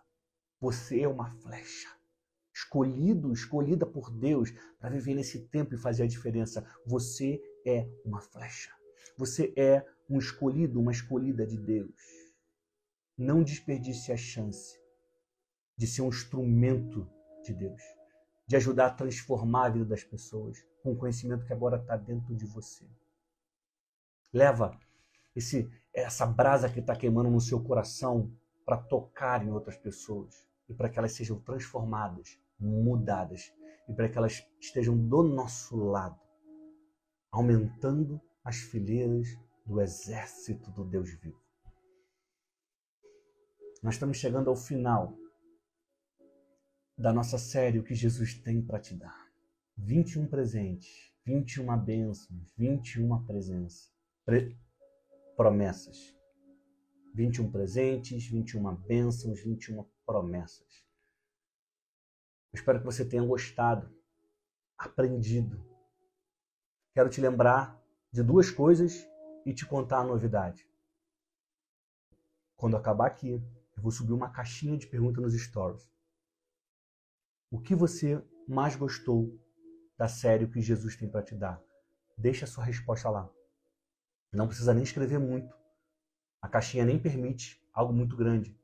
Você 0.60 1.00
é 1.00 1.08
uma 1.08 1.30
flecha. 1.30 2.01
Escolhido, 2.64 3.34
escolhida 3.34 3.86
por 3.86 4.12
Deus 4.12 4.52
para 4.80 4.90
viver 4.90 5.16
nesse 5.16 5.48
tempo 5.48 5.74
e 5.74 5.78
fazer 5.78 6.04
a 6.04 6.08
diferença. 6.08 6.66
Você 6.86 7.42
é 7.66 7.90
uma 8.06 8.22
flecha. 8.22 8.72
Você 9.18 9.54
é 9.58 9.86
um 10.10 10.20
escolhido, 10.20 10.80
uma 10.80 10.92
escolhida 10.92 11.46
de 11.46 11.58
Deus. 11.58 11.96
Não 13.18 13.44
desperdice 13.44 14.12
a 14.12 14.18
chance 14.18 14.80
de 15.78 15.88
ser 15.88 16.04
um 16.04 16.10
instrumento 16.10 17.10
de 17.44 17.54
Deus, 17.54 17.82
de 18.48 18.56
ajudar 18.56 18.88
a 18.88 18.94
transformar 18.94 19.66
a 19.66 19.70
vida 19.70 19.86
das 19.86 20.04
pessoas 20.04 20.58
com 20.84 20.92
o 20.92 20.98
conhecimento 20.98 21.46
que 21.46 21.54
agora 21.54 21.78
está 21.78 21.98
dentro 21.98 22.36
de 22.36 22.46
você. 22.46 22.86
Leva 24.32 24.80
esse, 25.36 25.70
essa 25.94 26.26
brasa 26.26 26.70
que 26.70 26.80
está 26.80 26.96
queimando 26.96 27.30
no 27.30 27.42
seu 27.42 27.62
coração 27.64 28.32
para 28.66 28.78
tocar 28.78 29.46
em 29.46 29.52
outras 29.52 29.78
pessoas 29.78 30.48
e 30.70 30.74
para 30.74 30.90
que 30.90 30.98
elas 30.98 31.14
sejam 31.14 31.40
transformadas, 31.40 32.40
mudadas 32.62 33.52
e 33.90 33.94
para 33.94 34.08
que 34.08 34.18
elas 34.18 34.46
estejam 34.60 34.98
do 34.98 35.24
nosso 35.24 35.76
lado, 35.76 36.20
aumentando 37.32 38.22
as 38.44 38.58
fileiras 38.58 39.28
do 39.66 39.82
exército 39.82 40.72
do 40.72 40.86
Deus 40.86 41.10
vivo. 41.10 41.42
Nós 43.82 43.96
estamos 43.96 44.18
chegando 44.18 44.50
ao 44.50 44.56
final 44.56 45.18
da 46.98 47.12
nossa 47.12 47.40
série 47.40 47.80
O 47.80 47.84
que 47.84 47.96
Jesus 47.96 48.36
tem 48.36 48.62
para 48.62 48.80
te 48.80 48.94
dar. 48.94 49.32
21 49.78 50.28
presentes, 50.28 51.12
21 51.26 51.78
bênçãos, 51.78 52.54
21 52.56 53.26
presença, 53.26 53.90
pre, 54.24 54.56
promessas. 55.36 56.16
21 57.16 57.52
presentes, 57.52 58.28
21 58.28 58.76
bênçãos, 58.76 59.42
21 59.44 59.84
promessas. 60.06 60.91
Eu 62.54 62.58
espero 62.58 62.80
que 62.80 62.86
você 62.86 63.06
tenha 63.06 63.24
gostado, 63.24 63.90
aprendido. 64.78 65.66
Quero 66.94 67.10
te 67.10 67.22
lembrar 67.22 67.82
de 68.12 68.22
duas 68.22 68.52
coisas 68.52 69.08
e 69.46 69.54
te 69.54 69.66
contar 69.66 70.00
a 70.00 70.04
novidade. 70.04 70.70
Quando 72.58 72.76
acabar 72.76 73.08
aqui, 73.08 73.30
eu 73.76 73.82
vou 73.82 73.92
subir 73.92 74.12
uma 74.12 74.32
caixinha 74.32 74.78
de 74.78 74.86
perguntas 74.88 75.24
nos 75.24 75.34
stories. 75.34 75.90
O 77.50 77.60
que 77.60 77.74
você 77.74 78.24
mais 78.48 78.76
gostou 78.76 79.40
da 79.98 80.08
série 80.08 80.48
que 80.48 80.62
Jesus 80.62 80.96
tem 80.96 81.10
para 81.10 81.24
te 81.24 81.36
dar? 81.36 81.62
Deixa 82.18 82.46
a 82.46 82.48
sua 82.48 82.64
resposta 82.64 83.10
lá. 83.10 83.30
Não 84.32 84.48
precisa 84.48 84.74
nem 84.74 84.84
escrever 84.84 85.20
muito. 85.20 85.56
A 86.42 86.50
caixinha 86.50 86.86
nem 86.86 87.00
permite 87.00 87.62
algo 87.74 87.94
muito 87.94 88.16
grande. 88.16 88.58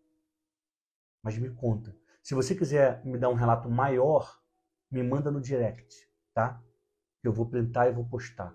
Mas 1.23 1.37
me 1.37 1.49
conta. 1.49 1.95
Se 2.27 2.35
você 2.35 2.53
quiser 2.53 3.01
me 3.05 3.17
dar 3.17 3.29
um 3.29 3.35
relato 3.35 3.69
maior, 3.69 4.37
me 4.91 5.01
manda 5.01 5.31
no 5.31 5.39
direct, 5.39 6.11
tá? 6.33 6.61
Eu 7.23 7.31
vou 7.31 7.49
printar 7.49 7.87
e 7.87 7.93
vou 7.93 8.05
postar. 8.05 8.53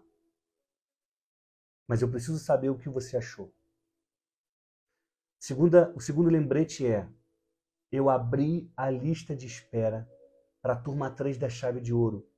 Mas 1.88 2.02
eu 2.02 2.10
preciso 2.10 2.38
saber 2.38 2.68
o 2.68 2.76
que 2.76 2.90
você 2.90 3.16
achou. 3.16 3.50
Segunda, 5.38 5.90
o 5.96 6.02
segundo 6.02 6.28
lembrete 6.28 6.86
é: 6.86 7.08
eu 7.90 8.10
abri 8.10 8.70
a 8.76 8.90
lista 8.90 9.34
de 9.34 9.46
espera 9.46 10.06
para 10.60 10.74
a 10.74 10.78
turma 10.78 11.10
3 11.10 11.38
da 11.38 11.48
chave 11.48 11.80
de 11.80 11.94
ouro. 11.94 12.30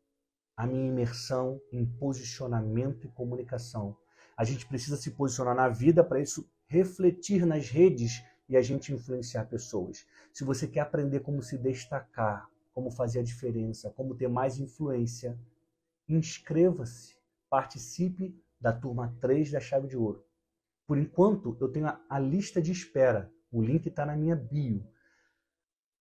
A 0.57 0.68
minha 0.68 0.87
imersão 0.87 1.61
em 1.72 1.85
posicionamento 1.85 3.09
e 3.09 3.11
comunicação. 3.11 3.99
A 4.37 4.45
gente 4.45 4.68
precisa 4.68 4.97
se 4.97 5.11
posicionar 5.11 5.57
na 5.57 5.68
vida 5.68 6.05
para 6.05 6.20
isso 6.20 6.49
refletir 6.68 7.45
nas 7.45 7.68
redes 7.70 8.22
e 8.49 8.57
a 8.57 8.62
gente 8.62 8.92
influenciar 8.92 9.47
pessoas. 9.47 10.07
Se 10.32 10.45
você 10.45 10.66
quer 10.66 10.80
aprender 10.80 11.20
como 11.20 11.42
se 11.42 11.57
destacar, 11.57 12.49
como 12.72 12.90
fazer 12.90 13.20
a 13.20 13.22
diferença, 13.22 13.90
como 13.90 14.14
ter 14.14 14.28
mais 14.28 14.59
influência, 14.59 15.38
inscreva-se, 16.09 17.16
participe 17.49 18.36
da 18.61 18.72
turma 18.72 19.16
3 19.20 19.53
da 19.53 19.61
chave 19.61 19.86
de 19.86 19.97
ouro. 19.97 20.24
Por 20.86 20.99
enquanto, 20.99 21.57
eu 21.61 21.68
tenho 21.68 21.86
a, 21.86 22.01
a 22.09 22.18
lista 22.18 22.61
de 22.61 22.72
espera. 22.72 23.32
O 23.51 23.62
link 23.62 23.86
está 23.86 24.05
na 24.05 24.16
minha 24.16 24.36
bio. 24.36 24.86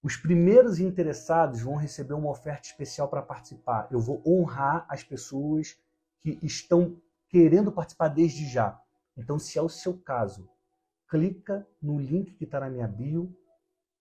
Os 0.01 0.17
primeiros 0.17 0.79
interessados 0.79 1.61
vão 1.61 1.75
receber 1.75 2.13
uma 2.13 2.29
oferta 2.29 2.67
especial 2.67 3.07
para 3.07 3.21
participar. 3.21 3.87
Eu 3.89 3.99
vou 3.99 4.21
honrar 4.25 4.85
as 4.89 5.01
pessoas 5.03 5.77
que 6.19 6.37
estão 6.41 7.01
querendo 7.29 7.71
participar 7.71 8.09
desde 8.09 8.45
já. 8.45 8.81
Então, 9.15 9.39
se 9.39 9.57
é 9.57 9.61
o 9.61 9.69
seu 9.69 9.97
caso, 9.97 10.49
clica 11.07 11.67
no 11.81 11.99
link 11.99 12.33
que 12.33 12.43
está 12.43 12.59
na 12.59 12.69
minha 12.69 12.87
bio 12.87 13.35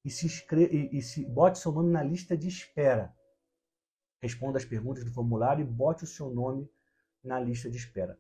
e 0.05 0.11
se 0.11 0.27
inscreva 0.27 0.75
e, 0.75 0.99
e 0.99 1.03
se 1.03 1.25
bote 1.25 1.59
seu 1.59 1.73
nome 1.73 1.93
na 1.93 2.03
lista 2.03 2.37
de 2.37 2.49
espera. 2.49 3.15
Responda 4.21 4.59
as 4.59 4.65
perguntas 4.65 5.05
do 5.05 5.13
formulário 5.13 5.63
e 5.63 5.69
bote 5.69 6.05
o 6.05 6.07
seu 6.07 6.31
nome 6.31 6.71
na 7.23 7.39
lista 7.39 7.71
de 7.71 7.77
espera. 7.77 8.19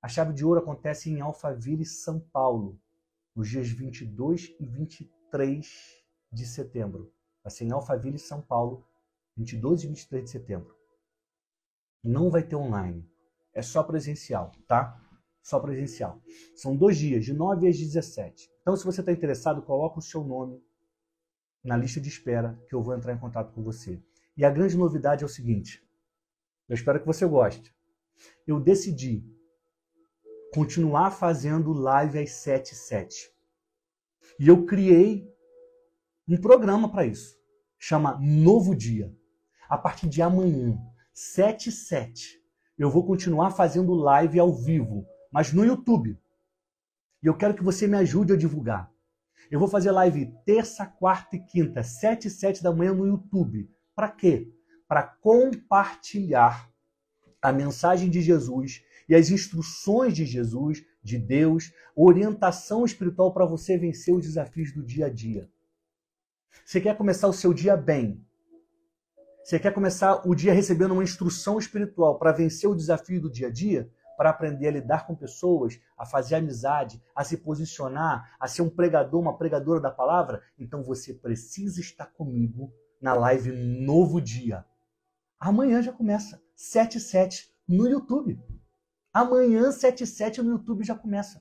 A 0.00 0.08
chave 0.08 0.32
de 0.32 0.44
ouro 0.44 0.60
acontece 0.60 1.10
em 1.10 1.20
Alphaville, 1.20 1.84
São 1.84 2.20
Paulo, 2.20 2.80
nos 3.34 3.48
dias 3.48 3.68
22 3.68 4.54
e 4.60 4.66
23 4.66 5.66
de 6.32 6.46
setembro. 6.46 7.12
Vai 7.42 7.50
ser 7.50 7.64
em 7.64 7.72
Alphaville, 7.72 8.18
São 8.18 8.40
Paulo, 8.40 8.86
22 9.36 9.84
e 9.84 9.86
23 9.88 10.24
de 10.24 10.30
setembro. 10.30 10.76
Não 12.02 12.30
vai 12.30 12.42
ter 12.42 12.56
online. 12.56 13.08
É 13.52 13.62
só 13.62 13.82
presencial, 13.82 14.52
tá? 14.66 15.00
Só 15.42 15.58
presencial. 15.58 16.20
São 16.54 16.76
dois 16.76 16.96
dias, 16.98 17.24
de 17.24 17.32
9 17.32 17.68
às 17.68 17.78
17. 17.78 18.50
Então, 18.60 18.76
se 18.76 18.84
você 18.84 19.00
está 19.00 19.12
interessado, 19.12 19.62
coloca 19.62 19.98
o 19.98 20.02
seu 20.02 20.22
nome 20.24 20.62
na 21.64 21.76
lista 21.76 22.00
de 22.00 22.08
espera 22.08 22.58
que 22.68 22.74
eu 22.74 22.82
vou 22.82 22.94
entrar 22.94 23.12
em 23.12 23.18
contato 23.18 23.52
com 23.52 23.62
você. 23.62 24.02
E 24.36 24.44
a 24.44 24.50
grande 24.50 24.76
novidade 24.76 25.22
é 25.22 25.26
o 25.26 25.28
seguinte: 25.28 25.82
eu 26.68 26.74
espero 26.74 27.00
que 27.00 27.06
você 27.06 27.26
goste. 27.26 27.74
Eu 28.46 28.60
decidi 28.60 29.24
continuar 30.52 31.10
fazendo 31.12 31.72
live 31.72 32.18
às 32.18 32.30
7 32.30 32.72
h 32.72 32.74
7. 32.74 33.32
E 34.40 34.48
eu 34.48 34.66
criei 34.66 35.32
um 36.28 36.36
programa 36.36 36.90
para 36.90 37.06
isso 37.06 37.38
chama 37.78 38.18
Novo 38.20 38.74
Dia. 38.74 39.14
A 39.68 39.78
partir 39.78 40.08
de 40.08 40.20
amanhã, 40.20 40.76
7 41.12 41.68
e 41.68 41.72
7, 41.72 42.42
eu 42.76 42.90
vou 42.90 43.06
continuar 43.06 43.50
fazendo 43.50 43.94
live 43.94 44.38
ao 44.38 44.52
vivo, 44.52 45.06
mas 45.30 45.52
no 45.52 45.64
YouTube. 45.64 46.18
E 47.22 47.26
eu 47.26 47.36
quero 47.36 47.54
que 47.54 47.62
você 47.62 47.86
me 47.86 47.96
ajude 47.96 48.32
a 48.32 48.36
divulgar. 48.36 48.90
Eu 49.50 49.58
vou 49.58 49.68
fazer 49.68 49.90
live 49.90 50.32
terça, 50.44 50.86
quarta 50.86 51.36
e 51.36 51.40
quinta, 51.40 51.82
7 51.82 52.28
e 52.28 52.30
7 52.30 52.62
da 52.62 52.72
manhã 52.72 52.92
no 52.92 53.06
YouTube. 53.06 53.70
Para 53.94 54.10
quê? 54.10 54.52
Para 54.86 55.02
compartilhar 55.02 56.70
a 57.40 57.52
mensagem 57.52 58.10
de 58.10 58.20
Jesus 58.20 58.82
e 59.08 59.14
as 59.14 59.30
instruções 59.30 60.12
de 60.12 60.26
Jesus, 60.26 60.84
de 61.02 61.18
Deus, 61.18 61.72
orientação 61.96 62.84
espiritual 62.84 63.32
para 63.32 63.46
você 63.46 63.78
vencer 63.78 64.14
os 64.14 64.22
desafios 64.22 64.72
do 64.72 64.84
dia 64.84 65.06
a 65.06 65.10
dia. 65.10 65.50
Você 66.64 66.80
quer 66.80 66.96
começar 66.96 67.28
o 67.28 67.32
seu 67.32 67.54
dia 67.54 67.76
bem? 67.76 68.24
Você 69.42 69.58
quer 69.58 69.72
começar 69.72 70.28
o 70.28 70.34
dia 70.34 70.52
recebendo 70.52 70.92
uma 70.92 71.02
instrução 71.02 71.58
espiritual 71.58 72.18
para 72.18 72.32
vencer 72.32 72.68
o 72.68 72.74
desafio 72.74 73.20
do 73.20 73.30
dia 73.30 73.46
a 73.46 73.50
dia? 73.50 73.90
Para 74.18 74.30
aprender 74.30 74.66
a 74.66 74.72
lidar 74.72 75.06
com 75.06 75.14
pessoas, 75.14 75.80
a 75.96 76.04
fazer 76.04 76.34
amizade, 76.34 77.00
a 77.14 77.22
se 77.22 77.36
posicionar, 77.36 78.36
a 78.40 78.48
ser 78.48 78.62
um 78.62 78.68
pregador, 78.68 79.20
uma 79.20 79.38
pregadora 79.38 79.80
da 79.80 79.92
palavra? 79.92 80.42
Então 80.58 80.82
você 80.82 81.14
precisa 81.14 81.80
estar 81.80 82.06
comigo 82.06 82.72
na 83.00 83.14
live 83.14 83.52
Novo 83.52 84.20
Dia. 84.20 84.66
Amanhã 85.38 85.80
já 85.80 85.92
começa, 85.92 86.42
7 86.56 86.98
e 86.98 87.00
7 87.00 87.48
no 87.68 87.88
YouTube. 87.88 88.42
Amanhã, 89.12 89.70
7 89.70 90.02
e 90.02 90.06
7 90.06 90.42
no 90.42 90.50
YouTube 90.50 90.82
já 90.82 90.96
começa. 90.96 91.40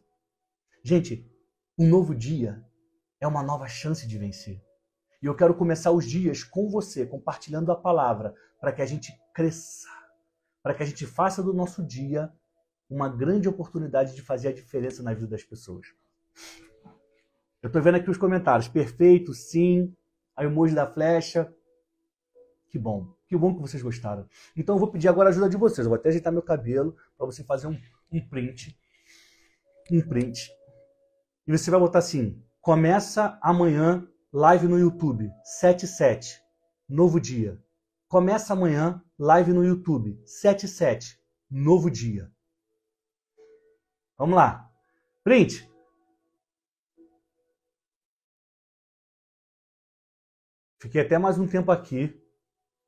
Gente, 0.84 1.28
um 1.78 1.89
novo 1.89 2.13
dia 2.13 2.63
é 3.19 3.28
uma 3.28 3.41
nova 3.41 3.67
chance 3.67 4.07
de 4.07 4.17
vencer. 4.19 4.63
E 5.21 5.25
eu 5.25 5.36
quero 5.36 5.55
começar 5.55 5.91
os 5.91 6.05
dias 6.05 6.43
com 6.43 6.69
você, 6.69 7.07
compartilhando 7.07 7.71
a 7.71 7.75
palavra, 7.75 8.36
para 8.61 8.71
que 8.71 8.84
a 8.84 8.86
gente 8.86 9.11
cresça, 9.34 9.88
para 10.61 10.75
que 10.75 10.84
a 10.84 10.86
gente 10.86 11.07
faça 11.07 11.41
do 11.41 11.53
nosso 11.53 11.84
dia 11.84 12.32
uma 12.90 13.10
grande 13.10 13.48
oportunidade 13.48 14.16
de 14.16 14.22
fazer 14.22 14.50
a 14.50 14.54
diferença 14.54 15.04
na 15.04 15.14
vida 15.14 15.28
das 15.28 15.44
pessoas. 15.44 15.88
Eu 17.62 17.68
estou 17.68 17.82
vendo 17.82 17.96
aqui 17.96 18.10
os 18.10 18.18
comentários. 18.18 18.68
Perfeito, 18.68 19.34
sim. 19.34 19.94
A 20.36 20.44
emoji 20.44 20.74
da 20.74 20.86
flecha. 20.86 21.54
Que 22.70 22.78
bom. 22.78 23.14
Que 23.28 23.36
bom 23.36 23.54
que 23.56 23.62
vocês 23.62 23.84
gostaram. 23.84 24.28
Então 24.56 24.76
eu 24.76 24.80
vou 24.80 24.92
pedir 24.92 25.08
agora 25.08 25.30
a 25.30 25.32
ajuda 25.32 25.50
de 25.50 25.58
vocês. 25.58 25.86
Eu 25.86 25.90
vou 25.90 25.98
até 25.98 26.10
ajeitar 26.10 26.32
meu 26.32 26.42
cabelo 26.42 26.96
para 27.18 27.26
você 27.26 27.44
fazer 27.44 27.68
um, 27.68 27.78
um 28.12 28.26
print. 28.30 28.78
Um 29.92 30.02
print. 30.02 30.50
E 31.46 31.52
você 31.52 31.70
vai 31.72 31.80
botar 31.80 32.00
assim: 32.00 32.42
começa 32.62 33.38
amanhã 33.42 34.08
live 34.32 34.68
no 34.68 34.78
YouTube, 34.78 35.32
77, 35.44 36.42
novo 36.88 37.20
dia. 37.20 37.60
Começa 38.08 38.54
amanhã, 38.54 39.02
live 39.18 39.52
no 39.52 39.66
YouTube, 39.66 40.22
77, 40.26 41.20
novo 41.50 41.90
dia. 41.90 42.32
Vamos 44.18 44.36
lá. 44.36 44.72
Print. 45.24 45.70
Fiquei 50.80 51.01
até 51.01 51.18
mais 51.18 51.38
um 51.38 51.47
tempo 51.47 51.72
aqui 51.72 52.20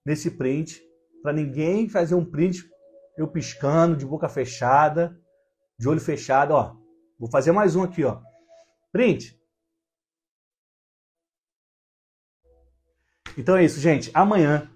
nesse 0.05 0.31
print 0.31 0.81
para 1.21 1.33
ninguém 1.33 1.89
fazer 1.89 2.15
um 2.15 2.25
print 2.25 2.67
eu 3.17 3.27
piscando, 3.27 3.97
de 3.97 4.05
boca 4.05 4.29
fechada, 4.29 5.19
de 5.77 5.87
olho 5.89 5.99
fechado, 5.99 6.51
ó. 6.53 6.77
Vou 7.19 7.29
fazer 7.29 7.51
mais 7.51 7.75
um 7.75 7.83
aqui, 7.83 8.05
ó. 8.05 8.21
Print. 8.91 9.37
Então 13.37 13.57
é 13.57 13.65
isso, 13.65 13.79
gente. 13.79 14.09
Amanhã 14.13 14.71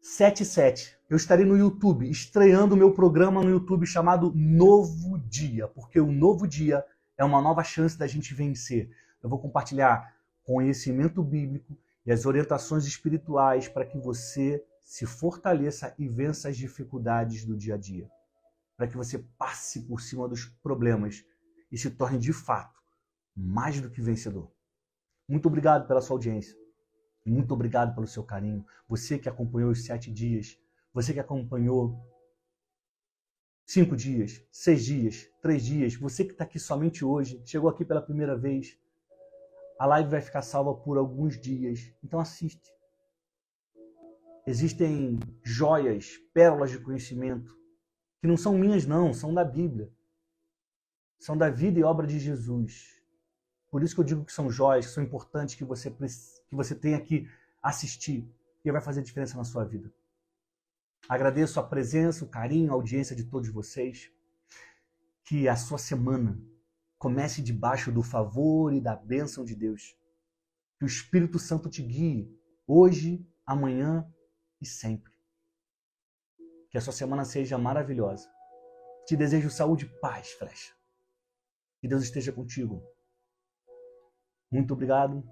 7 0.00 0.42
e 0.42 0.46
7, 0.46 0.96
eu 1.10 1.16
estarei 1.16 1.44
no 1.44 1.56
YouTube, 1.56 2.08
estreando 2.08 2.76
meu 2.76 2.92
programa 2.92 3.42
no 3.42 3.50
YouTube 3.50 3.86
chamado 3.86 4.32
Novo 4.34 5.18
Dia, 5.18 5.66
porque 5.68 5.98
o 5.98 6.12
novo 6.12 6.46
dia 6.46 6.84
é 7.16 7.24
uma 7.24 7.42
nova 7.42 7.64
chance 7.64 7.98
da 7.98 8.06
gente 8.06 8.32
vencer. 8.32 8.90
Eu 9.22 9.28
vou 9.28 9.38
compartilhar 9.40 10.14
conhecimento 10.44 11.22
bíblico 11.22 11.76
e 12.06 12.12
as 12.12 12.26
orientações 12.26 12.86
espirituais 12.86 13.68
para 13.68 13.84
que 13.84 13.98
você 13.98 14.64
se 14.80 15.04
fortaleça 15.04 15.94
e 15.98 16.08
vença 16.08 16.48
as 16.48 16.56
dificuldades 16.56 17.44
do 17.44 17.56
dia 17.56 17.74
a 17.74 17.78
dia. 17.78 18.08
Para 18.76 18.86
que 18.86 18.96
você 18.96 19.18
passe 19.36 19.80
por 19.82 20.00
cima 20.00 20.28
dos 20.28 20.46
problemas 20.62 21.24
e 21.70 21.76
se 21.76 21.90
torne 21.90 22.18
de 22.18 22.32
fato 22.32 22.80
mais 23.36 23.80
do 23.80 23.90
que 23.90 24.00
vencedor. 24.00 24.50
Muito 25.28 25.46
obrigado 25.48 25.86
pela 25.86 26.00
sua 26.00 26.14
audiência. 26.14 26.56
Muito 27.30 27.52
obrigado 27.52 27.94
pelo 27.94 28.06
seu 28.06 28.22
carinho. 28.22 28.64
Você 28.88 29.18
que 29.18 29.28
acompanhou 29.28 29.70
os 29.70 29.84
sete 29.84 30.10
dias, 30.12 30.58
você 30.92 31.12
que 31.12 31.20
acompanhou 31.20 31.98
cinco 33.66 33.94
dias, 33.94 34.42
seis 34.50 34.84
dias, 34.84 35.28
três 35.42 35.64
dias, 35.64 35.94
você 35.94 36.24
que 36.24 36.32
está 36.32 36.44
aqui 36.44 36.58
somente 36.58 37.04
hoje, 37.04 37.42
chegou 37.44 37.68
aqui 37.68 37.84
pela 37.84 38.00
primeira 38.00 38.36
vez. 38.36 38.78
A 39.78 39.86
live 39.86 40.10
vai 40.10 40.20
ficar 40.20 40.42
salva 40.42 40.74
por 40.74 40.96
alguns 40.96 41.40
dias, 41.40 41.92
então 42.02 42.18
assiste. 42.18 42.72
Existem 44.46 45.20
joias, 45.44 46.16
pérolas 46.32 46.70
de 46.70 46.80
conhecimento, 46.80 47.54
que 48.20 48.26
não 48.26 48.36
são 48.36 48.56
minhas, 48.56 48.86
não, 48.86 49.12
são 49.12 49.32
da 49.32 49.44
Bíblia. 49.44 49.92
São 51.20 51.36
da 51.36 51.50
vida 51.50 51.78
e 51.78 51.84
obra 51.84 52.06
de 52.06 52.18
Jesus. 52.18 52.97
Por 53.70 53.82
isso 53.82 53.94
que 53.94 54.00
eu 54.00 54.04
digo 54.04 54.24
que 54.24 54.32
são 54.32 54.50
joias, 54.50 54.86
que 54.86 54.92
são 54.92 55.02
importantes, 55.02 55.54
que 55.54 55.64
você, 55.64 55.90
que 55.90 56.54
você 56.54 56.74
tenha 56.74 57.00
que 57.00 57.28
assistir, 57.62 58.28
e 58.64 58.72
vai 58.72 58.80
fazer 58.80 59.02
diferença 59.02 59.36
na 59.36 59.44
sua 59.44 59.64
vida. 59.64 59.92
Agradeço 61.08 61.58
a 61.58 61.62
presença, 61.62 62.24
o 62.24 62.28
carinho, 62.28 62.70
a 62.70 62.74
audiência 62.74 63.16
de 63.16 63.24
todos 63.24 63.48
vocês. 63.50 64.10
Que 65.24 65.48
a 65.48 65.56
sua 65.56 65.78
semana 65.78 66.40
comece 66.98 67.42
debaixo 67.42 67.92
do 67.92 68.02
favor 68.02 68.72
e 68.72 68.80
da 68.80 68.96
bênção 68.96 69.44
de 69.44 69.54
Deus. 69.54 69.96
Que 70.78 70.84
o 70.84 70.86
Espírito 70.86 71.38
Santo 71.38 71.68
te 71.68 71.82
guie 71.82 72.34
hoje, 72.66 73.26
amanhã 73.46 74.06
e 74.60 74.66
sempre. 74.66 75.12
Que 76.70 76.76
a 76.76 76.80
sua 76.80 76.92
semana 76.92 77.24
seja 77.24 77.56
maravilhosa. 77.56 78.28
Te 79.06 79.16
desejo 79.16 79.50
saúde 79.50 79.86
e 79.86 80.00
paz, 80.00 80.32
flecha. 80.32 80.74
Que 81.80 81.88
Deus 81.88 82.02
esteja 82.02 82.32
contigo. 82.32 82.82
Muito 84.50 84.72
obrigado 84.72 85.22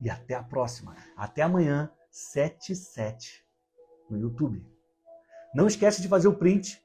e 0.00 0.10
até 0.10 0.34
a 0.34 0.42
próxima. 0.42 0.96
Até 1.16 1.42
amanhã, 1.42 1.90
7 2.10 2.74
7 2.74 3.46
no 4.10 4.18
YouTube. 4.18 4.64
Não 5.54 5.66
esquece 5.66 6.00
de 6.00 6.08
fazer 6.08 6.28
o 6.28 6.36
print 6.36 6.82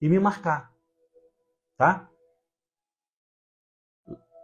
e 0.00 0.08
me 0.08 0.18
marcar. 0.18 0.72
Tá? 1.76 2.08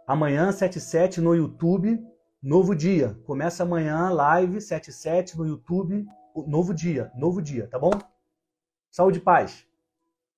Amanhã, 0.07 0.51
77 0.51 1.21
no 1.21 1.35
YouTube, 1.35 2.03
novo 2.41 2.73
dia. 2.73 3.13
Começa 3.25 3.63
amanhã, 3.63 4.09
live 4.09 4.59
77 4.59 5.37
no 5.37 5.45
YouTube, 5.45 6.07
novo 6.47 6.73
dia, 6.73 7.11
novo 7.15 7.41
dia, 7.41 7.67
tá 7.67 7.77
bom? 7.77 7.91
Saúde 8.89 9.19
e 9.19 9.21
paz. 9.21 9.67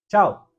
Tchau. 0.07 0.49